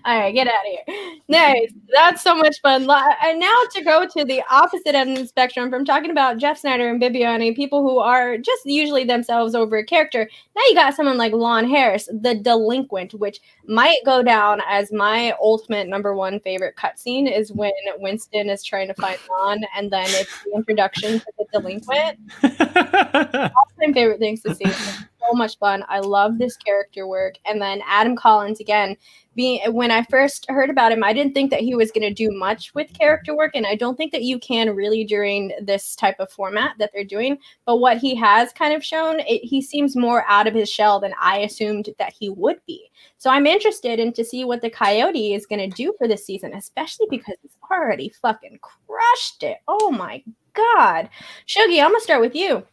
[0.06, 1.18] All right, get out of here.
[1.28, 1.72] Nice.
[1.94, 2.86] That's so much fun.
[3.22, 6.59] And now to go to the opposite end of the spectrum from talking about Jeff
[6.59, 10.28] Snyder and Bibbiani, people who are just usually themselves over a character.
[10.55, 15.32] Now you got someone like Lon Harris, the delinquent, which might go down as my
[15.40, 20.06] ultimate number one favorite cutscene is when Winston is trying to find Lon, and then
[20.09, 22.18] it's the introduction to the delinquent.
[22.43, 24.64] All my favorite things to see.
[24.64, 25.85] It's so much fun.
[25.89, 27.36] I love this character work.
[27.47, 28.97] And then Adam Collins again.
[29.35, 32.15] Being when I first heard about him, I didn't think that he was going to
[32.15, 35.97] do much with character work, and I don't think that you can really during this
[35.97, 37.39] type of format that they're doing.
[37.66, 41.01] But what he has kind of shown, it, he seems more out of his shell
[41.01, 42.90] than I assumed that he would be.
[43.19, 46.24] So I'm interested in to see what the Coyote is going to do for this
[46.24, 49.59] season, especially because he's already fucking crushed it.
[49.66, 51.09] Oh my god,
[51.47, 52.65] Shuggy, I'm gonna start with you.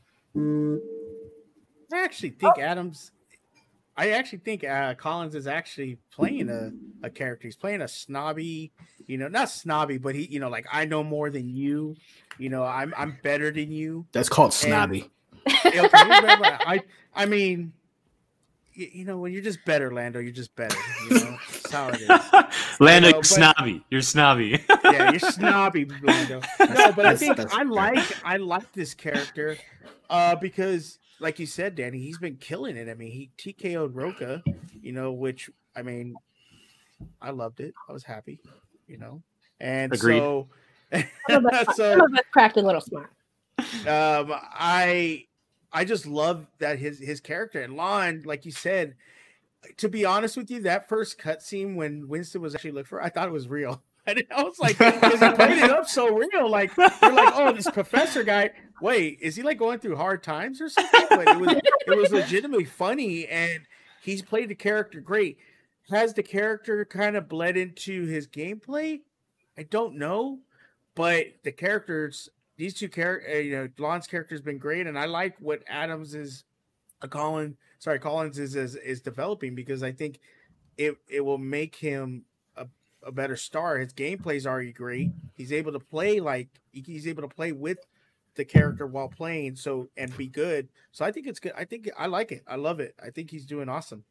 [1.93, 2.61] I actually think oh.
[2.61, 3.11] Adams.
[3.97, 6.71] I actually think uh, Collins is actually playing a,
[7.05, 7.47] a character.
[7.47, 8.71] He's playing a snobby,
[9.05, 11.95] you know, not snobby, but he, you know, like I know more than you.
[12.37, 14.05] You know, I'm I'm better than you.
[14.13, 15.09] That's called And- snobby.
[15.65, 16.81] Okay, I
[17.15, 17.73] I mean,
[18.73, 20.77] you, you know, when you're just better, Lando, you're just better.
[21.09, 22.09] You know, that's how it is.
[22.79, 23.85] Lando, You know, but- snobby.
[23.89, 24.63] You're snobby.
[24.85, 26.41] yeah, you're snobby, Lando.
[26.59, 27.65] No, but I think I fair.
[27.65, 29.57] like I like this character
[30.09, 32.89] uh, because, like you said, Danny, he's been killing it.
[32.89, 34.43] I mean, he TKO'd Rocha,
[34.81, 36.15] you know, which I mean,
[37.21, 37.73] I loved it.
[37.87, 38.39] I was happy,
[38.87, 39.21] you know,
[39.59, 40.19] and Agreed.
[40.19, 40.49] so.
[41.29, 43.11] Some so some of us cracked a little smart.
[43.87, 45.23] um i
[45.71, 48.95] i just love that his his character and lon like you said
[49.77, 53.07] to be honest with you that first cutscene when winston was actually looked for i
[53.07, 56.15] thought it was real I, didn't- I was like, because he played it up so
[56.15, 56.49] real.
[56.49, 58.51] Like, you're like, oh, this professor guy.
[58.81, 61.05] Wait, is he like going through hard times or something?
[61.09, 61.51] But it was,
[61.87, 63.61] it was legitimately funny, and
[64.01, 65.37] he's played the character great.
[65.91, 69.01] Has the character kind of bled into his gameplay?
[69.57, 70.39] I don't know,
[70.95, 75.05] but the characters, these two characters, you know, Lon's character has been great, and I
[75.05, 76.43] like what Adams is,
[77.03, 80.19] uh, Colin, sorry, Collins is, is is developing because I think
[80.77, 82.23] it it will make him
[83.03, 83.77] a, a better star.
[83.77, 85.11] His gameplay is already great.
[85.35, 87.79] He's able to play like he's able to play with
[88.35, 90.69] the character while playing, so and be good.
[90.91, 91.53] So I think it's good.
[91.57, 92.43] I think I like it.
[92.47, 92.95] I love it.
[93.03, 94.03] I think he's doing awesome.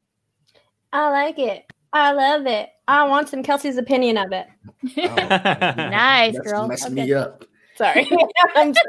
[0.93, 1.65] I like it.
[1.93, 2.69] I love it.
[2.87, 4.47] I want some Kelsey's opinion of it.
[4.97, 6.69] nice, That's girl.
[6.69, 7.05] messing Okay.
[7.07, 7.45] me up.
[7.77, 8.07] Sorry.
[8.55, 8.87] I'm just-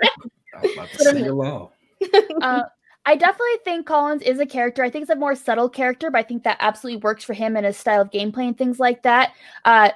[0.56, 1.72] I was about to say hello.
[2.42, 2.62] uh,
[3.06, 4.84] I definitely think Collins is a character.
[4.84, 7.58] I think it's a more subtle character, but I think that absolutely works for him
[7.58, 9.34] and his style of gameplay and things like that.
[9.66, 9.90] Uh,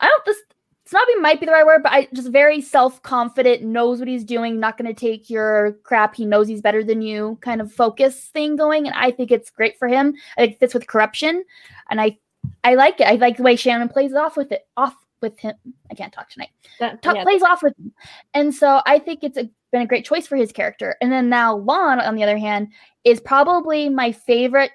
[0.00, 0.38] I don't this
[0.86, 4.24] snobby might be the right word, but I just very self confident, knows what he's
[4.24, 6.14] doing, not going to take your crap.
[6.14, 9.50] He knows he's better than you, kind of focus thing going, and I think it's
[9.50, 10.14] great for him.
[10.36, 11.44] I think it fits with corruption,
[11.90, 12.18] and I
[12.64, 13.08] I like it.
[13.08, 15.54] I like the way Shannon plays off with it, off with him.
[15.90, 16.50] I can't talk tonight.
[16.80, 17.22] That, Ta- yeah.
[17.24, 17.92] plays off with him,
[18.32, 20.96] and so I think it's a, been a great choice for his character.
[21.00, 22.68] And then now Lon, on the other hand,
[23.04, 24.70] is probably my favorite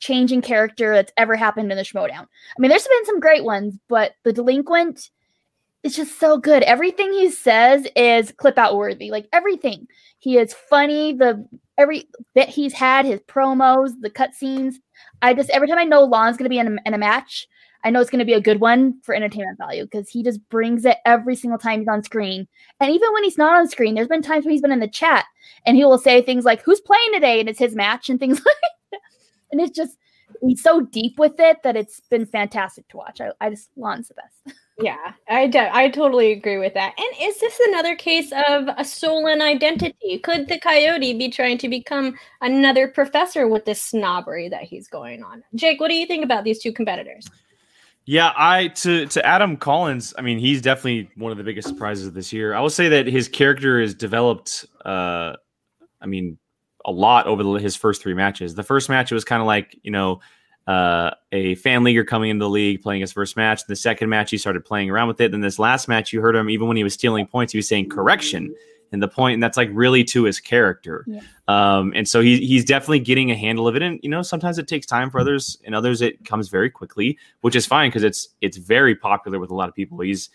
[0.00, 2.26] changing character that's ever happened in the Schmoedown.
[2.26, 5.10] I mean, there's been some great ones, but the delinquent
[5.82, 6.62] is just so good.
[6.62, 9.10] Everything he says is clip out worthy.
[9.10, 9.86] Like everything.
[10.18, 11.12] He is funny.
[11.12, 11.46] The
[11.76, 14.74] every bit he's had, his promos, the cutscenes.
[15.22, 17.46] I just every time I know Lon's gonna be in a, in a match,
[17.84, 20.84] I know it's gonna be a good one for entertainment value because he just brings
[20.84, 22.48] it every single time he's on screen.
[22.80, 24.88] And even when he's not on screen, there's been times when he's been in the
[24.88, 25.26] chat
[25.66, 28.38] and he will say things like, "Who's playing today?" and it's his match and things
[28.44, 28.54] like.
[28.92, 29.00] that.
[29.52, 29.96] And it's just
[30.42, 33.20] he's so deep with it that it's been fantastic to watch.
[33.20, 34.58] I, I just Lon's the best.
[34.80, 36.94] Yeah, I do, I totally agree with that.
[36.98, 40.18] And is this another case of a stolen identity?
[40.18, 45.22] Could the coyote be trying to become another professor with this snobbery that he's going
[45.22, 45.44] on?
[45.54, 47.30] Jake, what do you think about these two competitors?
[48.06, 50.12] Yeah, I to to Adam Collins.
[50.18, 52.54] I mean, he's definitely one of the biggest surprises of this year.
[52.54, 54.66] I will say that his character is developed.
[54.84, 55.34] Uh,
[56.02, 56.38] I mean,
[56.84, 58.54] a lot over the, his first three matches.
[58.54, 60.20] The first match it was kind of like you know
[60.66, 63.66] uh, a fan leaguer coming into the league playing his first match.
[63.66, 65.30] The second match he started playing around with it.
[65.30, 67.68] Then this last match, you heard him even when he was stealing points, he was
[67.68, 68.54] saying correction.
[68.92, 71.04] And the point, and that's like really to his character.
[71.08, 71.20] Yeah.
[71.48, 73.82] Um, and so he, he's definitely getting a handle of it.
[73.82, 77.18] And you know, sometimes it takes time for others, and others it comes very quickly,
[77.40, 80.00] which is fine because it's it's very popular with a lot of people.
[80.00, 80.30] He's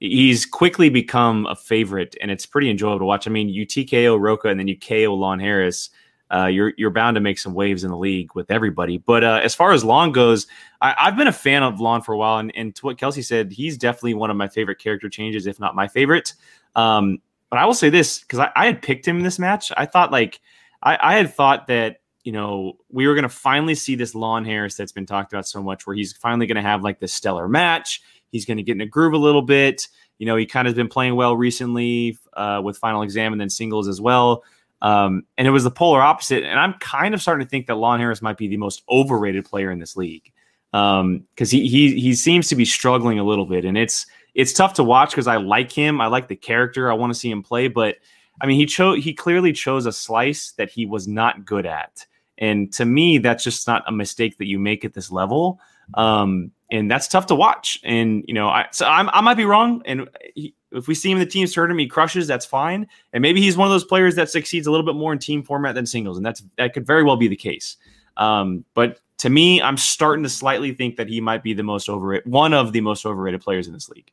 [0.00, 3.26] he's quickly become a favorite, and it's pretty enjoyable to watch.
[3.26, 5.90] I mean, you TKO Rocha, and then you KO Lon Harris.
[6.32, 8.98] Uh, you're you're bound to make some waves in the league with everybody.
[8.98, 10.46] But uh, as far as Lon goes,
[10.80, 13.22] I, I've been a fan of Lon for a while, and, and to what Kelsey
[13.22, 16.34] said, he's definitely one of my favorite character changes, if not my favorite.
[16.74, 17.18] Um,
[17.54, 19.70] but I will say this because I, I had picked him in this match.
[19.76, 20.40] I thought like
[20.82, 24.44] I, I had thought that you know we were going to finally see this Lon
[24.44, 27.12] Harris that's been talked about so much, where he's finally going to have like this
[27.12, 28.02] stellar match.
[28.32, 29.86] He's going to get in a groove a little bit.
[30.18, 33.40] You know, he kind of has been playing well recently uh, with Final Exam and
[33.40, 34.42] then singles as well.
[34.82, 36.42] Um, and it was the polar opposite.
[36.42, 39.44] And I'm kind of starting to think that Lon Harris might be the most overrated
[39.44, 40.32] player in this league
[40.72, 44.74] because he he he seems to be struggling a little bit, and it's it's tough
[44.74, 47.42] to watch because I like him, I like the character, I want to see him
[47.42, 47.96] play, but
[48.40, 52.04] I mean he chose he clearly chose a slice that he was not good at,
[52.38, 55.60] and to me that's just not a mistake that you make at this level.
[55.94, 57.78] Um, and that's tough to watch.
[57.84, 59.82] And you know, I so I'm, I might be wrong.
[59.84, 62.26] And he, if we see him in the team tournament, he crushes.
[62.26, 62.88] That's fine.
[63.12, 65.42] And maybe he's one of those players that succeeds a little bit more in team
[65.42, 67.76] format than singles, and that's that could very well be the case.
[68.16, 71.88] Um, but to me, I'm starting to slightly think that he might be the most
[71.88, 74.10] overrated, one of the most overrated players in this league.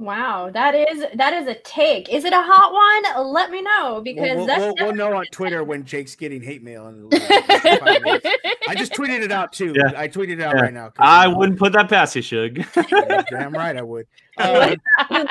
[0.00, 2.08] Wow, that is that is a take.
[2.08, 3.26] Is it a hot one?
[3.34, 6.40] Let me know because We'll, we'll, that's we'll, we'll know on Twitter when Jake's getting
[6.40, 6.88] hate mail.
[6.88, 8.26] In five minutes.
[8.66, 9.74] I just tweeted it out too.
[9.76, 9.92] Yeah.
[9.94, 10.62] I tweeted it out Yeah.
[10.62, 10.90] right now.
[10.98, 12.56] I you know, wouldn't put that past you, Shug.
[12.90, 14.06] yeah, damn right I would.
[14.38, 15.26] Um,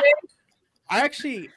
[0.88, 1.50] I actually,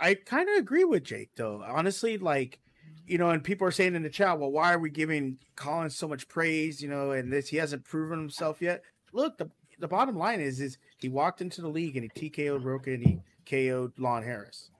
[0.00, 1.62] I kind of agree with Jake though.
[1.66, 2.60] Honestly, like,
[3.06, 5.94] you know, and people are saying in the chat, well, why are we giving Collins
[5.96, 6.80] so much praise?
[6.80, 8.82] You know, and this he hasn't proven himself yet.
[9.12, 12.64] Look, the the bottom line is, is he walked into the league and he TKO'd
[12.64, 14.70] Rocha and he KO'd Lon Harris.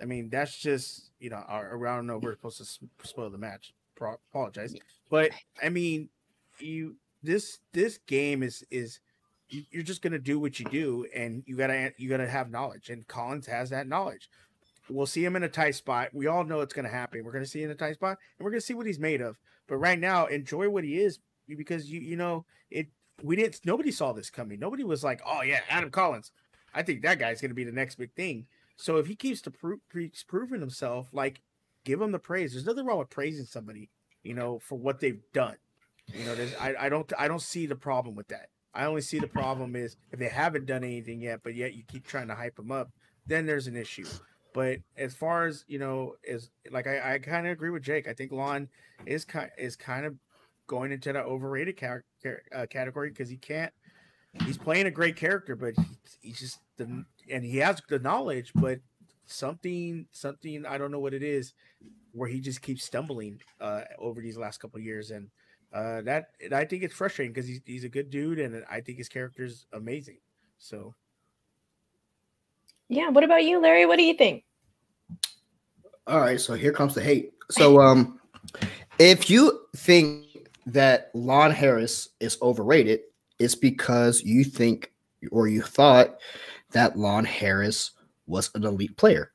[0.00, 3.72] I mean, that's just you know, I don't we're supposed to spoil the match.
[3.96, 4.74] Pro- apologize,
[5.10, 5.30] but
[5.62, 6.08] I mean,
[6.58, 9.00] you this this game is is
[9.50, 12.88] you- you're just gonna do what you do, and you gotta you gotta have knowledge,
[12.88, 14.28] and Collins has that knowledge.
[14.88, 16.08] We'll see him in a tight spot.
[16.14, 17.24] We all know it's gonna happen.
[17.24, 19.20] We're gonna see him in a tight spot, and we're gonna see what he's made
[19.20, 19.38] of.
[19.66, 22.88] But right now, enjoy what he is because you you know it.
[23.22, 23.60] We didn't.
[23.64, 24.58] Nobody saw this coming.
[24.58, 26.32] Nobody was like, "Oh yeah, Adam Collins."
[26.74, 28.46] I think that guy's gonna be the next big thing.
[28.76, 29.80] So if he keeps to pro-
[30.26, 31.42] proving himself, like
[31.84, 32.52] give him the praise.
[32.52, 33.90] There's nothing wrong with praising somebody,
[34.22, 35.56] you know, for what they've done.
[36.14, 38.48] You know, I, I don't I don't see the problem with that.
[38.74, 41.82] I only see the problem is if they haven't done anything yet, but yet you
[41.86, 42.90] keep trying to hype them up,
[43.26, 44.06] then there's an issue.
[44.52, 48.08] But as far as you know, is like I, I kind of agree with Jake.
[48.08, 48.68] I think Lon
[49.06, 50.16] is kind is kind of
[50.66, 52.00] going into that overrated ca- ca-
[52.54, 53.72] uh, category because he can't.
[54.44, 58.52] He's playing a great character, but he, he's just the and he has the knowledge,
[58.54, 58.78] but
[59.26, 61.54] something something I don't know what it is,
[62.12, 65.28] where he just keeps stumbling uh, over these last couple of years, and
[65.72, 68.80] uh, that and I think it's frustrating because he's he's a good dude, and I
[68.80, 70.18] think his character is amazing.
[70.58, 70.94] So
[72.88, 73.86] Yeah, what about you, Larry?
[73.86, 74.44] What do you think?
[76.06, 77.32] All right, so here comes the hate.
[77.50, 78.20] So, um,
[78.98, 80.26] if you think
[80.66, 83.00] that Lon Harris is overrated,
[83.38, 84.92] is because you think
[85.30, 86.18] or you thought
[86.72, 87.92] that Lon Harris
[88.26, 89.32] was an elite player.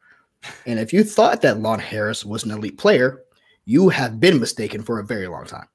[0.65, 3.23] And if you thought that Lon Harris was an elite player,
[3.65, 5.67] you have been mistaken for a very long time.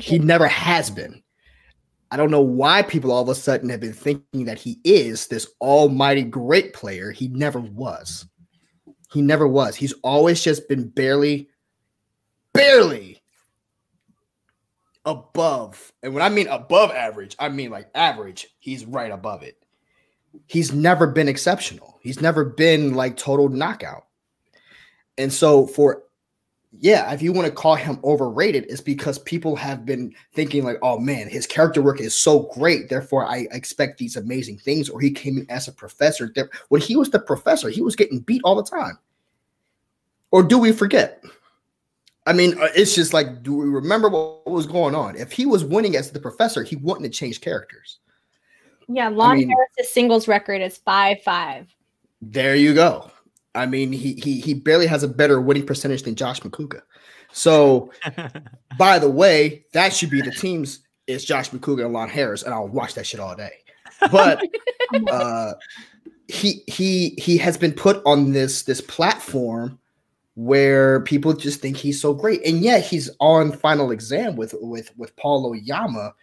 [0.00, 1.22] He never has been.
[2.10, 5.26] I don't know why people all of a sudden have been thinking that he is
[5.26, 7.10] this almighty great player.
[7.10, 8.26] He never was.
[9.12, 9.76] He never was.
[9.76, 11.48] He's always just been barely,
[12.52, 13.17] barely
[15.04, 15.92] above.
[16.02, 18.48] And when I mean above average, I mean like average.
[18.58, 19.62] He's right above it.
[20.46, 21.98] He's never been exceptional.
[22.02, 24.06] He's never been like total knockout.
[25.16, 26.04] And so for
[26.72, 30.76] yeah, if you want to call him overrated, it's because people have been thinking like,
[30.82, 34.90] oh man, his character work is so great, therefore I expect these amazing things.
[34.90, 36.30] Or he came in as a professor.
[36.68, 38.98] When he was the professor, he was getting beat all the time.
[40.30, 41.24] Or do we forget?
[42.28, 45.16] I mean, uh, it's just like, do we remember what was going on?
[45.16, 48.00] If he was winning as the professor, he wouldn't have changed characters.
[48.86, 51.74] Yeah, Lon mean- Harris's singles record is five five.
[52.20, 53.10] There you go.
[53.54, 56.82] I mean, he he he barely has a better winning percentage than Josh Macuga.
[57.32, 57.92] So,
[58.78, 60.80] by the way, that should be the teams.
[61.06, 63.52] Is Josh Macuga and Lon Harris, and I'll watch that shit all day.
[64.12, 64.46] But
[65.10, 65.54] uh,
[66.28, 69.78] he he he has been put on this this platform
[70.38, 74.96] where people just think he's so great, and yet he's on final exam with with
[74.96, 76.14] with Paul Oyama.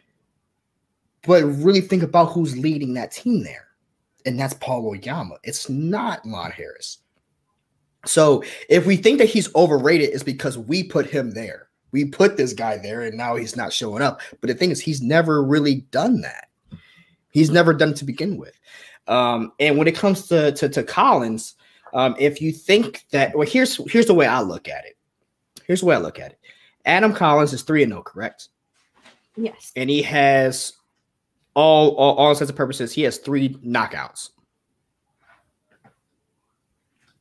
[1.28, 3.68] But really think about who's leading that team there,
[4.26, 5.36] and that's Paul Oyama.
[5.44, 7.00] It's not Lon Harris.
[8.06, 11.68] So if we think that he's overrated, it's because we put him there.
[11.92, 14.22] We put this guy there, and now he's not showing up.
[14.40, 16.48] But the thing is, he's never really done that.
[17.32, 18.58] He's never done to begin with.
[19.08, 21.56] Um, and when it comes to to, to Collins,
[21.96, 24.98] um, if you think that, well, here's here's the way I look at it.
[25.66, 26.40] Here's the way I look at it.
[26.86, 28.50] Adam Collins is three and zero, correct?
[29.36, 29.72] Yes.
[29.76, 30.74] And he has
[31.56, 32.94] all all all intents and purposes.
[32.94, 34.30] He has three knockouts.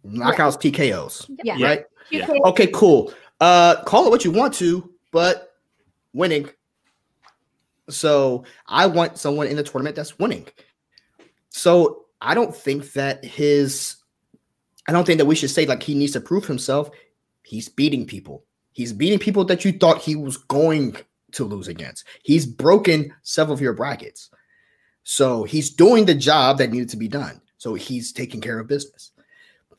[0.05, 1.31] Knockouts, TKOs.
[1.43, 1.63] Yeah.
[1.65, 1.85] Right.
[2.11, 2.29] Yeah.
[2.47, 3.15] Okay, cool.
[3.41, 5.55] Uh, call it what you want to, but
[6.13, 6.49] winning.
[7.89, 10.47] So I want someone in the tournament that's winning.
[11.51, 13.97] So I don't think that his,
[14.87, 16.91] I don't think that we should say like he needs to prove himself.
[17.43, 18.45] He's beating people.
[18.73, 20.97] He's beating people that you thought he was going
[21.33, 22.05] to lose against.
[22.23, 24.31] He's broken several of your brackets.
[25.05, 27.41] So he's doing the job that needed to be done.
[27.59, 29.13] So he's taking care of business.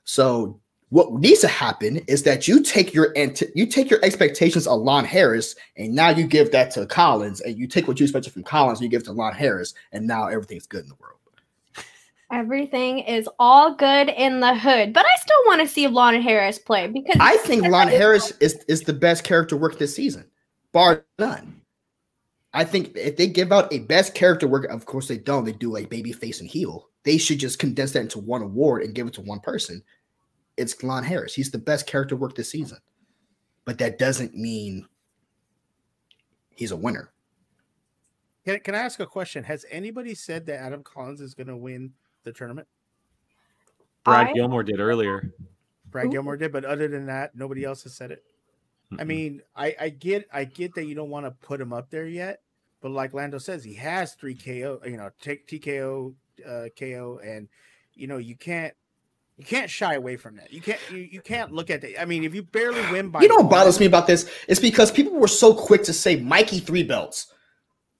[0.05, 0.59] So
[0.89, 3.13] what needs to happen is that you take your
[3.53, 7.57] you take your expectations of Lon Harris, and now you give that to Collins, and
[7.57, 10.05] you take what you expected from Collins, and you give it to Lon Harris, and
[10.05, 11.19] now everything's good in the world.
[12.35, 16.59] Everything is all good in the hood, but I still want to see Lon Harris
[16.59, 20.25] play because I think Lon Harris is is the best character work this season,
[20.73, 21.61] bar none.
[22.53, 25.45] I think if they give out a best character work, of course they don't.
[25.45, 26.89] They do like baby face and heel.
[27.03, 29.81] They should just condense that into one award and give it to one person.
[30.57, 31.33] It's Lon Harris.
[31.33, 32.79] He's the best character work this season,
[33.63, 34.85] but that doesn't mean
[36.49, 37.13] he's a winner.
[38.43, 39.45] Can, can I ask a question?
[39.45, 41.93] Has anybody said that Adam Collins is going to win
[42.25, 42.67] the tournament?
[44.03, 45.31] Brad I- Gilmore did earlier.
[45.89, 48.21] Brad Gilmore did, but other than that, nobody else has said it.
[48.99, 51.89] I mean, I, I get I get that you don't want to put him up
[51.89, 52.41] there yet,
[52.81, 56.13] but like Lando says, he has three KO, you know, take TKO,
[56.47, 57.47] uh, KO, and
[57.93, 58.73] you know you can't
[59.37, 60.53] you can't shy away from that.
[60.53, 61.99] You can't you, you can't look at that.
[61.99, 64.29] I mean, if you barely win by You know what bothers me about this?
[64.47, 67.33] It's because people were so quick to say Mikey three belts.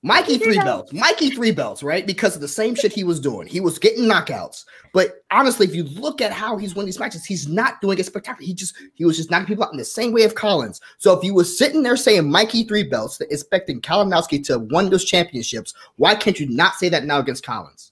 [0.06, 2.06] Mikey three belts, Mikey three belts, right?
[2.06, 3.48] Because of the same shit he was doing.
[3.48, 4.65] He was getting knockouts.
[4.94, 8.06] But honestly, if you look at how he's winning these matches, he's not doing it
[8.06, 8.45] spectacular.
[8.45, 10.80] He just he was just knocking people out in the same way of Collins.
[10.99, 15.06] So if you were sitting there saying Mikey three belts, expecting Kalinowski to win those
[15.06, 17.91] championships, why can't you not say that now against Collins?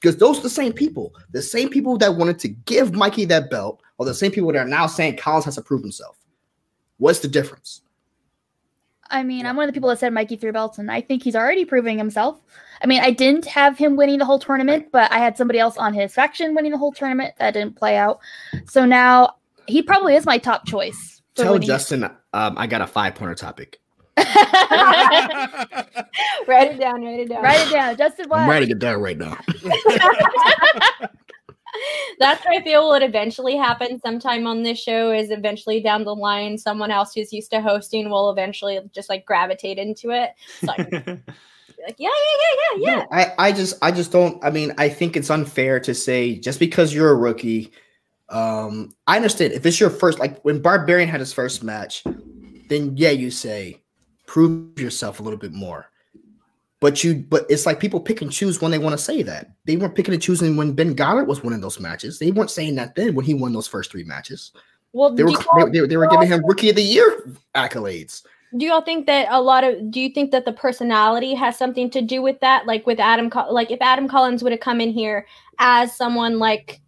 [0.00, 3.50] Because those are the same people, the same people that wanted to give Mikey that
[3.50, 6.16] belt, are the same people that are now saying Collins has to prove himself.
[6.96, 7.82] What's the difference?
[9.10, 11.22] I mean, I'm one of the people that said Mikey three belts, and I think
[11.22, 12.40] he's already proving himself.
[12.82, 15.76] I mean, I didn't have him winning the whole tournament, but I had somebody else
[15.76, 18.20] on his faction winning the whole tournament that didn't play out.
[18.66, 21.20] So now he probably is my top choice.
[21.34, 21.66] Tell winning.
[21.66, 23.78] Justin um, I got a five pointer topic.
[26.46, 27.42] write it down, write it down.
[27.42, 27.96] Write it down.
[27.96, 28.40] Justin, what?
[28.40, 29.38] I'm writing it down right now.
[32.18, 36.14] That's what I feel would eventually happen sometime on this show is eventually down the
[36.14, 40.34] line, someone else who's used to hosting will eventually just like gravitate into it.
[40.60, 41.22] So I
[41.86, 42.96] like, yeah, yeah, yeah, yeah, yeah.
[42.96, 46.36] No, I, I just I just don't I mean I think it's unfair to say
[46.36, 47.72] just because you're a rookie
[48.28, 52.04] um I understand if it's your first like when Barbarian had his first match
[52.68, 53.80] then yeah you say
[54.26, 55.89] prove yourself a little bit more
[56.80, 59.50] But you, but it's like people pick and choose when they want to say that.
[59.66, 62.18] They weren't picking and choosing when Ben Goddard was winning those matches.
[62.18, 64.52] They weren't saying that then when he won those first three matches.
[64.92, 65.32] Well, They were
[65.70, 68.22] they, they were giving him rookie of the year accolades.
[68.56, 71.90] Do y'all think that a lot of do you think that the personality has something
[71.90, 72.66] to do with that?
[72.66, 75.26] Like with Adam, like if Adam Collins would have come in here
[75.58, 76.80] as someone like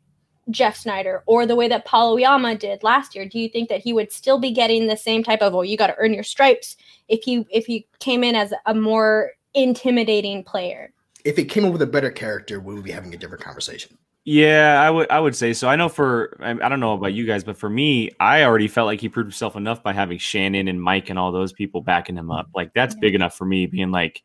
[0.51, 3.81] Jeff Snyder or the way that Paul Oyama did last year, do you think that
[3.81, 6.25] he would still be getting the same type of "oh, you got to earn your
[6.25, 6.77] stripes"
[7.09, 10.93] if he if he came in as a more intimidating player?
[11.25, 13.97] If it came up with a better character, we would be having a different conversation.
[14.25, 15.69] Yeah, I would I would say so.
[15.69, 18.69] I know for I I don't know about you guys, but for me, I already
[18.69, 21.81] felt like he proved himself enough by having Shannon and Mike and all those people
[21.81, 22.49] backing him up.
[22.55, 24.23] Like that's big enough for me being like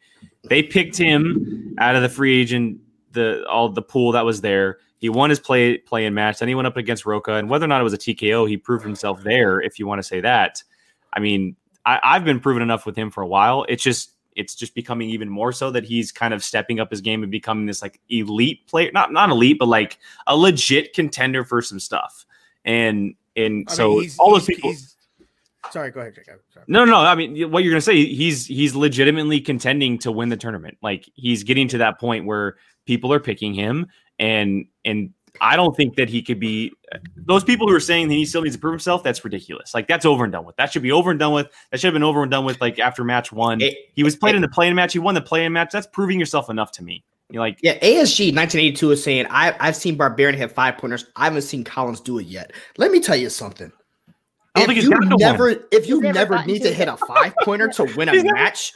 [0.49, 2.79] they picked him out of the free agent
[3.13, 4.77] the all the pool that was there.
[4.99, 6.39] He won his play play in match.
[6.39, 8.57] Then he went up against Rocha, and whether or not it was a TKO, he
[8.57, 9.59] proved himself there.
[9.59, 10.61] If you want to say that,
[11.11, 11.55] I mean,
[11.85, 13.65] I, I've been proven enough with him for a while.
[13.67, 17.01] It's just it's just becoming even more so that he's kind of stepping up his
[17.01, 19.97] game and becoming this like elite player, not not elite, but like
[20.27, 22.25] a legit contender for some stuff.
[22.63, 24.73] And and I so mean, all those people.
[25.71, 26.39] Sorry, go ahead, Jacob.
[26.67, 26.97] No, no, no.
[26.99, 28.05] I mean, what you're gonna say?
[28.05, 30.77] He's he's legitimately contending to win the tournament.
[30.81, 33.87] Like he's getting to that point where people are picking him,
[34.19, 36.73] and and I don't think that he could be.
[37.15, 39.73] Those people who are saying that he still needs to prove himself, that's ridiculous.
[39.73, 40.55] Like that's over and done with.
[40.57, 41.47] That should be over and done with.
[41.71, 42.59] That should have been over and done with.
[42.61, 43.59] Like after match one,
[43.93, 44.93] he was played in the playing match.
[44.93, 45.69] He won the playing match.
[45.71, 47.03] That's proving yourself enough to me.
[47.29, 51.05] You're like, Yeah, ASG 1982 is saying I, I've seen Barbarian hit five pointers.
[51.17, 52.53] I haven't seen Collins do it yet.
[52.77, 53.69] Let me tell you something.
[54.55, 55.59] I don't If think you gotten never, one.
[55.71, 58.13] if you He's never never need to to hit a five pointer to win a
[58.13, 58.71] He's never- match,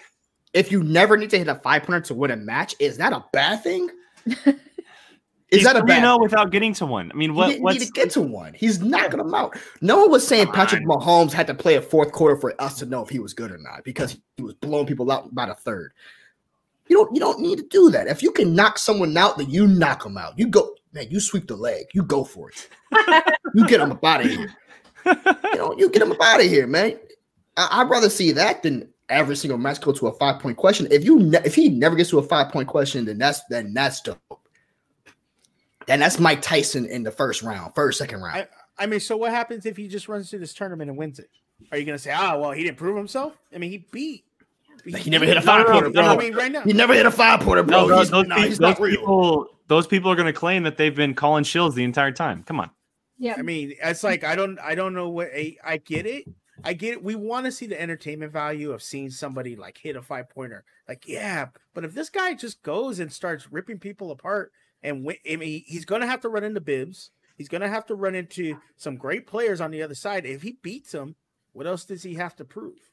[0.54, 3.12] if you never need to hit a five pointer to win a match, is that
[3.12, 3.88] a bad thing?
[5.50, 6.20] Is He's that a 3-0 bad?
[6.20, 7.10] without getting to one?
[7.12, 7.48] I mean, He what?
[7.48, 8.54] didn't What's need to get to one.
[8.54, 9.58] He's knocking them out.
[9.80, 12.86] No one was saying Patrick Mahomes had to play a fourth quarter for us to
[12.86, 15.54] know if he was good or not because he was blowing people out by the
[15.54, 15.92] third.
[16.88, 17.14] You don't.
[17.14, 18.08] You don't need to do that.
[18.08, 20.36] If you can knock someone out, then you knock them out.
[20.36, 21.06] You go, man.
[21.08, 21.86] You sweep the leg.
[21.94, 22.68] You go for it.
[23.54, 24.52] you get them out of here.
[25.06, 26.98] You know, you get them out of here, man.
[27.56, 30.88] I, would rather see that than every single match go to a five point question.
[30.90, 33.72] If you ne- if he never gets to a five point question, then that's then
[33.72, 34.39] that's dope.
[35.90, 38.46] Then that's Mike Tyson in the first round, first second round.
[38.78, 41.18] I, I mean, so what happens if he just runs through this tournament and wins
[41.18, 41.28] it?
[41.72, 43.36] Are you gonna say, ah, well, he didn't prove himself?
[43.52, 44.22] I mean, he beat.
[44.84, 46.04] He never hit a five pointer, bro.
[46.04, 47.80] I mean, right now, He never hit a five pointer, bro.
[47.82, 49.00] No, those, he's, those nah, he's those not real.
[49.00, 52.44] people, those people are going to claim that they've been calling shills the entire time.
[52.44, 52.70] Come on.
[53.18, 53.34] Yeah.
[53.36, 56.24] I mean, it's like I don't, I don't know what I, I get it.
[56.62, 57.02] I get it.
[57.02, 60.64] We want to see the entertainment value of seeing somebody like hit a five pointer.
[60.88, 64.52] Like, yeah, but if this guy just goes and starts ripping people apart,
[64.82, 67.10] and I mean, he's gonna have to run into Bibbs.
[67.36, 70.26] He's gonna have to run into some great players on the other side.
[70.26, 71.16] If he beats them,
[71.52, 72.90] what else does he have to prove?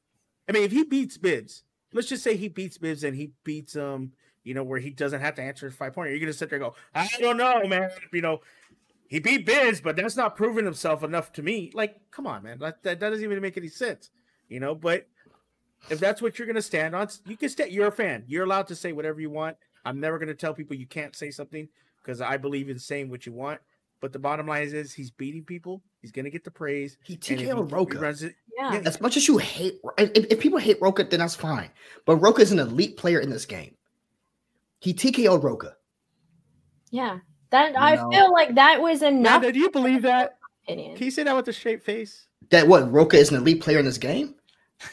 [0.47, 3.75] I mean, if he beats Bibbs, let's just say he beats Bibbs and he beats
[3.75, 4.13] um,
[4.47, 6.09] you know, where he doesn't have to answer five pointer.
[6.11, 7.89] You're gonna sit there and go, I don't know, man.
[8.13, 8.39] You know,
[9.09, 11.69] he beat Biz, but that's not proving himself enough to me.
[11.73, 12.59] Like, come on, man.
[12.59, 14.09] That, that doesn't even make any sense.
[14.47, 15.05] You know, but
[15.89, 17.69] if that's what you're gonna stand on, you can stay.
[17.69, 18.23] You're a fan.
[18.25, 19.57] You're allowed to say whatever you want.
[19.87, 21.67] I'm never gonna tell people you can't say something
[22.03, 23.61] because I believe in saying what you want.
[23.99, 25.81] But the bottom line is, is he's beating people.
[26.01, 26.97] He's gonna get the praise.
[27.03, 27.99] He and if TKO'd Rocha.
[27.99, 28.35] runs it.
[28.57, 28.81] Yeah.
[28.85, 31.69] As much as you hate, if, if people hate Rocha, then that's fine.
[32.05, 33.75] But Rocha is an elite player in this game.
[34.79, 35.75] He TKO'd Rocha.
[36.91, 37.19] Yeah.
[37.51, 38.09] That I No.
[38.11, 39.41] feel like that was enough.
[39.41, 40.37] Now, do you believe that?
[40.65, 40.97] Opinion.
[40.97, 42.27] Can you say that with a straight face?
[42.49, 44.35] That what Rocha is an elite player in this game.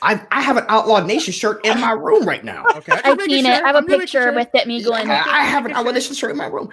[0.02, 2.64] I I have an Outlaw Nation shirt in my room right now.
[2.76, 3.62] Okay, I've seen it.
[3.62, 5.10] I have a picture with it, me going.
[5.10, 6.70] I, I have an Outlaw Nation shirt in my room.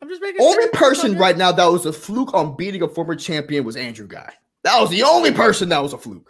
[0.00, 0.70] I'm just making Only sure.
[0.72, 4.32] person right now that was a fluke on beating a former champion was Andrew Guy.
[4.62, 6.28] That was the only person that was a fluke.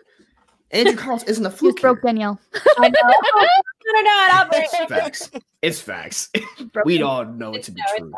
[0.71, 1.81] Andrew Collins isn't a fluke.
[1.81, 2.39] broke Danielle.
[2.79, 2.95] I know.
[3.93, 5.31] no, no, no, It's facts.
[5.63, 6.31] It's facts.
[6.85, 8.13] we all know it to be true.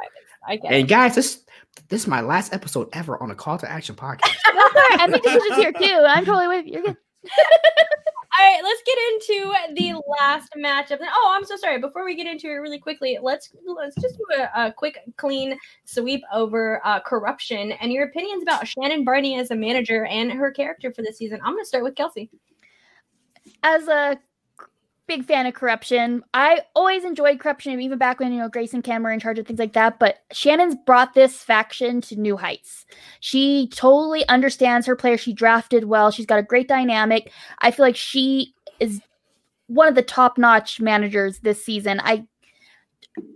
[0.46, 1.44] I get And guys, this
[1.88, 4.22] this is my last episode ever on a call to action podcast.
[4.22, 4.96] That's all right.
[5.00, 6.04] I make decisions here too.
[6.06, 6.72] I'm totally with you.
[6.72, 6.96] You're good.
[8.38, 10.98] All right, let's get into the last matchup.
[11.02, 11.80] Oh, I'm so sorry.
[11.80, 15.58] Before we get into it really quickly, let's let's just do a, a quick, clean
[15.84, 20.52] sweep over uh, corruption and your opinions about Shannon Barney as a manager and her
[20.52, 21.40] character for this season.
[21.42, 22.30] I'm going to start with Kelsey.
[23.62, 24.18] As a
[25.08, 28.84] big fan of corruption, I always enjoyed corruption, even back when you know Grace and
[28.84, 29.98] Cam were in charge of things like that.
[29.98, 32.86] But Shannon's brought this faction to new heights.
[33.20, 35.20] She totally understands her players.
[35.20, 36.10] She drafted well.
[36.10, 37.32] She's got a great dynamic.
[37.60, 39.00] I feel like she is
[39.66, 42.00] one of the top-notch managers this season.
[42.04, 42.26] I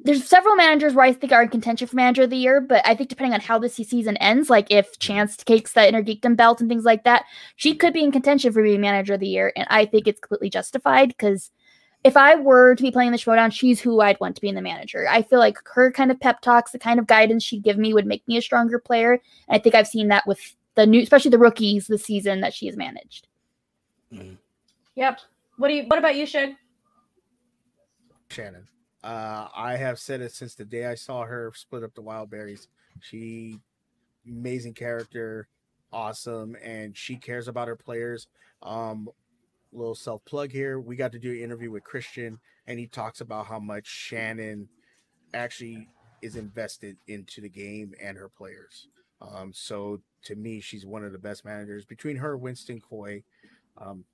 [0.04, 2.86] there's several managers where I think are in contention for manager of the year, but
[2.86, 6.60] I think depending on how this season ends, like if Chance takes the Innergeekdom belt
[6.60, 7.24] and things like that,
[7.56, 10.20] she could be in contention for being manager of the year, and I think it's
[10.20, 11.50] completely justified because
[12.04, 14.54] if I were to be playing the showdown, she's who I'd want to be in
[14.54, 15.06] the manager.
[15.08, 17.94] I feel like her kind of pep talks, the kind of guidance she'd give me
[17.94, 19.12] would make me a stronger player.
[19.12, 19.20] And
[19.56, 22.66] I think I've seen that with the new, especially the rookies this season that she
[22.66, 23.28] has managed.
[24.94, 25.20] Yep.
[25.58, 25.84] What do you?
[25.84, 26.50] What about you, Shug?
[28.28, 28.66] Shannon.
[29.04, 32.30] Uh, I have said it since the day I saw her split up the wild
[32.30, 32.68] berries.
[33.00, 33.58] She
[34.26, 35.48] amazing character,
[35.92, 38.28] awesome, and she cares about her players.
[38.62, 39.08] Um,
[39.72, 40.80] little self plug here.
[40.80, 44.68] We got to do an interview with Kristian, and he talks about how much Shannon
[45.34, 45.88] actually
[46.22, 48.88] is invested into the game and her players.
[49.20, 51.84] Um, so to me, she's one of the best managers.
[51.84, 53.22] Between her, Winston Coy,
[53.78, 54.04] um,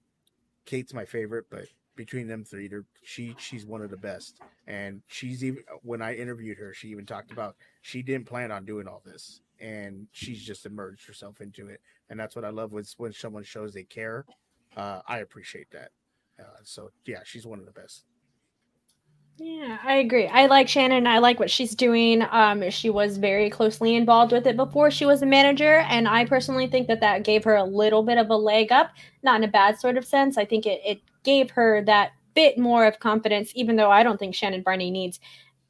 [0.65, 1.67] Kate's my favorite, but
[1.97, 2.71] between them three,
[3.03, 4.41] she she's one of the best.
[4.67, 8.65] And she's even when I interviewed her, she even talked about she didn't plan on
[8.65, 11.81] doing all this, and she's just immersed herself into it.
[12.09, 14.25] And that's what I love when when someone shows they care.
[14.79, 15.91] Uh, I appreciate that.
[16.39, 18.05] Uh, so yeah, she's one of the best.
[19.41, 20.27] Yeah, I agree.
[20.27, 21.07] I like Shannon.
[21.07, 22.25] I like what she's doing.
[22.31, 26.25] Um, she was very closely involved with it before she was a manager, and I
[26.25, 28.91] personally think that that gave her a little bit of a leg up,
[29.23, 30.37] not in a bad sort of sense.
[30.39, 34.19] I think it, it gave her that bit more of confidence, even though I don't
[34.19, 35.21] think Shannon Barney needs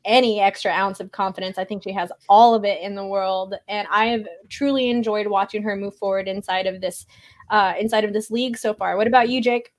[0.04, 1.58] any extra ounce of confidence.
[1.58, 5.26] I think she has all of it in the world, and I have truly enjoyed
[5.26, 7.06] watching her move forward inside of this,
[7.50, 8.96] uh, inside of this league so far.
[8.96, 9.72] What about you, Jake?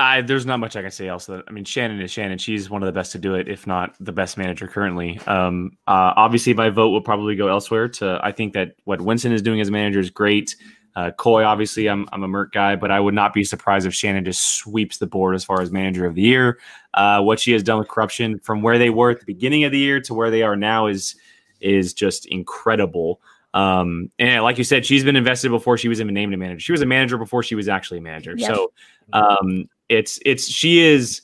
[0.00, 1.26] I there's not much I can say else.
[1.26, 2.38] That, I mean, Shannon is Shannon.
[2.38, 5.20] She's one of the best to do it, if not the best manager currently.
[5.26, 7.88] Um, uh, obviously, my vote will probably go elsewhere.
[7.88, 10.56] To I think that what Winston is doing as manager is great.
[10.96, 13.94] Uh, Coy, obviously, I'm I'm a Merc guy, but I would not be surprised if
[13.94, 16.58] Shannon just sweeps the board as far as manager of the year.
[16.94, 19.72] Uh, what she has done with corruption from where they were at the beginning of
[19.72, 21.14] the year to where they are now is
[21.60, 23.20] is just incredible.
[23.52, 26.60] Um, and like you said, she's been invested before she was even named a manager.
[26.60, 28.34] She was a manager before she was actually a manager.
[28.36, 28.48] Yes.
[28.54, 28.72] So
[29.12, 31.22] um, it's it's she is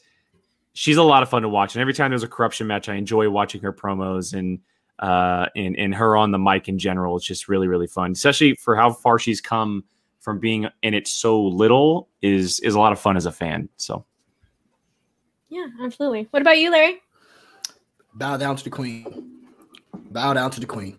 [0.73, 1.75] she's a lot of fun to watch.
[1.75, 4.59] And every time there's a corruption match, I enjoy watching her promos and
[4.99, 7.17] uh and and her on the mic in general.
[7.17, 9.85] It's just really really fun, especially for how far she's come
[10.21, 12.09] from being in it so little.
[12.23, 13.69] is is a lot of fun as a fan.
[13.77, 14.05] So
[15.49, 16.27] Yeah, absolutely.
[16.31, 17.01] What about you, Larry?
[18.17, 19.33] bow down to the queen.
[20.11, 20.99] Bow down to the queen.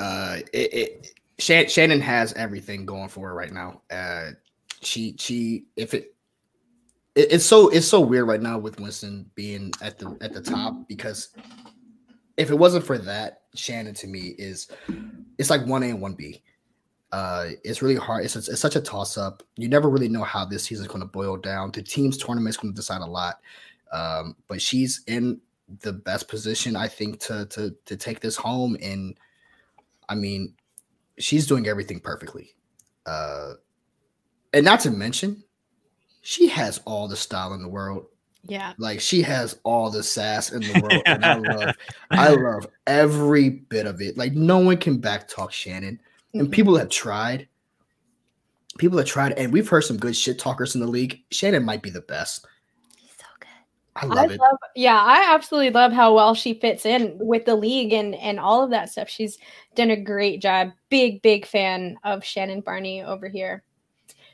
[0.00, 3.82] Uh, it, it Shannon has everything going for her right now.
[3.90, 4.30] Uh,
[4.80, 6.14] she she if it,
[7.14, 10.40] it it's so it's so weird right now with Winston being at the at the
[10.40, 11.28] top because
[12.38, 14.68] if it wasn't for that, Shannon to me is
[15.36, 16.42] it's like one A and one B.
[17.12, 18.24] Uh, it's really hard.
[18.24, 19.42] It's, it's such a toss up.
[19.56, 21.72] You never really know how this season is going to boil down.
[21.72, 23.40] The team's tournament is going to decide a lot.
[23.92, 25.40] Um, but she's in
[25.80, 28.76] the best position, I think, to to to take this home.
[28.80, 29.18] And
[30.10, 30.54] I mean,
[31.18, 32.50] she's doing everything perfectly.
[33.06, 33.54] Uh,
[34.52, 35.42] and not to mention,
[36.22, 38.06] she has all the style in the world.
[38.42, 38.72] Yeah.
[38.78, 41.74] Like she has all the sass in the world, and I love,
[42.10, 44.16] I love every bit of it.
[44.18, 46.00] Like no one can backtalk Shannon,
[46.34, 46.52] and Mhm.
[46.52, 47.48] people have tried.
[48.78, 51.20] People have tried, and we've heard some good shit talkers in the league.
[51.30, 52.46] Shannon might be the best.
[53.96, 54.40] I love it.
[54.40, 58.38] love, yeah, I absolutely love how well she fits in with the league and and
[58.38, 59.08] all of that stuff.
[59.08, 59.38] She's
[59.74, 60.70] done a great job.
[60.88, 63.62] Big big fan of Shannon Barney over here.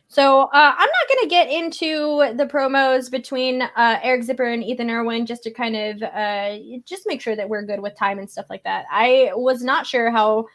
[0.09, 4.63] So uh, I'm not going to get into the promos between uh, Eric Zipper and
[4.63, 8.21] Ethan Irwin just to kind of uh, just make sure that we're good with time
[8.21, 8.87] and stuff like that.
[8.91, 10.47] I was not sure how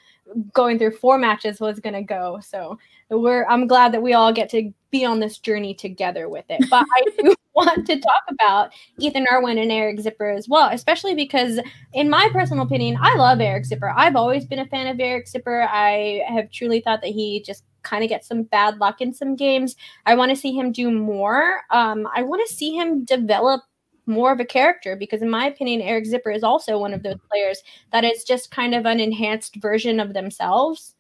[0.54, 2.80] going through four matches was going to go, so
[3.10, 6.64] we're I'm glad that we all get to be on this journey together with it.
[6.70, 11.16] But I do want to talk about Ethan Irwin and Eric Zipper as well, especially
[11.16, 11.60] because,
[11.94, 13.94] in my personal opinion, I love Eric Zipper.
[13.96, 15.68] I've always been a fan of Eric Zipper.
[15.70, 19.36] I have truly thought that he just kind of gets some bad luck in some
[19.36, 19.76] games.
[20.06, 21.62] I want to see him do more.
[21.72, 23.62] Um, I want to see him develop
[24.06, 27.18] more of a character because, in my opinion, Eric Zipper is also one of those
[27.30, 27.62] players
[27.92, 30.96] that is just kind of an enhanced version of themselves.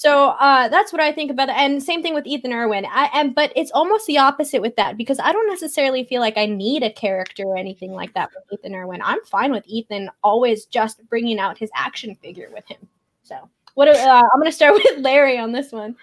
[0.00, 1.56] So uh, that's what I think about it.
[1.58, 2.86] And same thing with Ethan Irwin.
[2.90, 6.38] I am, but it's almost the opposite with that because I don't necessarily feel like
[6.38, 9.02] I need a character or anything like that with Ethan Irwin.
[9.04, 12.78] I'm fine with Ethan always just bringing out his action figure with him.
[13.24, 13.88] So what?
[13.88, 15.94] Uh, I'm going to start with Larry on this one.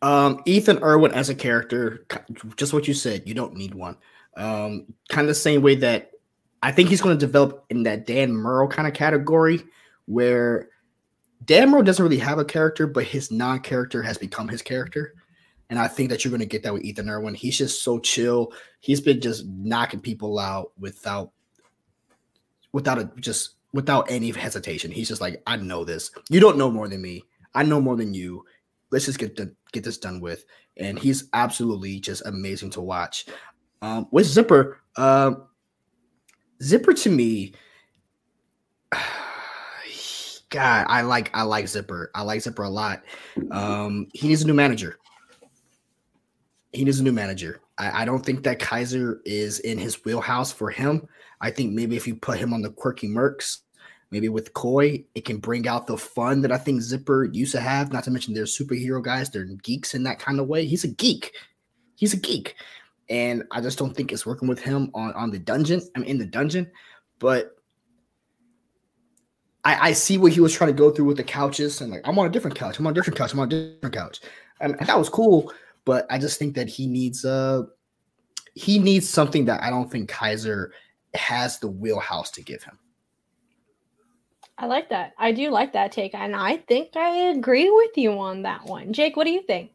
[0.00, 2.06] Um, Ethan Irwin as a character,
[2.54, 3.96] just what you said, you don't need one.
[4.36, 6.12] Um, kind of the same way that
[6.62, 9.64] I think he's going to develop in that Dan Murrell kind of category,
[10.06, 10.68] where
[11.44, 15.14] Dan Murrell doesn't really have a character, but his non-character has become his character.
[15.70, 17.34] And I think that you're going to get that with Ethan Irwin.
[17.34, 18.52] He's just so chill.
[18.80, 21.30] He's been just knocking people out without,
[22.72, 24.90] without a just without any hesitation.
[24.90, 26.10] He's just like, I know this.
[26.30, 27.22] You don't know more than me.
[27.54, 28.44] I know more than you.
[28.90, 29.38] Let's just get
[29.72, 30.44] get this done with.
[30.78, 33.26] And he's absolutely just amazing to watch.
[33.82, 35.48] Um, with Zipper, um,
[36.62, 37.54] Zipper to me,
[40.50, 42.10] God, I like I like Zipper.
[42.14, 43.02] I like Zipper a lot.
[43.50, 44.98] Um, he needs a new manager.
[46.72, 47.60] He needs a new manager.
[47.78, 51.06] I, I don't think that Kaiser is in his wheelhouse for him.
[51.40, 53.58] I think maybe if you put him on the quirky mercs,
[54.10, 57.60] maybe with Coy, it can bring out the fun that I think Zipper used to
[57.60, 57.92] have.
[57.92, 60.64] Not to mention they're superhero guys, they're geeks in that kind of way.
[60.64, 61.34] He's a geek.
[61.96, 62.54] He's a geek.
[63.10, 65.80] And I just don't think it's working with him on, on the dungeon.
[65.96, 66.70] I'm in the dungeon,
[67.18, 67.57] but
[69.68, 72.00] I, I see what he was trying to go through with the couches and like
[72.08, 72.78] I'm on a different couch.
[72.78, 73.34] I'm on a different couch.
[73.34, 74.20] I'm on a different couch.
[74.60, 75.52] And, and that was cool,
[75.84, 77.64] but I just think that he needs uh
[78.54, 80.72] he needs something that I don't think Kaiser
[81.12, 82.78] has the wheelhouse to give him.
[84.56, 85.12] I like that.
[85.18, 88.92] I do like that take, and I think I agree with you on that one.
[88.92, 89.70] Jake, what do you think?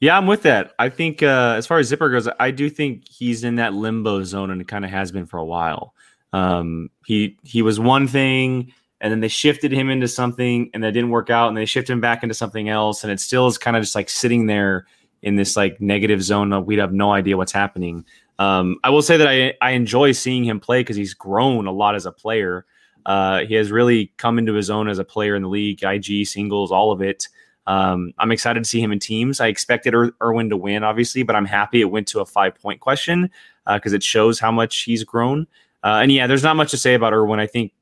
[0.00, 0.74] Yeah, I'm with that.
[0.78, 4.22] I think uh, as far as Zipper goes, I do think he's in that limbo
[4.22, 5.94] zone and it kind of has been for a while.
[6.32, 10.92] Um, he he was one thing, and then they shifted him into something, and that
[10.92, 13.58] didn't work out, and they shifted him back into something else, and it still is
[13.58, 14.86] kind of just like sitting there
[15.22, 18.04] in this like negative zone of we'd have no idea what's happening.
[18.38, 21.72] Um, I will say that I I enjoy seeing him play because he's grown a
[21.72, 22.64] lot as a player.
[23.06, 26.26] Uh, he has really come into his own as a player in the league, IG
[26.26, 27.28] singles, all of it.
[27.66, 29.40] Um, I'm excited to see him in teams.
[29.40, 32.54] I expected Ir- Irwin to win, obviously, but I'm happy it went to a five
[32.54, 33.30] point question
[33.66, 35.46] because uh, it shows how much he's grown.
[35.84, 37.40] Uh, and yeah, there's not much to say about Irwin.
[37.40, 37.72] I think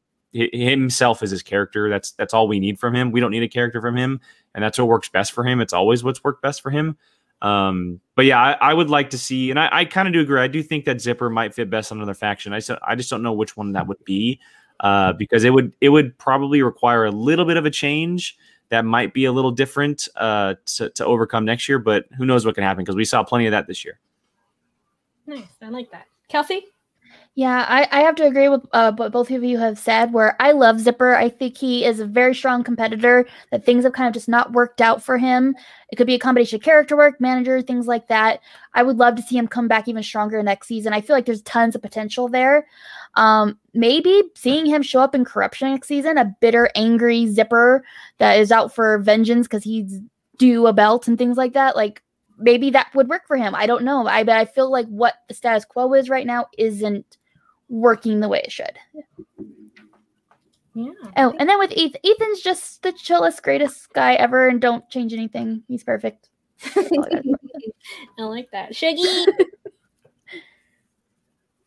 [0.52, 1.88] himself as his character.
[1.88, 3.10] That's that's all we need from him.
[3.10, 4.20] We don't need a character from him,
[4.54, 5.60] and that's what works best for him.
[5.60, 6.96] It's always what's worked best for him.
[7.42, 10.20] Um, but yeah, I, I, would like to see, and I, I kind of do
[10.20, 10.40] agree.
[10.40, 12.54] I do think that Zipper might fit best on another faction.
[12.54, 14.40] I, I just don't know which one that would be
[14.80, 18.38] uh, because it would it would probably require a little bit of a change
[18.68, 21.78] that might be a little different uh, to, to overcome next year.
[21.78, 24.00] But who knows what can happen because we saw plenty of that this year.
[25.26, 26.06] Nice, I like that.
[26.28, 26.66] Kelsey.
[27.38, 30.10] Yeah, I, I have to agree with uh, what both of you have said.
[30.14, 33.26] Where I love Zipper, I think he is a very strong competitor.
[33.50, 35.54] That things have kind of just not worked out for him.
[35.92, 38.40] It could be a combination of character work, manager, things like that.
[38.72, 40.94] I would love to see him come back even stronger next season.
[40.94, 42.66] I feel like there's tons of potential there.
[43.16, 47.84] Um, maybe seeing him show up in corruption next season, a bitter, angry Zipper
[48.16, 50.00] that is out for vengeance because he's
[50.38, 51.76] due a belt and things like that.
[51.76, 52.02] Like
[52.38, 53.54] maybe that would work for him.
[53.54, 54.06] I don't know.
[54.06, 57.18] I but I feel like what the status quo is right now isn't
[57.68, 58.78] working the way it should.
[60.74, 60.92] Yeah.
[61.16, 65.14] Oh, and then with Ethan, Ethan's just the chillest, greatest guy ever, and don't change
[65.14, 65.62] anything.
[65.68, 66.28] He's perfect.
[66.76, 68.76] I like that.
[68.76, 69.02] Shaggy.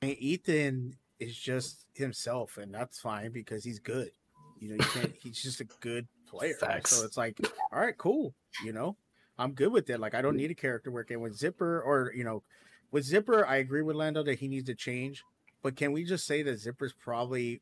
[0.04, 4.12] Ethan is just himself, and that's fine because he's good.
[4.60, 5.14] You know, you can't.
[5.20, 6.54] he's just a good player.
[6.54, 6.92] Facts.
[6.92, 7.40] So it's like,
[7.72, 8.34] all right, cool.
[8.64, 8.96] You know,
[9.38, 10.00] I'm good with it.
[10.00, 11.12] Like, I don't need a character work.
[11.12, 12.44] And with Zipper, or you know,
[12.92, 15.24] with Zipper, I agree with Lando that he needs to change.
[15.62, 17.62] But can we just say that Zipper's probably,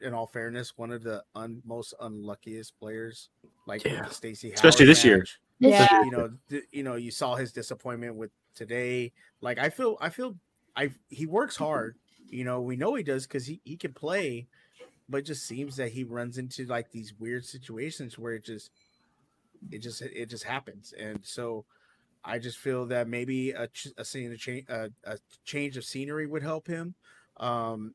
[0.00, 3.28] in all fairness, one of the un- most unluckiest players,
[3.66, 4.00] like Yeah.
[4.00, 5.18] with the Stacey, Especially Howard this year.
[5.18, 5.38] match.
[5.60, 6.04] Yeah.
[6.04, 9.12] You know, th- you know, you saw his disappointment with today.
[9.40, 10.36] Like I feel, I feel,
[10.76, 11.96] I he works hard.
[12.28, 14.46] You know, we know he does because he he can play,
[15.08, 18.70] but it just seems that he runs into like these weird situations where it just,
[19.70, 21.64] it just it just happens, and so.
[22.24, 23.68] I just feel that maybe a,
[23.98, 26.94] a scene a change a, a change of scenery would help him.
[27.38, 27.94] Um,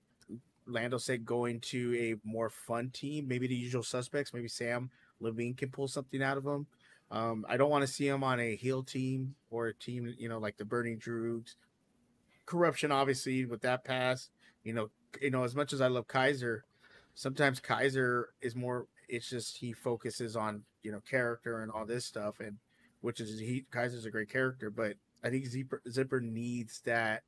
[0.66, 4.34] Lando said going to a more fun team, maybe the usual suspects.
[4.34, 4.90] Maybe Sam
[5.20, 6.68] Levine can pull something out of him.
[7.10, 10.28] Um, I don't want to see him on a heel team or a team, you
[10.28, 11.56] know, like the Burning Droogs.
[12.46, 14.30] Corruption, obviously, with that pass,
[14.64, 14.90] you know,
[15.22, 16.66] you know, as much as I love Kaiser,
[17.14, 18.88] sometimes Kaiser is more.
[19.10, 22.58] It's just he focuses on you know character and all this stuff, and
[23.02, 27.24] which is he Kaiser's a great character, but I think Zipper, Zipper needs that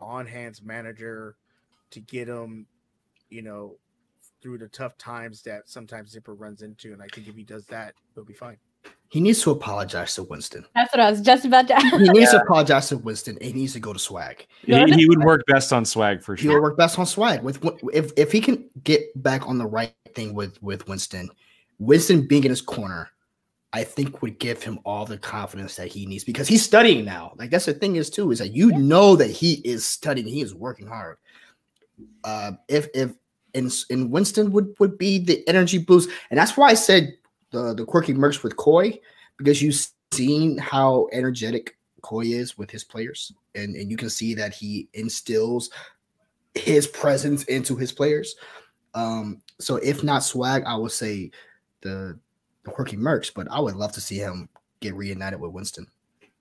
[0.00, 1.36] on hands manager
[1.90, 2.66] to get him,
[3.30, 3.76] you know,
[4.40, 6.92] through the tough times that sometimes Zipper runs into.
[6.92, 8.56] And I think if he does that, he'll be fine.
[9.08, 10.64] He needs to apologize to Winston.
[10.74, 11.76] That's what I was just about to.
[11.78, 13.38] He needs to apologize to Winston.
[13.40, 14.46] He needs to go to swag.
[14.62, 16.42] He, he would work best on swag for sure.
[16.42, 16.62] He'll sure.
[16.62, 20.34] work best on swag with if if he can get back on the right thing
[20.34, 21.30] with with Winston.
[21.78, 23.10] Winston being in his corner,
[23.72, 27.32] I think would give him all the confidence that he needs because he's studying now.
[27.36, 30.40] Like that's the thing is too is that you know that he is studying, he
[30.40, 31.18] is working hard.
[32.24, 33.12] Uh, if if
[33.54, 37.16] in in Winston would would be the energy boost, and that's why I said
[37.50, 38.98] the the quirky mercs with Coy
[39.38, 44.34] because you've seen how energetic Coy is with his players, and and you can see
[44.34, 45.70] that he instills
[46.54, 48.36] his presence into his players.
[48.94, 51.30] Um, so if not swag, I would say
[51.80, 52.18] the
[52.64, 54.48] the quirky mercs, but I would love to see him
[54.80, 55.86] get reunited with Winston.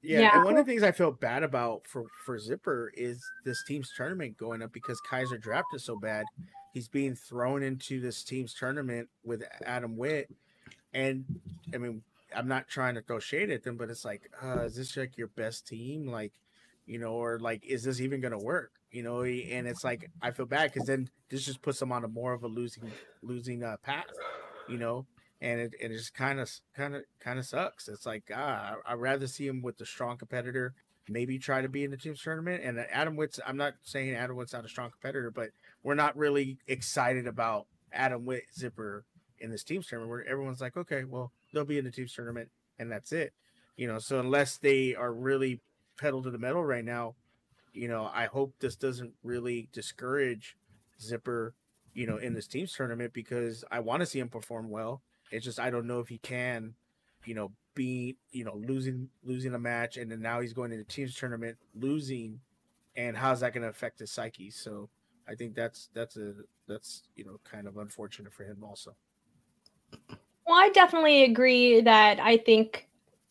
[0.06, 0.36] Yeah, Yeah.
[0.36, 3.91] and one of the things I feel bad about for for Zipper is this team's
[3.95, 6.26] tournament going up because Kaiser draft is so bad.
[6.73, 10.30] He's being thrown into this team's tournament with Adam Witt,
[10.94, 11.26] and
[11.73, 12.03] I mean,
[12.36, 15.18] I'm not trying to throw shade at them, but it's like, uh, is this like
[15.18, 16.07] your best team?
[16.07, 16.34] Like,
[16.86, 18.72] you know, or like, is this even gonna work?
[18.91, 22.03] You know, and it's like I feel bad because then this just puts them on
[22.03, 22.91] a more of a losing
[23.23, 24.06] losing uh, path,
[24.69, 25.06] you know
[25.46, 27.88] and it, it just kind of kind of kind of sucks.
[27.88, 30.74] It's like ah, I'd rather see him with the strong competitor.
[31.08, 32.64] Maybe try to be in the team's tournament.
[32.64, 33.40] And Adam Witt's.
[33.46, 35.50] I'm not saying Adam Witt's not a strong competitor, but
[35.84, 39.06] we're not really excited about Adam Witt Zipper
[39.38, 40.10] in this team's tournament.
[40.10, 42.50] Where everyone's like, okay, well they'll be in the team's tournament,
[42.80, 43.32] and that's it.
[43.78, 45.62] You know, so unless they are really
[46.00, 47.14] pedal to the metal right now,
[47.72, 50.58] you know, I hope this doesn't really discourage
[51.00, 51.54] Zipper,
[51.94, 55.04] you know, in this team's tournament because I want to see him perform well.
[55.31, 56.76] It's just I don't know if he can,
[57.26, 60.85] you know, be you know losing losing a match and then now he's going into
[60.85, 62.39] teams tournament losing,
[62.95, 64.49] and how's that going to affect his psyche?
[64.49, 64.89] So
[65.27, 66.34] I think that's that's a
[66.68, 68.95] that's you know kind of unfortunate for him also.
[70.47, 72.88] Well, I definitely agree that I think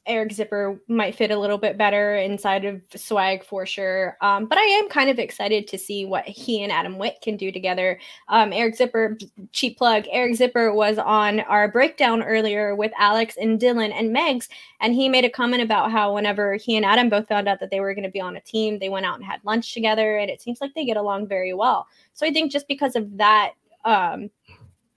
[0.06, 4.16] Eric Zipper might fit a little bit better inside of Swag for sure.
[4.20, 7.36] Um, but I am kind of excited to see what he and Adam Witt can
[7.36, 7.98] do together.
[8.28, 9.16] Um, Eric Zipper,
[9.52, 14.48] cheap plug, Eric Zipper was on our breakdown earlier with Alex and Dylan and Megs,
[14.80, 17.70] and he made a comment about how whenever he and Adam both found out that
[17.70, 20.18] they were going to be on a team, they went out and had lunch together,
[20.18, 21.86] and it seems like they get along very well.
[22.12, 23.52] So I think just because of that,
[23.84, 24.30] um,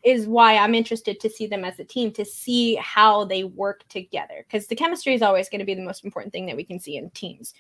[0.04, 3.88] is why I'm interested to see them as a team to see how they work
[3.90, 6.64] together because the chemistry is always going to be the most important thing that we
[6.64, 7.54] can see in teams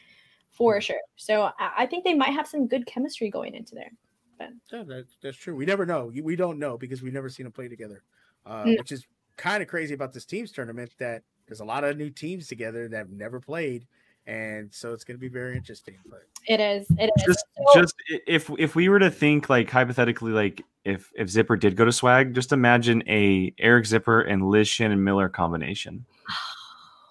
[0.57, 1.01] for sure.
[1.15, 3.91] So I, think they might have some good chemistry going into there.
[4.39, 5.55] But Yeah, that, that's true.
[5.55, 6.11] We never know.
[6.23, 8.03] We don't know because we've never seen them play together,
[8.45, 8.75] uh, No.
[8.77, 9.05] which is
[9.35, 10.91] kind of crazy about this teams tournament.
[10.97, 13.85] That there's a lot of new teams together that have never played,
[14.27, 15.95] and so it's going to be very interesting.
[16.09, 16.85] But it is.
[16.99, 17.23] It is.
[17.25, 17.95] just So- just
[18.27, 21.91] if if we were to think like hypothetically like if if Zipper did go to
[21.91, 26.05] Swag, just imagine a Eric Zipper and Liz Shannon Miller combination.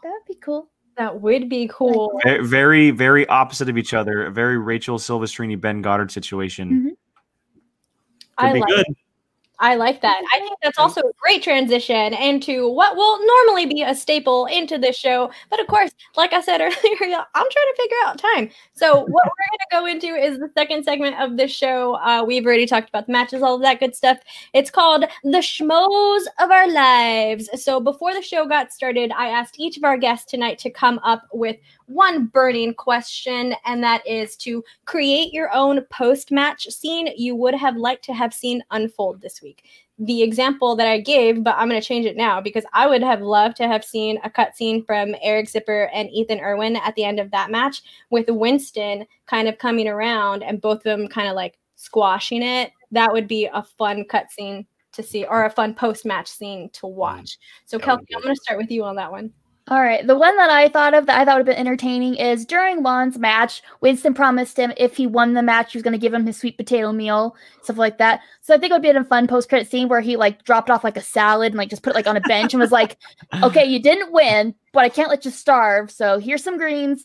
[0.03, 0.69] That would be cool.
[0.97, 2.21] That would be cool.
[2.43, 4.27] Very very opposite of each other.
[4.27, 6.71] A very Rachel Silvestrini Ben Goddard situation.
[6.71, 6.89] Mm-hmm.
[8.39, 8.87] I Could be like good.
[9.59, 10.23] I like that.
[10.35, 14.77] I think that's also a great transition into what will normally be a staple into
[14.77, 15.31] this show.
[15.49, 18.51] But of course, like I said earlier, I'm trying to figure out time.
[18.75, 21.95] So what we're going to go into is the second segment of this show.
[21.95, 24.19] Uh, we've already talked about the matches, all of that good stuff.
[24.53, 27.49] It's called the schmoes of our lives.
[27.63, 30.99] So before the show got started, I asked each of our guests tonight to come
[31.03, 31.57] up with
[31.87, 37.55] one burning question, and that is to create your own post match scene you would
[37.55, 39.65] have liked to have seen unfold this week.
[39.99, 43.03] The example that I gave, but I'm going to change it now because I would
[43.03, 47.05] have loved to have seen a cutscene from Eric Zipper and Ethan Irwin at the
[47.05, 51.29] end of that match with Winston kind of coming around and both of them kind
[51.29, 52.73] of like squashing it.
[52.91, 56.87] That would be a fun cutscene to see or a fun post match scene to
[56.87, 57.39] watch.
[57.65, 59.33] So, Kelsey, I'm going to start with you on that one.
[59.69, 60.07] All right.
[60.07, 62.85] The one that I thought of that I thought would have been entertaining is during
[62.85, 66.15] Lon's match, Winston promised him if he won the match, he was going to give
[66.15, 68.21] him his sweet potato meal, stuff like that.
[68.43, 70.71] So I think it would be a fun post credit scene where he like dropped
[70.71, 72.71] off like a salad and like just put it like on a bench and was
[72.71, 72.97] like,
[73.43, 75.91] okay, you didn't win, but I can't let you starve.
[75.91, 77.05] So here's some greens.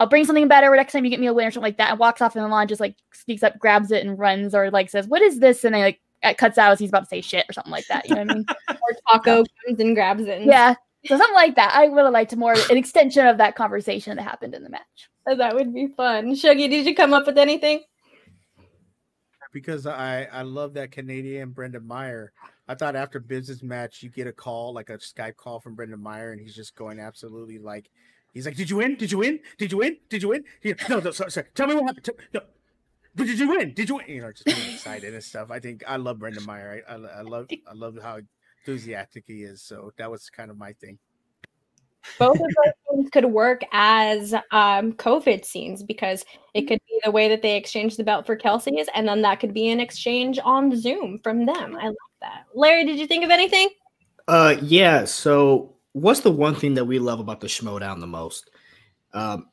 [0.00, 1.90] I'll bring something better next time you get me a win or something like that.
[1.90, 4.88] And walks off and Lon just like sneaks up, grabs it and runs or like
[4.88, 5.62] says, what is this?
[5.62, 7.86] And then like it cuts out as he's about to say shit or something like
[7.88, 8.08] that.
[8.08, 8.46] You know what I mean?
[8.70, 10.40] or Taco comes and grabs it.
[10.40, 10.74] And Yeah.
[11.04, 11.72] So something like that.
[11.74, 15.08] I would have liked more an extension of that conversation that happened in the match.
[15.26, 16.34] Oh, that would be fun.
[16.34, 17.80] Shuggy, did you come up with anything?
[19.52, 22.32] because I I love that Canadian Brendan Meyer.
[22.68, 26.02] I thought after business match you get a call like a Skype call from Brendan
[26.02, 27.90] Meyer and he's just going absolutely like
[28.32, 28.96] he's like, "Did you win?
[28.96, 29.40] Did you win?
[29.58, 29.96] Did you win?
[30.08, 30.44] Did you win?
[30.60, 31.46] He- no, no, sorry, sorry.
[31.54, 32.10] Tell me what happened.
[32.32, 32.40] No,
[33.14, 33.74] but did you win?
[33.74, 34.06] Did you win?
[34.08, 35.50] You know, just being excited and stuff.
[35.50, 36.82] I think I love Brendan Meyer.
[36.88, 38.20] I, I, I love I love how
[38.64, 39.62] enthusiastic he is.
[39.62, 40.98] So that was kind of my thing.
[42.18, 46.24] both of those things could work as um, COVID scenes because
[46.54, 49.40] it could be the way that they exchange the belt for Kelsey's, and then that
[49.40, 51.76] could be an exchange on Zoom from them.
[51.80, 52.44] I like that.
[52.54, 53.68] Larry, did you think of anything?
[54.28, 55.04] Uh, yeah.
[55.04, 58.50] So, what's the one thing that we love about the Schmoedown the most?
[59.14, 59.48] Um,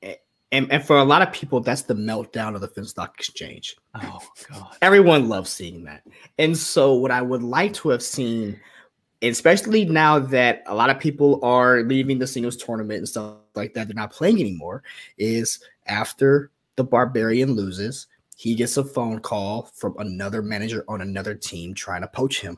[0.51, 3.75] and, and for a lot of people, that's the meltdown of the Finstock Exchange.
[3.95, 4.19] Oh
[4.49, 4.77] God!
[4.81, 6.03] Everyone loves seeing that.
[6.37, 8.59] And so, what I would like to have seen,
[9.21, 13.73] especially now that a lot of people are leaving the singles tournament and stuff like
[13.73, 14.83] that, they're not playing anymore,
[15.17, 21.35] is after the Barbarian loses, he gets a phone call from another manager on another
[21.35, 22.57] team trying to poach him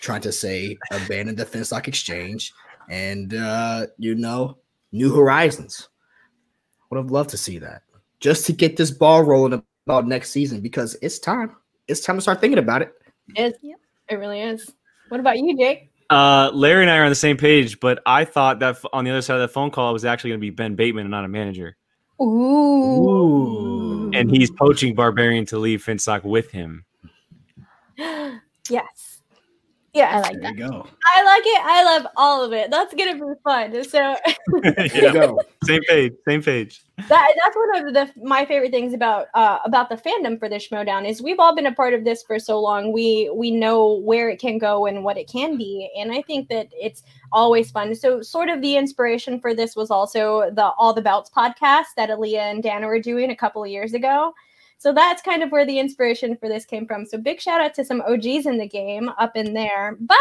[0.00, 2.52] trying to say abandon the Finstock Exchange
[2.88, 4.58] and uh, you know,
[4.92, 5.88] New Horizons.
[6.90, 7.82] Would have loved to see that
[8.18, 11.54] just to get this ball rolling about next season because it's time.
[11.86, 12.94] It's time to start thinking about it.
[13.36, 13.58] It,
[14.08, 14.72] it really is.
[15.08, 15.90] What about you, Jake?
[16.10, 19.04] Uh, Larry and I are on the same page, but I thought that f- on
[19.04, 21.02] the other side of the phone call it was actually going to be Ben Bateman
[21.02, 21.76] and not a manager,
[22.20, 24.10] Ooh.
[24.14, 26.86] and he's poaching Barbarian to leave Finstock with him.
[27.98, 29.07] yes.
[29.94, 30.86] Yeah, I like There you go.
[31.06, 31.62] I like it.
[31.64, 32.70] I love all of it.
[32.70, 33.84] That's gonna be fun.
[33.84, 33.98] So
[34.94, 35.32] yeah.
[35.64, 36.12] Same page.
[36.26, 36.82] Same page.
[37.08, 40.68] that that's one of the my favorite things about uh about the fandom for this
[40.68, 42.92] Schmoedown is we've all been a part of this for so long.
[42.92, 46.48] We we know where it can go and what it can be, and I think
[46.50, 47.02] that it's
[47.32, 47.94] always fun.
[47.94, 52.10] So sort of the inspiration for this was also the All the Belts podcast that
[52.10, 54.34] Aaliyah and Dana were doing a couple of years ago.
[54.78, 57.04] So that's kind of where the inspiration for this came from.
[57.04, 59.96] So big shout out to some OGs in the game up in there.
[60.00, 60.16] But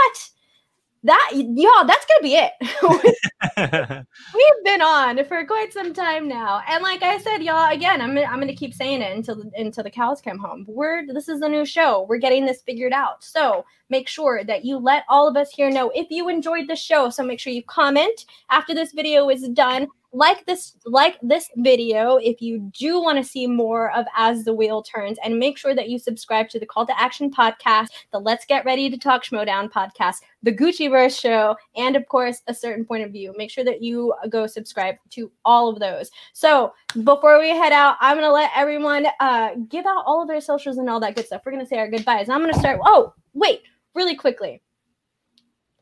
[1.03, 4.05] that y'all, that's gonna be it.
[4.33, 8.17] We've been on for quite some time now, and like I said, y'all, again, I'm
[8.17, 10.65] I'm gonna keep saying it until until the cows come home.
[10.67, 12.05] We're this is a new show.
[12.09, 13.23] We're getting this figured out.
[13.23, 16.75] So make sure that you let all of us here know if you enjoyed the
[16.75, 17.09] show.
[17.09, 19.87] So make sure you comment after this video is done.
[20.17, 24.53] Like this, like this video if you do want to see more of As the
[24.53, 28.17] Wheel Turns, and make sure that you subscribe to the Call to Action podcast, the
[28.19, 32.53] Let's Get Ready to Talk Schmoedown podcast, the Gucci Verse show, and of course, a
[32.55, 33.31] certain point of view.
[33.37, 36.09] Make sure that you go subscribe to all of those.
[36.33, 36.73] So
[37.03, 40.79] before we head out, I'm gonna let everyone uh, give out all of their socials
[40.79, 41.43] and all that good stuff.
[41.45, 42.27] We're gonna say our goodbyes.
[42.27, 42.79] I'm gonna start.
[42.83, 43.61] Oh, wait,
[43.93, 44.63] really quickly.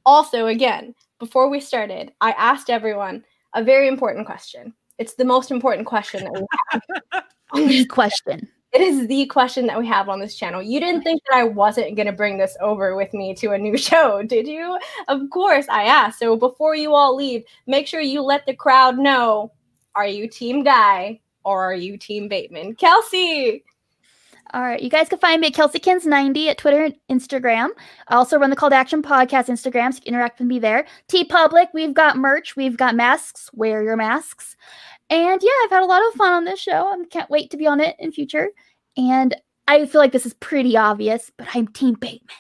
[0.05, 3.23] Also, again, before we started, I asked everyone
[3.55, 4.73] a very important question.
[4.97, 7.23] It's the most important question that we have.
[7.53, 8.49] The question.
[8.73, 10.61] It is the question that we have on this channel.
[10.61, 13.57] You didn't think that I wasn't going to bring this over with me to a
[13.57, 14.77] new show, did you?
[15.07, 16.19] Of course, I asked.
[16.19, 19.53] So before you all leave, make sure you let the crowd know
[19.95, 22.75] are you Team Guy or are you Team Bateman?
[22.75, 23.63] Kelsey!
[24.55, 27.71] All right, you guys can find me at KelseyKins90 at Twitter and Instagram.
[28.07, 30.59] I also run the Call to Action podcast Instagram, so you can interact with me
[30.59, 30.85] there.
[31.09, 33.49] T Public, we've got merch, we've got masks.
[33.51, 34.55] Wear your masks.
[35.09, 36.87] And yeah, I've had a lot of fun on this show.
[36.87, 38.47] I can't wait to be on it in future.
[38.95, 39.35] And
[39.67, 42.37] I feel like this is pretty obvious, but I'm Team Bateman.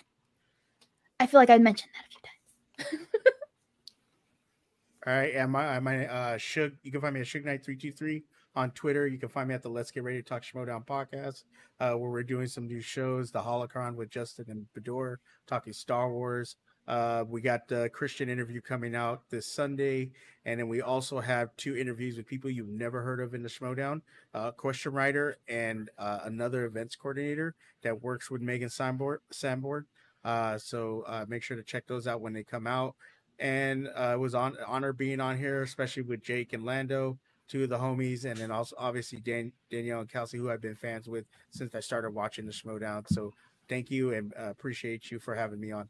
[1.19, 3.07] I feel like I mentioned that a few times.
[5.05, 7.75] All right, and my my uh Shug, you can find me at Shug Knight three
[7.75, 8.23] two three
[8.55, 9.07] on Twitter.
[9.07, 11.43] You can find me at the Let's Get Ready to Talk Schmoedown podcast,
[11.79, 15.17] uh, where we're doing some new shows, the Holocron with Justin and Bedore,
[15.47, 16.55] talking Star Wars.
[16.87, 20.11] Uh, we got the Kristian interview coming out this Sunday,
[20.45, 23.49] and then we also have two interviews with people you've never heard of in the
[23.49, 24.01] Schmoedown,
[24.33, 28.69] uh, question writer and uh, another events coordinator that works with Megan.
[28.69, 29.85] Sanborn.
[30.23, 32.95] Uh, so uh, make sure to check those out when they come out.
[33.39, 37.63] And uh, it was on honor being on here, especially with Jake and Lando, two
[37.63, 41.07] of the homies, and then also obviously Dan, Danielle and Kelsey, who I've been fans
[41.07, 43.07] with since I started watching the Schmoedown.
[43.07, 43.33] So
[43.67, 45.89] thank you and uh, appreciate you for having me on.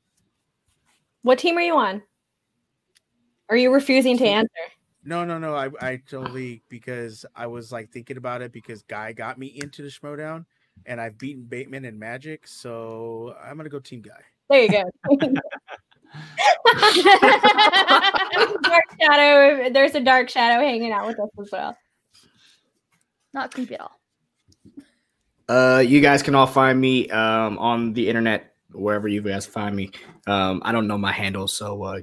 [1.21, 2.03] What team are you on?
[3.49, 4.49] Are you refusing to answer?
[5.03, 5.55] No, no, no.
[5.55, 9.81] I, I totally because I was like thinking about it because Guy got me into
[9.83, 10.45] the Schmoedown
[10.85, 14.21] and I've beaten Bateman and Magic, so I'm gonna go Team Guy.
[14.49, 14.83] There you go.
[18.61, 19.69] dark shadow.
[19.69, 21.77] There's a dark shadow hanging out with us as well.
[23.33, 23.99] Not creepy at all.
[25.47, 29.75] Uh, you guys can all find me um on the internet wherever you guys find
[29.75, 29.91] me.
[30.27, 31.99] Um, I don't know my handle, so uh,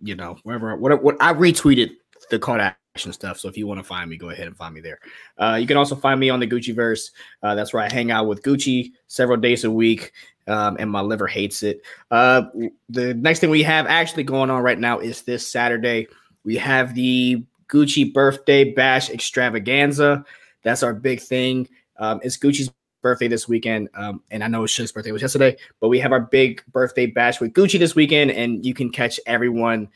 [0.00, 1.90] you know wherever what what I retweeted
[2.30, 3.38] the call to action stuff.
[3.38, 5.00] So if you want to find me, go ahead and find me there.
[5.38, 7.10] Uh, you can also find me on the Gucci verse.
[7.42, 10.12] Uh, that's where I hang out with Gucci several days a week.
[10.46, 11.82] Um, and my liver hates it.
[12.10, 12.42] Uh,
[12.88, 16.06] the next thing we have actually going on right now is this Saturday.
[16.44, 20.24] We have the Gucci birthday bash extravaganza.
[20.62, 21.68] That's our big thing.
[21.98, 22.70] Um, it's Gucci's
[23.02, 23.88] birthday this weekend.
[23.94, 27.40] Um, and I know Shug's birthday was yesterday, but we have our big birthday bash
[27.40, 29.88] with Gucci this weekend, and you can catch everyone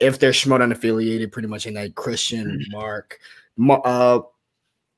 [0.00, 3.18] if they're Schmoedown affiliated, pretty much in that Kristian, Mark,
[3.56, 4.22] Ma- uh,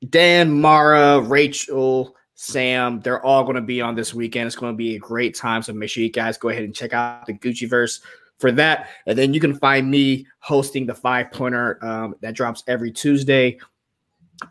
[0.08, 4.46] Dan, Mara, Rachel, Sam, they're all going to be on this weekend.
[4.46, 5.62] It's going to be a great time.
[5.62, 8.00] So make sure you guys go ahead and check out the Gucci verse
[8.38, 8.90] for that.
[9.06, 13.58] And then you can find me hosting the five pointer um, that drops every Tuesday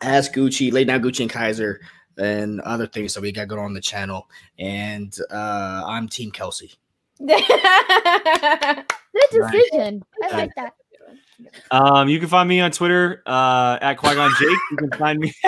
[0.01, 1.79] as Gucci, late night Gucci and Kaiser,
[2.17, 4.27] and other things that we got going on the channel.
[4.57, 6.73] And uh, I'm Team Kelsey.
[7.19, 7.45] Good
[9.31, 10.03] decision.
[10.23, 10.73] I like that.
[11.71, 14.57] Um, you can find me on Twitter uh, at Qui Gon Jake.
[14.71, 15.33] You can find me.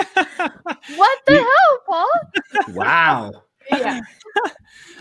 [0.96, 2.08] What the hell, Paul?
[2.74, 3.32] Wow.
[3.70, 4.00] Yeah.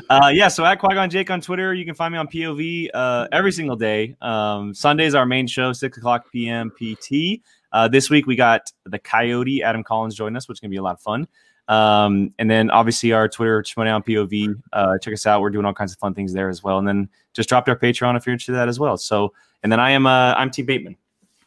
[0.09, 2.89] Uh, yeah, so at Qui Gon Jake on Twitter, you can find me on POV
[2.93, 4.15] uh, every single day.
[4.21, 6.71] Um, Sunday's our main show, six o'clock p.m.
[6.71, 7.41] PT.
[7.73, 10.77] Uh, this week we got the Coyote Adam Collins joining us, which is gonna be
[10.77, 11.27] a lot of fun.
[11.67, 14.61] Um, and then obviously our Twitter Schmoedown POV.
[14.73, 15.41] Uh, check us out.
[15.41, 16.77] We're doing all kinds of fun things there as well.
[16.79, 18.97] And then just dropped our Patreon if you're interested in that as well.
[18.97, 19.33] So
[19.63, 20.95] and then I am uh, I'm Team Bateman.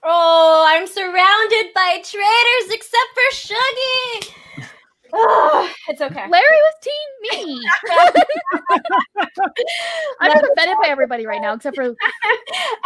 [0.02, 4.66] Oh, I'm surrounded by traitors except for Shuggy.
[5.12, 6.28] Oh, it's okay.
[6.28, 7.60] Larry was team me.
[10.20, 11.96] I'm just offended by everybody right now, except for and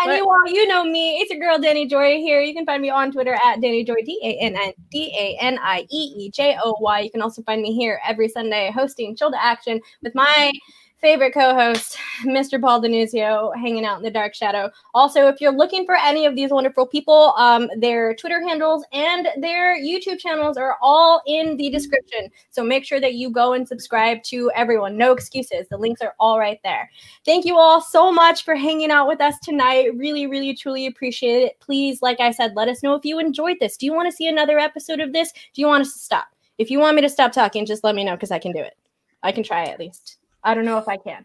[0.06, 1.18] you all, you know me.
[1.18, 2.40] It's your girl Danny Joy here.
[2.40, 5.36] You can find me on Twitter at Danny Joy D A N N D A
[5.42, 7.00] N I E E J O Y.
[7.00, 10.52] You can also find me here every Sunday hosting Chill to Action with my
[11.00, 12.60] favorite co-host, Mr.
[12.60, 14.70] Paul Denuzio, hanging out in the dark shadow.
[14.94, 19.28] Also, if you're looking for any of these wonderful people, um, their Twitter handles and
[19.38, 22.30] their YouTube channels are all in the description.
[22.50, 24.96] So make sure that you go and subscribe to everyone.
[24.96, 25.68] No excuses.
[25.68, 26.90] The links are all right there.
[27.24, 29.94] Thank you all so much for hanging out with us tonight.
[29.96, 31.60] Really, really, truly appreciate it.
[31.60, 33.76] Please, like I said, let us know if you enjoyed this.
[33.76, 35.32] Do you want to see another episode of this?
[35.32, 36.28] Do you want us to stop?
[36.56, 38.60] If you want me to stop talking, just let me know because I can do
[38.60, 38.74] it.
[39.22, 40.18] I can try at least.
[40.44, 41.24] I don't know if I can.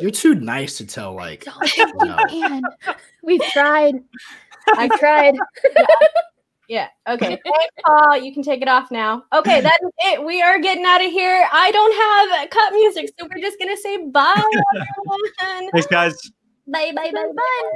[0.00, 1.46] You're too nice to tell like
[1.96, 2.16] no.
[2.30, 2.62] Man,
[3.22, 3.96] we've tried.
[4.76, 5.34] I've tried.
[6.68, 6.88] Yeah.
[7.08, 7.28] Okay.
[7.28, 8.16] Thanks, Paul.
[8.16, 9.24] You can take it off now.
[9.32, 10.24] Okay, that is it.
[10.24, 11.46] We are getting out of here.
[11.52, 14.34] I don't have cut music, so we're just gonna say bye,
[14.74, 15.70] everyone.
[15.70, 16.18] Thanks, guys.
[16.66, 17.70] Bye, bye, bye, bye.